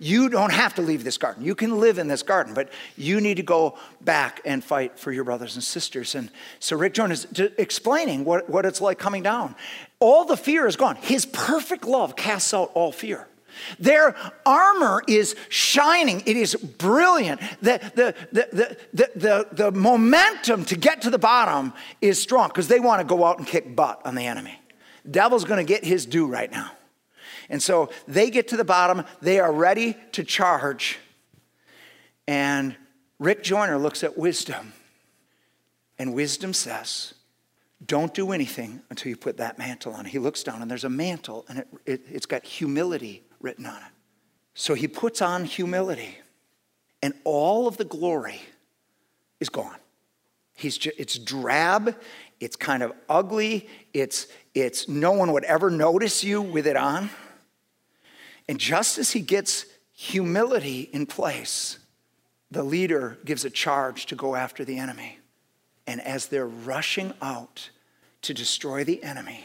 You 0.00 0.28
don't 0.28 0.52
have 0.52 0.74
to 0.74 0.82
leave 0.82 1.02
this 1.02 1.18
garden. 1.18 1.44
You 1.44 1.54
can 1.54 1.80
live 1.80 1.98
in 1.98 2.08
this 2.08 2.22
garden, 2.22 2.54
but 2.54 2.70
you 2.96 3.20
need 3.20 3.36
to 3.38 3.42
go 3.42 3.78
back 4.00 4.40
and 4.44 4.62
fight 4.62 4.98
for 4.98 5.10
your 5.10 5.24
brothers 5.24 5.54
and 5.54 5.64
sisters. 5.64 6.14
And 6.14 6.30
so 6.60 6.76
Rick 6.76 6.94
Jones 6.94 7.24
is 7.24 7.52
explaining 7.58 8.24
what, 8.24 8.48
what 8.48 8.64
it's 8.64 8.80
like 8.80 8.98
coming 8.98 9.22
down. 9.22 9.56
All 9.98 10.24
the 10.24 10.36
fear 10.36 10.66
is 10.66 10.76
gone. 10.76 10.96
His 10.96 11.26
perfect 11.26 11.84
love 11.84 12.14
casts 12.14 12.54
out 12.54 12.70
all 12.74 12.92
fear. 12.92 13.26
Their 13.78 14.14
armor 14.44 15.02
is 15.06 15.36
shining. 15.48 16.22
It 16.26 16.36
is 16.36 16.54
brilliant. 16.54 17.40
The, 17.60 17.78
the, 17.94 18.14
the, 18.32 18.76
the, 18.92 19.10
the, 19.14 19.48
the, 19.52 19.72
momentum 19.72 20.64
to 20.66 20.76
get 20.76 21.02
to 21.02 21.10
the 21.10 21.18
bottom 21.18 21.72
is 22.00 22.20
strong 22.20 22.48
because 22.48 22.68
they 22.68 22.80
want 22.80 23.00
to 23.00 23.06
go 23.06 23.24
out 23.24 23.38
and 23.38 23.46
kick 23.46 23.74
butt 23.74 24.00
on 24.04 24.14
the 24.14 24.26
enemy. 24.26 24.58
Devil's 25.08 25.44
going 25.44 25.64
to 25.64 25.70
get 25.70 25.84
his 25.84 26.06
due 26.06 26.26
right 26.26 26.50
now. 26.50 26.70
And 27.48 27.62
so 27.62 27.90
they 28.06 28.30
get 28.30 28.48
to 28.48 28.56
the 28.56 28.64
bottom, 28.64 29.04
they 29.20 29.40
are 29.40 29.52
ready 29.52 29.96
to 30.12 30.24
charge. 30.24 30.98
And 32.26 32.76
Rick 33.18 33.42
Joyner 33.42 33.78
looks 33.78 34.04
at 34.04 34.18
wisdom, 34.18 34.74
and 35.98 36.14
wisdom 36.14 36.52
says, 36.52 37.14
Don't 37.84 38.12
do 38.12 38.32
anything 38.32 38.82
until 38.90 39.08
you 39.08 39.16
put 39.16 39.38
that 39.38 39.58
mantle 39.58 39.94
on. 39.94 40.04
He 40.04 40.18
looks 40.18 40.42
down, 40.42 40.60
and 40.60 40.70
there's 40.70 40.84
a 40.84 40.90
mantle, 40.90 41.46
and 41.48 41.60
it, 41.60 41.68
it, 41.86 42.02
it's 42.10 42.26
got 42.26 42.44
humility 42.44 43.22
written 43.40 43.66
on 43.66 43.76
it. 43.76 43.92
So 44.54 44.74
he 44.74 44.88
puts 44.88 45.22
on 45.22 45.44
humility, 45.44 46.18
and 47.02 47.14
all 47.24 47.68
of 47.68 47.76
the 47.76 47.84
glory 47.84 48.40
is 49.40 49.48
gone. 49.48 49.76
He's 50.54 50.76
just, 50.76 50.98
it's 50.98 51.18
drab, 51.18 51.94
it's 52.40 52.56
kind 52.56 52.82
of 52.82 52.92
ugly, 53.08 53.68
it's, 53.94 54.26
it's 54.54 54.88
no 54.88 55.12
one 55.12 55.32
would 55.32 55.44
ever 55.44 55.70
notice 55.70 56.24
you 56.24 56.42
with 56.42 56.66
it 56.66 56.76
on. 56.76 57.10
And 58.48 58.58
just 58.58 58.98
as 58.98 59.12
he 59.12 59.20
gets 59.20 59.66
humility 59.92 60.88
in 60.92 61.06
place, 61.06 61.78
the 62.50 62.62
leader 62.62 63.18
gives 63.24 63.44
a 63.44 63.50
charge 63.50 64.06
to 64.06 64.16
go 64.16 64.34
after 64.34 64.64
the 64.64 64.78
enemy. 64.78 65.18
And 65.86 66.00
as 66.00 66.26
they're 66.26 66.46
rushing 66.46 67.12
out 67.22 67.70
to 68.22 68.34
destroy 68.34 68.84
the 68.84 69.02
enemy, 69.02 69.44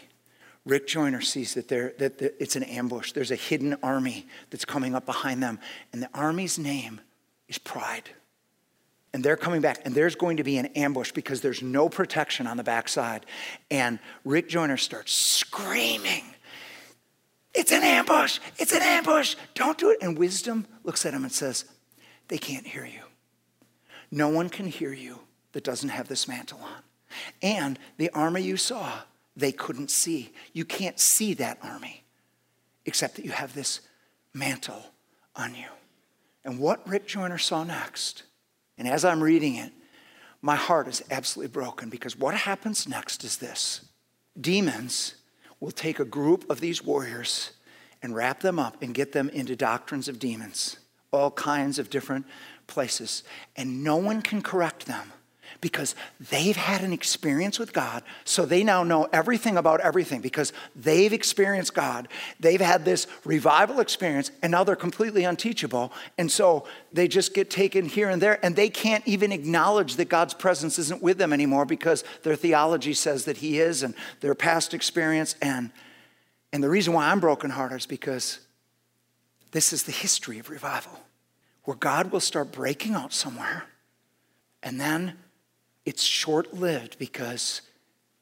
Rick 0.65 0.87
Joyner 0.87 1.21
sees 1.21 1.53
that, 1.55 1.67
that 1.67 2.21
it's 2.39 2.55
an 2.55 2.63
ambush. 2.63 3.11
There's 3.11 3.31
a 3.31 3.35
hidden 3.35 3.75
army 3.83 4.27
that's 4.49 4.65
coming 4.65 4.95
up 4.95 5.05
behind 5.05 5.43
them. 5.43 5.59
And 5.91 6.01
the 6.01 6.09
army's 6.13 6.57
name 6.57 7.01
is 7.49 7.57
pride. 7.57 8.09
And 9.13 9.23
they're 9.23 9.37
coming 9.37 9.61
back, 9.61 9.81
and 9.85 9.93
there's 9.93 10.15
going 10.15 10.37
to 10.37 10.43
be 10.43 10.57
an 10.57 10.67
ambush 10.67 11.11
because 11.11 11.41
there's 11.41 11.61
no 11.61 11.87
protection 11.87 12.47
on 12.47 12.57
the 12.57 12.63
backside. 12.63 13.25
And 13.69 13.99
Rick 14.23 14.49
Joyner 14.49 14.77
starts 14.77 15.13
screaming 15.13 16.23
it's 17.53 17.71
an 17.71 17.83
ambush. 17.83 18.39
It's 18.57 18.73
an 18.73 18.81
ambush. 18.81 19.35
Don't 19.53 19.77
do 19.77 19.91
it. 19.91 19.99
And 20.01 20.17
wisdom 20.17 20.65
looks 20.83 21.05
at 21.05 21.13
him 21.13 21.23
and 21.23 21.31
says, 21.31 21.65
They 22.27 22.37
can't 22.37 22.65
hear 22.65 22.85
you. 22.85 23.01
No 24.11 24.29
one 24.29 24.49
can 24.49 24.67
hear 24.67 24.91
you 24.91 25.19
that 25.51 25.63
doesn't 25.63 25.89
have 25.89 26.07
this 26.07 26.27
mantle 26.27 26.59
on. 26.63 26.81
And 27.41 27.79
the 27.97 28.09
armor 28.11 28.39
you 28.39 28.57
saw, 28.57 28.91
they 29.35 29.51
couldn't 29.51 29.91
see. 29.91 30.31
You 30.53 30.65
can't 30.65 30.99
see 30.99 31.33
that 31.35 31.57
army 31.61 32.03
except 32.85 33.15
that 33.15 33.25
you 33.25 33.31
have 33.31 33.53
this 33.53 33.81
mantle 34.33 34.83
on 35.35 35.55
you. 35.55 35.67
And 36.45 36.59
what 36.59 36.87
Rick 36.87 37.07
Joyner 37.07 37.37
saw 37.37 37.63
next, 37.63 38.23
and 38.77 38.87
as 38.87 39.05
I'm 39.05 39.23
reading 39.23 39.55
it, 39.55 39.71
my 40.41 40.55
heart 40.55 40.87
is 40.87 41.01
absolutely 41.09 41.51
broken 41.51 41.89
because 41.89 42.17
what 42.17 42.35
happens 42.35 42.87
next 42.87 43.23
is 43.23 43.37
this 43.37 43.85
demons 44.39 45.15
will 45.59 45.71
take 45.71 45.99
a 45.99 46.05
group 46.05 46.49
of 46.49 46.59
these 46.59 46.83
warriors 46.83 47.51
and 48.01 48.13
wrap 48.13 48.41
them 48.41 48.59
up 48.59 48.81
and 48.81 48.93
get 48.93 49.13
them 49.13 49.29
into 49.29 49.55
doctrines 49.55 50.09
of 50.09 50.19
demons, 50.19 50.77
all 51.11 51.31
kinds 51.31 51.79
of 51.79 51.89
different 51.89 52.25
places. 52.67 53.23
And 53.55 53.83
no 53.83 53.95
one 53.95 54.21
can 54.21 54.41
correct 54.41 54.85
them 54.85 55.13
because 55.63 55.95
they've 56.29 56.57
had 56.57 56.81
an 56.81 56.91
experience 56.91 57.57
with 57.57 57.71
God. 57.71 58.03
So 58.25 58.45
they 58.45 58.65
now 58.65 58.83
know 58.83 59.07
everything 59.13 59.55
about 59.55 59.79
everything 59.79 60.19
because 60.19 60.51
they've 60.75 61.13
experienced 61.13 61.73
God. 61.73 62.09
They've 62.37 62.59
had 62.59 62.83
this 62.83 63.07
revival 63.23 63.79
experience 63.79 64.29
and 64.41 64.51
now 64.51 64.65
they're 64.65 64.75
completely 64.75 65.23
unteachable. 65.23 65.93
And 66.17 66.29
so 66.29 66.67
they 66.91 67.07
just 67.07 67.33
get 67.33 67.49
taken 67.49 67.85
here 67.85 68.09
and 68.09 68.21
there 68.21 68.45
and 68.45 68.57
they 68.57 68.67
can't 68.67 69.07
even 69.07 69.31
acknowledge 69.31 69.95
that 69.95 70.09
God's 70.09 70.33
presence 70.33 70.77
isn't 70.77 71.01
with 71.01 71.17
them 71.17 71.31
anymore 71.31 71.65
because 71.65 72.03
their 72.23 72.35
theology 72.35 72.93
says 72.93 73.23
that 73.23 73.37
He 73.37 73.57
is 73.57 73.83
and 73.83 73.95
their 74.19 74.35
past 74.35 74.73
experience. 74.73 75.37
And, 75.41 75.71
and 76.51 76.61
the 76.61 76.69
reason 76.69 76.91
why 76.91 77.09
I'm 77.09 77.21
brokenhearted 77.21 77.77
is 77.77 77.85
because 77.85 78.39
this 79.51 79.71
is 79.71 79.83
the 79.83 79.93
history 79.93 80.39
of 80.39 80.49
revival 80.49 80.99
where 81.63 81.77
God 81.77 82.11
will 82.11 82.19
start 82.19 82.51
breaking 82.51 82.95
out 82.95 83.13
somewhere 83.13 83.63
and 84.61 84.77
then 84.77 85.17
it's 85.85 86.03
short 86.03 86.53
lived 86.53 86.97
because 86.97 87.61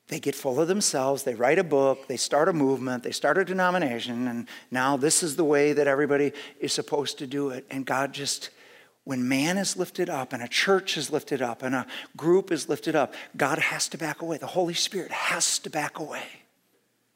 they 0.07 0.19
get 0.19 0.35
full 0.35 0.59
of 0.59 0.67
themselves, 0.67 1.23
they 1.23 1.35
write 1.35 1.57
a 1.57 1.63
book, 1.63 2.07
they 2.07 2.17
start 2.17 2.49
a 2.49 2.53
movement, 2.53 3.01
they 3.03 3.11
start 3.11 3.37
a 3.37 3.45
denomination, 3.45 4.27
and 4.27 4.47
now 4.69 4.97
this 4.97 5.23
is 5.23 5.37
the 5.37 5.45
way 5.45 5.71
that 5.71 5.87
everybody 5.87 6.33
is 6.59 6.73
supposed 6.73 7.17
to 7.19 7.27
do 7.27 7.49
it. 7.49 7.65
And 7.71 7.85
God 7.85 8.11
just, 8.11 8.49
when 9.05 9.25
man 9.25 9.57
is 9.57 9.77
lifted 9.77 10.09
up 10.09 10.33
and 10.33 10.43
a 10.43 10.49
church 10.49 10.97
is 10.97 11.11
lifted 11.11 11.41
up 11.41 11.63
and 11.63 11.73
a 11.73 11.87
group 12.17 12.51
is 12.51 12.67
lifted 12.67 12.93
up, 12.93 13.13
God 13.37 13.57
has 13.57 13.87
to 13.87 13.97
back 13.97 14.21
away. 14.21 14.37
The 14.37 14.47
Holy 14.47 14.73
Spirit 14.73 15.11
has 15.11 15.59
to 15.59 15.69
back 15.69 15.97
away. 15.97 16.25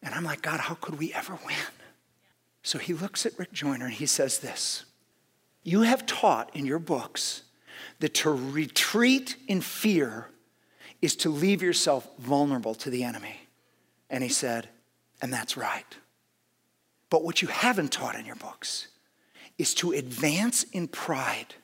And 0.01 0.15
I'm 0.15 0.23
like, 0.23 0.41
God, 0.41 0.61
how 0.61 0.75
could 0.75 0.97
we 0.97 1.13
ever 1.13 1.37
win? 1.45 1.55
So 2.63 2.79
he 2.79 2.93
looks 2.93 3.25
at 3.25 3.37
Rick 3.37 3.51
Joyner 3.51 3.85
and 3.85 3.93
he 3.93 4.05
says 4.05 4.39
this 4.39 4.85
You 5.63 5.81
have 5.81 6.05
taught 6.05 6.55
in 6.55 6.65
your 6.65 6.79
books 6.79 7.43
that 7.99 8.13
to 8.13 8.31
retreat 8.31 9.35
in 9.47 9.59
fear 9.59 10.29
is 11.01 11.15
to 11.17 11.29
leave 11.29 11.61
yourself 11.61 12.07
vulnerable 12.19 12.75
to 12.75 12.89
the 12.89 13.03
enemy. 13.03 13.47
And 14.09 14.23
he 14.23 14.29
said, 14.29 14.69
and 15.21 15.31
that's 15.31 15.57
right. 15.57 15.85
But 17.09 17.23
what 17.23 17.41
you 17.41 17.47
haven't 17.47 17.91
taught 17.91 18.15
in 18.15 18.25
your 18.25 18.35
books 18.35 18.87
is 19.57 19.73
to 19.75 19.91
advance 19.91 20.63
in 20.63 20.87
pride 20.87 21.55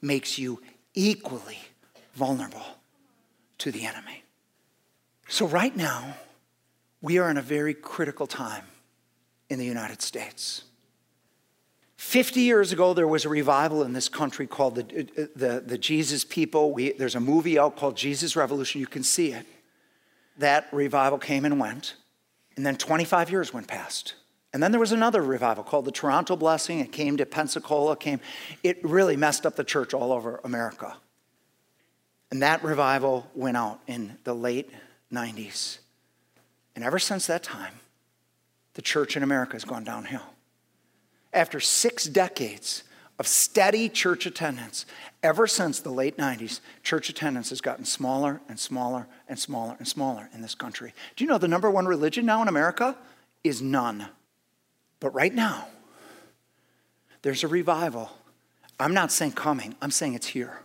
makes 0.00 0.38
you 0.38 0.60
equally 0.94 1.58
vulnerable 2.14 2.64
to 3.58 3.70
the 3.70 3.86
enemy. 3.86 4.24
So, 5.28 5.46
right 5.46 5.74
now, 5.76 6.16
we 7.00 7.18
are 7.18 7.30
in 7.30 7.36
a 7.36 7.42
very 7.42 7.74
critical 7.74 8.26
time 8.26 8.64
in 9.48 9.58
the 9.58 9.64
United 9.64 10.02
States. 10.02 10.64
50 12.00 12.40
years 12.40 12.72
ago, 12.72 12.94
there 12.94 13.06
was 13.06 13.26
a 13.26 13.28
revival 13.28 13.82
in 13.82 13.92
this 13.92 14.08
country 14.08 14.46
called 14.46 14.76
the, 14.76 15.06
uh, 15.18 15.22
uh, 15.22 15.26
the, 15.36 15.60
the 15.60 15.76
Jesus 15.76 16.24
People. 16.24 16.72
We, 16.72 16.92
there's 16.92 17.14
a 17.14 17.20
movie 17.20 17.58
out 17.58 17.76
called 17.76 17.94
Jesus 17.94 18.34
Revolution. 18.34 18.80
You 18.80 18.86
can 18.86 19.02
see 19.02 19.34
it. 19.34 19.44
That 20.38 20.66
revival 20.72 21.18
came 21.18 21.44
and 21.44 21.60
went. 21.60 21.96
And 22.56 22.64
then 22.64 22.76
25 22.76 23.30
years 23.30 23.52
went 23.52 23.68
past. 23.68 24.14
And 24.54 24.62
then 24.62 24.72
there 24.72 24.80
was 24.80 24.92
another 24.92 25.20
revival 25.20 25.62
called 25.62 25.84
the 25.84 25.92
Toronto 25.92 26.36
Blessing. 26.36 26.80
It 26.80 26.90
came 26.90 27.18
to 27.18 27.26
Pensacola, 27.26 27.96
came, 27.96 28.20
it 28.62 28.82
really 28.82 29.14
messed 29.18 29.44
up 29.44 29.56
the 29.56 29.62
church 29.62 29.92
all 29.92 30.10
over 30.10 30.40
America. 30.42 30.96
And 32.30 32.40
that 32.40 32.64
revival 32.64 33.30
went 33.34 33.58
out 33.58 33.78
in 33.86 34.16
the 34.24 34.34
late 34.34 34.70
90s. 35.12 35.80
And 36.74 36.82
ever 36.82 36.98
since 36.98 37.26
that 37.26 37.42
time, 37.42 37.74
the 38.72 38.82
church 38.82 39.18
in 39.18 39.22
America 39.22 39.52
has 39.52 39.66
gone 39.66 39.84
downhill. 39.84 40.22
After 41.32 41.60
six 41.60 42.04
decades 42.04 42.82
of 43.18 43.26
steady 43.26 43.88
church 43.88 44.26
attendance, 44.26 44.86
ever 45.22 45.46
since 45.46 45.80
the 45.80 45.90
late 45.90 46.16
90s, 46.16 46.60
church 46.82 47.08
attendance 47.08 47.50
has 47.50 47.60
gotten 47.60 47.84
smaller 47.84 48.40
and 48.48 48.58
smaller 48.58 49.06
and 49.28 49.38
smaller 49.38 49.76
and 49.78 49.86
smaller 49.86 50.28
in 50.32 50.40
this 50.40 50.54
country. 50.54 50.94
Do 51.16 51.24
you 51.24 51.30
know 51.30 51.38
the 51.38 51.46
number 51.46 51.70
one 51.70 51.86
religion 51.86 52.24
now 52.26 52.42
in 52.42 52.48
America 52.48 52.96
is 53.44 53.60
none? 53.60 54.08
But 55.00 55.14
right 55.14 55.34
now, 55.34 55.68
there's 57.22 57.44
a 57.44 57.48
revival. 57.48 58.10
I'm 58.78 58.94
not 58.94 59.12
saying 59.12 59.32
coming, 59.32 59.76
I'm 59.82 59.90
saying 59.90 60.14
it's 60.14 60.28
here. 60.28 60.60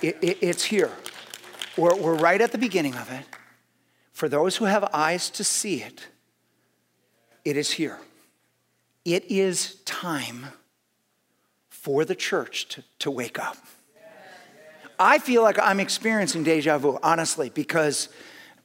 It, 0.00 0.16
it, 0.22 0.38
it's 0.40 0.64
here. 0.64 0.90
We're, 1.76 1.94
we're 1.96 2.14
right 2.14 2.40
at 2.40 2.52
the 2.52 2.58
beginning 2.58 2.94
of 2.94 3.10
it. 3.12 3.24
For 4.12 4.28
those 4.28 4.56
who 4.56 4.64
have 4.64 4.88
eyes 4.92 5.30
to 5.30 5.44
see 5.44 5.82
it, 5.82 6.06
it 7.44 7.56
is 7.56 7.72
here. 7.72 7.98
It 9.08 9.30
is 9.30 9.76
time 9.86 10.48
for 11.70 12.04
the 12.04 12.14
church 12.14 12.68
to, 12.68 12.84
to 12.98 13.10
wake 13.10 13.38
up. 13.38 13.56
I 14.98 15.18
feel 15.18 15.40
like 15.40 15.58
I'm 15.58 15.80
experiencing 15.80 16.42
deja 16.42 16.76
vu, 16.76 16.98
honestly, 17.02 17.48
because 17.48 18.10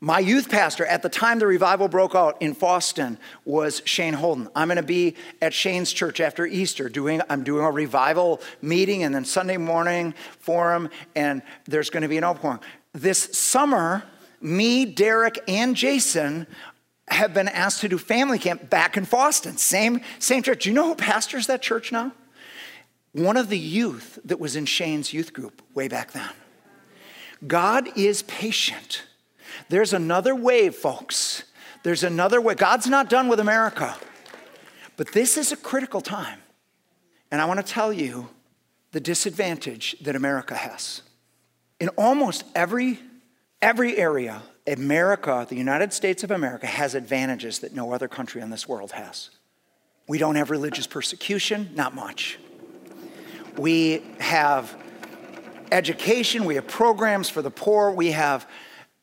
my 0.01 0.19
youth 0.19 0.49
pastor 0.49 0.85
at 0.85 1.01
the 1.01 1.07
time 1.07 1.39
the 1.39 1.47
revival 1.47 1.87
broke 1.87 2.13
out 2.13 2.41
in 2.41 2.53
Foston 2.55 3.17
was 3.45 3.81
Shane 3.85 4.15
Holden. 4.15 4.49
I'm 4.53 4.67
going 4.67 4.75
to 4.75 4.83
be 4.83 5.15
at 5.41 5.53
Shane's 5.53 5.93
church 5.93 6.19
after 6.19 6.45
Easter 6.45 6.89
doing 6.89 7.21
I'm 7.29 7.45
doing 7.45 7.63
a 7.63 7.71
revival 7.71 8.41
meeting 8.61 9.03
and 9.03 9.15
then 9.15 9.23
Sunday 9.23 9.55
morning 9.55 10.13
forum 10.39 10.89
and 11.15 11.41
there's 11.67 11.89
going 11.89 12.03
to 12.03 12.09
be 12.09 12.17
an 12.17 12.25
outpouring. 12.25 12.59
This 12.91 13.29
summer, 13.31 14.03
me, 14.41 14.83
Derek, 14.83 15.39
and 15.47 15.73
Jason 15.73 16.47
have 17.14 17.34
been 17.34 17.47
asked 17.47 17.82
to 17.82 17.89
do 17.89 17.97
family 17.97 18.39
camp 18.39 18.70
back 18.70 18.97
in 18.97 19.05
Foston. 19.05 19.57
Same, 19.57 20.01
same 20.20 20.43
church. 20.43 20.64
Do 20.64 20.70
you 20.70 20.76
know 20.76 20.88
who 20.88 20.95
pastors 20.95 21.47
that 21.47 21.61
church 21.61 21.91
now? 21.91 22.11
One 23.14 23.38
of 23.38 23.49
the 23.49 23.57
youth 23.57 24.20
that 24.26 24.39
was 24.39 24.55
in 24.55 24.66
Shane's 24.66 25.14
youth 25.14 25.34
group 25.34 25.61
way 25.74 25.88
back 25.88 26.11
then. 26.11 26.30
God 27.45 27.97
is 27.97 28.24
patient. 28.24 29.03
There's 29.70 29.93
another 29.93 30.34
wave, 30.34 30.76
folks. 30.76 31.43
There's 31.84 32.03
another 32.03 32.41
way. 32.41 32.55
God's 32.55 32.88
not 32.88 33.09
done 33.09 33.28
with 33.28 33.39
America. 33.39 33.95
But 34.97 35.11
this 35.11 35.38
is 35.38 35.51
a 35.51 35.57
critical 35.57 36.01
time. 36.01 36.39
And 37.32 37.41
I 37.41 37.45
want 37.45 37.66
to 37.66 37.66
tell 37.66 37.91
you 37.91 38.30
the 38.91 38.99
disadvantage 38.99 39.95
that 40.01 40.16
America 40.16 40.55
has. 40.55 41.01
In 41.80 41.89
almost 41.89 42.43
every, 42.55 42.99
every 43.61 43.97
area 43.97 44.41
America, 44.66 45.45
the 45.49 45.55
United 45.55 45.91
States 45.91 46.24
of 46.24 46.32
America, 46.32 46.68
has 46.68 46.95
advantages 46.95 47.59
that 47.59 47.74
no 47.74 47.91
other 47.91 48.07
country 48.07 48.41
in 48.41 48.49
this 48.49 48.68
world 48.68 48.91
has. 48.93 49.30
We 50.07 50.18
don't 50.18 50.36
have 50.36 50.49
religious 50.49 50.88
persecution, 50.88 51.72
not 51.76 51.93
much. 51.93 52.39
We 53.57 54.03
have 54.20 54.76
education, 55.72 56.45
we 56.45 56.55
have 56.55 56.68
programs 56.68 57.30
for 57.30 57.41
the 57.41 57.51
poor, 57.51 57.91
we 57.91 58.11
have, 58.11 58.47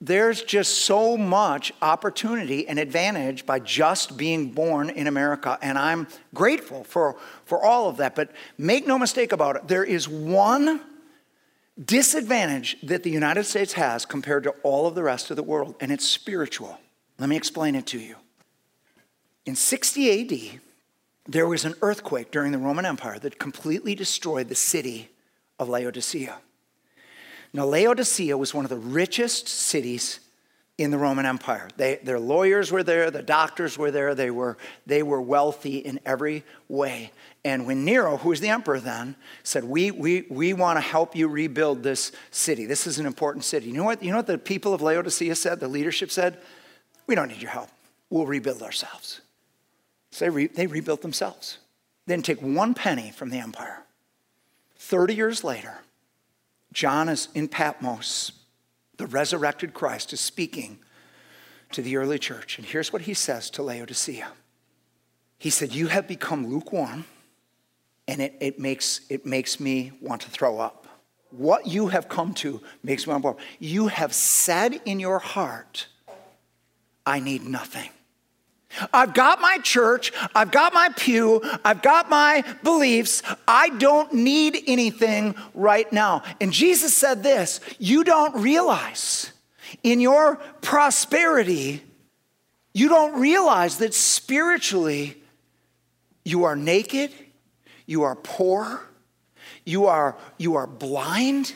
there's 0.00 0.42
just 0.42 0.78
so 0.78 1.16
much 1.16 1.72
opportunity 1.82 2.66
and 2.66 2.78
advantage 2.78 3.44
by 3.44 3.58
just 3.58 4.16
being 4.16 4.50
born 4.50 4.88
in 4.90 5.06
America. 5.06 5.58
And 5.60 5.76
I'm 5.76 6.06
grateful 6.34 6.84
for, 6.84 7.16
for 7.44 7.62
all 7.62 7.88
of 7.88 7.98
that. 7.98 8.14
But 8.14 8.30
make 8.56 8.86
no 8.86 8.98
mistake 8.98 9.32
about 9.32 9.56
it, 9.56 9.68
there 9.68 9.84
is 9.84 10.08
one 10.08 10.80
disadvantage 11.84 12.76
that 12.82 13.02
the 13.02 13.10
United 13.10 13.44
States 13.44 13.72
has 13.74 14.04
compared 14.04 14.44
to 14.44 14.50
all 14.62 14.86
of 14.86 14.94
the 14.94 15.02
rest 15.02 15.30
of 15.30 15.36
the 15.36 15.42
world, 15.42 15.74
and 15.80 15.90
it's 15.90 16.06
spiritual. 16.06 16.78
Let 17.18 17.28
me 17.28 17.36
explain 17.36 17.74
it 17.74 17.86
to 17.88 17.98
you. 17.98 18.16
In 19.46 19.56
60 19.56 20.54
AD, 20.54 20.60
there 21.26 21.46
was 21.46 21.64
an 21.64 21.74
earthquake 21.82 22.30
during 22.30 22.52
the 22.52 22.58
Roman 22.58 22.84
Empire 22.84 23.18
that 23.18 23.38
completely 23.38 23.94
destroyed 23.94 24.48
the 24.48 24.54
city 24.54 25.10
of 25.58 25.68
Laodicea. 25.68 26.36
Now, 27.52 27.66
Laodicea 27.66 28.36
was 28.36 28.54
one 28.54 28.64
of 28.64 28.68
the 28.70 28.76
richest 28.76 29.48
cities 29.48 30.20
in 30.78 30.90
the 30.90 30.98
Roman 30.98 31.26
Empire. 31.26 31.68
They, 31.76 31.96
their 31.96 32.20
lawyers 32.20 32.72
were 32.72 32.82
there, 32.82 33.10
the 33.10 33.22
doctors 33.22 33.76
were 33.76 33.90
there, 33.90 34.14
they 34.14 34.30
were, 34.30 34.56
they 34.86 35.02
were 35.02 35.20
wealthy 35.20 35.78
in 35.78 36.00
every 36.06 36.44
way. 36.68 37.12
And 37.44 37.66
when 37.66 37.84
Nero, 37.84 38.18
who 38.18 38.30
was 38.30 38.40
the 38.40 38.50
emperor 38.50 38.80
then, 38.80 39.16
said, 39.42 39.64
We, 39.64 39.90
we, 39.90 40.26
we 40.28 40.52
want 40.52 40.76
to 40.76 40.80
help 40.80 41.16
you 41.16 41.26
rebuild 41.28 41.82
this 41.82 42.12
city. 42.30 42.66
This 42.66 42.86
is 42.86 42.98
an 42.98 43.06
important 43.06 43.44
city. 43.44 43.68
You 43.68 43.74
know, 43.74 43.84
what, 43.84 44.02
you 44.02 44.10
know 44.10 44.18
what 44.18 44.26
the 44.26 44.38
people 44.38 44.74
of 44.74 44.82
Laodicea 44.82 45.34
said? 45.34 45.60
The 45.60 45.68
leadership 45.68 46.10
said, 46.10 46.38
We 47.06 47.14
don't 47.14 47.28
need 47.28 47.40
your 47.40 47.50
help. 47.50 47.70
We'll 48.10 48.26
rebuild 48.26 48.62
ourselves. 48.62 49.22
So 50.10 50.24
they, 50.24 50.30
re, 50.30 50.46
they 50.48 50.66
rebuilt 50.66 51.00
themselves. 51.00 51.58
They 52.06 52.14
didn't 52.14 52.26
take 52.26 52.42
one 52.42 52.74
penny 52.74 53.10
from 53.10 53.30
the 53.30 53.38
empire. 53.38 53.84
30 54.76 55.14
years 55.14 55.44
later, 55.44 55.78
John 56.72 57.08
is 57.08 57.28
in 57.34 57.48
Patmos. 57.48 58.32
The 58.98 59.06
resurrected 59.06 59.72
Christ 59.72 60.12
is 60.12 60.20
speaking 60.20 60.78
to 61.72 61.80
the 61.80 61.96
early 61.96 62.18
church. 62.18 62.58
And 62.58 62.66
here's 62.66 62.92
what 62.92 63.02
he 63.02 63.14
says 63.14 63.48
to 63.50 63.62
Laodicea 63.62 64.28
He 65.38 65.48
said, 65.48 65.72
You 65.72 65.86
have 65.86 66.06
become 66.06 66.46
lukewarm 66.46 67.06
and 68.10 68.20
it, 68.20 68.34
it, 68.40 68.58
makes, 68.58 69.02
it 69.08 69.24
makes 69.24 69.60
me 69.60 69.92
want 70.00 70.22
to 70.22 70.30
throw 70.30 70.58
up. 70.58 70.88
What 71.30 71.68
you 71.68 71.86
have 71.88 72.08
come 72.08 72.34
to 72.34 72.60
makes 72.82 73.06
me 73.06 73.12
want 73.12 73.22
to 73.22 73.28
throw 73.28 73.30
up. 73.32 73.40
You 73.60 73.86
have 73.86 74.12
said 74.12 74.80
in 74.84 74.98
your 74.98 75.20
heart, 75.20 75.86
I 77.06 77.20
need 77.20 77.44
nothing. 77.44 77.88
I've 78.92 79.14
got 79.14 79.40
my 79.40 79.58
church, 79.58 80.12
I've 80.34 80.50
got 80.50 80.74
my 80.74 80.90
pew, 80.96 81.40
I've 81.64 81.82
got 81.82 82.10
my 82.10 82.44
beliefs. 82.64 83.22
I 83.46 83.68
don't 83.68 84.12
need 84.12 84.58
anything 84.66 85.36
right 85.54 85.90
now. 85.92 86.22
And 86.40 86.52
Jesus 86.52 86.96
said 86.96 87.22
this 87.22 87.60
You 87.78 88.02
don't 88.02 88.42
realize 88.42 89.32
in 89.84 90.00
your 90.00 90.36
prosperity, 90.62 91.82
you 92.72 92.88
don't 92.88 93.20
realize 93.20 93.78
that 93.78 93.94
spiritually 93.94 95.16
you 96.24 96.44
are 96.44 96.56
naked, 96.56 97.12
you 97.90 98.04
are 98.04 98.14
poor, 98.14 98.80
you 99.64 99.86
are, 99.86 100.16
you 100.38 100.54
are 100.54 100.68
blind. 100.68 101.52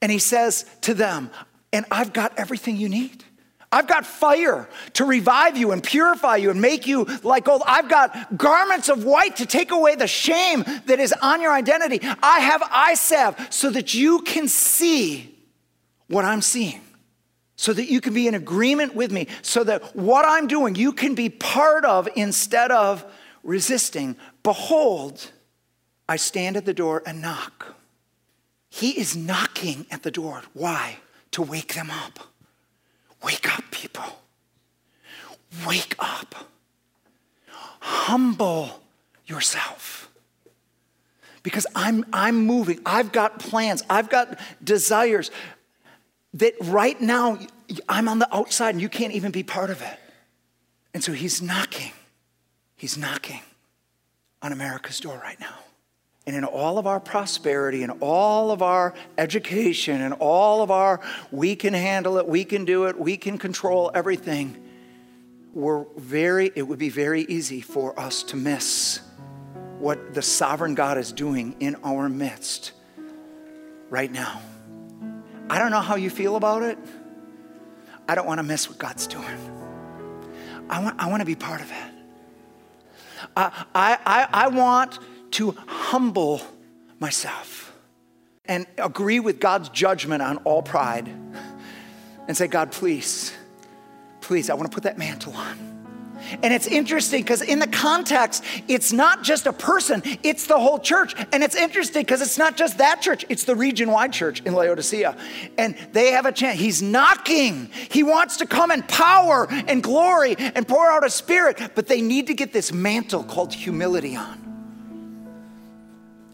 And 0.00 0.12
he 0.12 0.20
says 0.20 0.64
to 0.82 0.94
them, 0.94 1.32
And 1.72 1.84
I've 1.90 2.12
got 2.12 2.38
everything 2.38 2.76
you 2.76 2.88
need. 2.88 3.24
I've 3.72 3.88
got 3.88 4.06
fire 4.06 4.68
to 4.92 5.04
revive 5.04 5.56
you 5.56 5.72
and 5.72 5.82
purify 5.82 6.36
you 6.36 6.50
and 6.50 6.60
make 6.60 6.86
you 6.86 7.06
like 7.24 7.46
gold. 7.46 7.62
I've 7.66 7.88
got 7.88 8.36
garments 8.36 8.88
of 8.88 9.02
white 9.02 9.36
to 9.36 9.46
take 9.46 9.72
away 9.72 9.96
the 9.96 10.06
shame 10.06 10.62
that 10.86 11.00
is 11.00 11.12
on 11.20 11.40
your 11.40 11.52
identity. 11.52 11.98
I 12.22 12.38
have 12.38 12.62
eye 12.70 12.94
salve 12.94 13.34
so 13.50 13.70
that 13.70 13.94
you 13.94 14.20
can 14.20 14.46
see 14.46 15.34
what 16.06 16.24
I'm 16.24 16.42
seeing, 16.42 16.80
so 17.56 17.72
that 17.72 17.90
you 17.90 18.00
can 18.00 18.14
be 18.14 18.28
in 18.28 18.34
agreement 18.34 18.94
with 18.94 19.10
me, 19.10 19.26
so 19.40 19.64
that 19.64 19.96
what 19.96 20.24
I'm 20.28 20.46
doing 20.46 20.76
you 20.76 20.92
can 20.92 21.16
be 21.16 21.28
part 21.28 21.84
of 21.84 22.08
instead 22.14 22.70
of 22.70 23.04
resisting. 23.42 24.16
Behold, 24.42 25.30
I 26.08 26.16
stand 26.16 26.56
at 26.56 26.64
the 26.64 26.74
door 26.74 27.02
and 27.06 27.22
knock. 27.22 27.76
He 28.68 28.98
is 28.98 29.16
knocking 29.16 29.86
at 29.90 30.02
the 30.02 30.10
door. 30.10 30.42
Why? 30.52 30.96
To 31.32 31.42
wake 31.42 31.74
them 31.74 31.90
up. 31.90 32.18
Wake 33.22 33.56
up, 33.56 33.64
people. 33.70 34.04
Wake 35.66 35.94
up. 35.98 36.34
Humble 37.80 38.80
yourself. 39.26 40.10
Because 41.42 41.66
I'm, 41.74 42.04
I'm 42.12 42.46
moving. 42.46 42.80
I've 42.86 43.12
got 43.12 43.38
plans. 43.38 43.82
I've 43.90 44.08
got 44.08 44.38
desires 44.62 45.30
that 46.34 46.54
right 46.62 47.00
now 47.00 47.38
I'm 47.88 48.08
on 48.08 48.18
the 48.18 48.34
outside 48.34 48.70
and 48.70 48.80
you 48.80 48.88
can't 48.88 49.12
even 49.12 49.32
be 49.32 49.42
part 49.42 49.70
of 49.70 49.82
it. 49.82 49.98
And 50.94 51.02
so 51.02 51.12
he's 51.12 51.42
knocking. 51.42 51.92
He's 52.76 52.96
knocking 52.96 53.40
on 54.42 54.52
America's 54.52 55.00
door 55.00 55.18
right 55.22 55.38
now. 55.40 55.54
And 56.26 56.36
in 56.36 56.44
all 56.44 56.78
of 56.78 56.86
our 56.86 57.00
prosperity 57.00 57.82
and 57.82 57.92
all 58.00 58.50
of 58.50 58.62
our 58.62 58.94
education 59.18 60.00
and 60.00 60.14
all 60.14 60.62
of 60.62 60.70
our, 60.70 61.00
we 61.32 61.56
can 61.56 61.74
handle 61.74 62.18
it, 62.18 62.28
we 62.28 62.44
can 62.44 62.64
do 62.64 62.84
it, 62.84 62.98
we 62.98 63.16
can 63.16 63.38
control 63.38 63.90
everything, 63.94 64.62
we're 65.52 65.84
very, 65.96 66.50
it 66.54 66.62
would 66.62 66.78
be 66.78 66.88
very 66.88 67.22
easy 67.22 67.60
for 67.60 67.98
us 67.98 68.22
to 68.24 68.36
miss 68.36 69.00
what 69.78 70.14
the 70.14 70.22
sovereign 70.22 70.74
God 70.74 70.96
is 70.96 71.12
doing 71.12 71.56
in 71.58 71.76
our 71.82 72.08
midst 72.08 72.72
right 73.90 74.10
now. 74.10 74.40
I 75.50 75.58
don't 75.58 75.72
know 75.72 75.80
how 75.80 75.96
you 75.96 76.08
feel 76.08 76.36
about 76.36 76.62
it. 76.62 76.78
I 78.08 78.14
don't 78.14 78.26
want 78.26 78.38
to 78.38 78.44
miss 78.44 78.68
what 78.68 78.78
God's 78.78 79.06
doing. 79.06 79.26
I 80.70 80.82
want, 80.82 81.00
I 81.00 81.08
want 81.08 81.20
to 81.20 81.26
be 81.26 81.34
part 81.34 81.60
of 81.60 81.70
it. 81.70 81.91
I, 83.36 83.66
I, 83.74 84.28
I 84.32 84.48
want 84.48 84.98
to 85.32 85.52
humble 85.66 86.40
myself 86.98 87.72
and 88.44 88.66
agree 88.78 89.20
with 89.20 89.40
God's 89.40 89.68
judgment 89.68 90.22
on 90.22 90.38
all 90.38 90.62
pride 90.62 91.08
and 92.28 92.36
say, 92.36 92.46
God, 92.46 92.72
please, 92.72 93.32
please, 94.20 94.50
I 94.50 94.54
want 94.54 94.70
to 94.70 94.74
put 94.74 94.84
that 94.84 94.98
mantle 94.98 95.34
on. 95.34 95.71
And 96.42 96.52
it's 96.52 96.66
interesting 96.66 97.22
because 97.22 97.42
in 97.42 97.58
the 97.58 97.66
context, 97.66 98.44
it's 98.68 98.92
not 98.92 99.22
just 99.22 99.46
a 99.46 99.52
person, 99.52 100.02
it's 100.22 100.46
the 100.46 100.58
whole 100.58 100.78
church. 100.78 101.14
And 101.32 101.42
it's 101.42 101.56
interesting 101.56 102.02
because 102.02 102.22
it's 102.22 102.38
not 102.38 102.56
just 102.56 102.78
that 102.78 103.00
church, 103.00 103.24
it's 103.28 103.44
the 103.44 103.54
region 103.54 103.90
wide 103.90 104.12
church 104.12 104.42
in 104.42 104.54
Laodicea. 104.54 105.16
And 105.58 105.76
they 105.92 106.12
have 106.12 106.26
a 106.26 106.32
chance. 106.32 106.58
He's 106.58 106.82
knocking. 106.82 107.70
He 107.90 108.02
wants 108.02 108.38
to 108.38 108.46
come 108.46 108.70
in 108.70 108.82
power 108.84 109.46
and 109.50 109.82
glory 109.82 110.36
and 110.38 110.66
pour 110.66 110.90
out 110.90 111.04
a 111.04 111.10
spirit, 111.10 111.72
but 111.74 111.86
they 111.86 112.00
need 112.00 112.28
to 112.28 112.34
get 112.34 112.52
this 112.52 112.72
mantle 112.72 113.24
called 113.24 113.52
humility 113.52 114.16
on. 114.16 114.38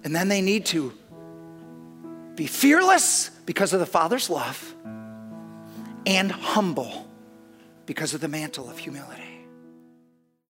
And 0.04 0.14
then 0.14 0.28
they 0.28 0.40
need 0.40 0.66
to 0.66 0.92
be 2.34 2.46
fearless 2.46 3.30
because 3.46 3.72
of 3.72 3.80
the 3.80 3.86
Father's 3.86 4.30
love 4.30 4.74
and 6.06 6.30
humble 6.30 7.06
because 7.84 8.14
of 8.14 8.20
the 8.20 8.28
mantle 8.28 8.70
of 8.70 8.78
humility. 8.78 9.27